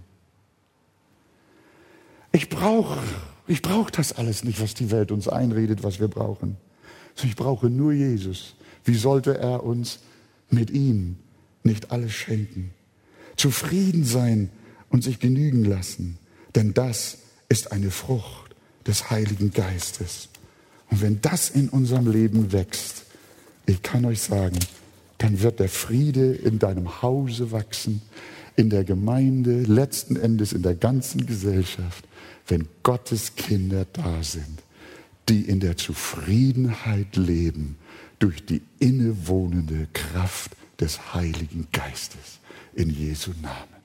Ich 2.32 2.50
brauche 2.50 3.00
ich 3.50 3.64
brauch 3.64 3.90
das 3.90 4.14
alles 4.14 4.44
nicht, 4.44 4.62
was 4.62 4.76
die 4.76 4.92
Welt 4.92 5.12
uns 5.12 5.28
einredet, 5.28 5.82
was 5.82 6.00
wir 6.00 6.08
brauchen. 6.08 6.58
Ich 7.24 7.36
brauche 7.36 7.68
nur 7.68 7.94
Jesus. 7.94 8.56
Wie 8.86 8.94
sollte 8.94 9.40
er 9.40 9.64
uns 9.64 10.02
mit 10.52 10.70
ihm 10.70 11.18
nicht 11.64 11.92
alles 11.92 12.14
schenken? 12.14 12.72
Zufrieden 13.36 14.04
sein 14.04 14.50
und 14.90 15.04
sich 15.04 15.20
genügen 15.20 15.66
lassen. 15.66 16.18
Denn 16.56 16.74
das 16.74 17.20
ist 17.48 17.72
eine 17.72 17.92
Frucht 17.92 18.56
des 18.88 19.10
Heiligen 19.10 19.52
Geistes. 19.52 20.30
Und 20.90 21.02
wenn 21.02 21.22
das 21.22 21.50
in 21.50 21.70
unserem 21.70 22.12
Leben 22.12 22.52
wächst, 22.52 23.04
ich 23.66 23.82
kann 23.84 24.06
euch 24.06 24.22
sagen, 24.22 24.58
dann 25.20 25.42
wird 25.42 25.60
der 25.60 25.70
Friede 25.70 26.34
in 26.34 26.60
deinem 26.60 27.02
Hause 27.02 27.52
wachsen, 27.52 28.02
in 28.56 28.70
der 28.70 28.84
Gemeinde, 28.84 29.62
letzten 29.64 30.16
Endes 30.16 30.54
in 30.54 30.64
der 30.64 30.76
ganzen 30.76 31.26
Gesellschaft 31.26 32.06
wenn 32.50 32.68
Gottes 32.84 33.36
Kinder 33.36 33.86
da 33.94 34.24
sind, 34.24 34.64
die 35.28 35.42
in 35.42 35.60
der 35.60 35.78
Zufriedenheit 35.78 37.16
leben 37.16 37.78
durch 38.18 38.46
die 38.46 38.62
innewohnende 38.80 39.88
Kraft 39.94 40.52
des 40.80 41.14
Heiligen 41.14 41.68
Geistes. 41.72 42.40
In 42.74 42.90
Jesu 42.90 43.32
Namen. 43.42 43.79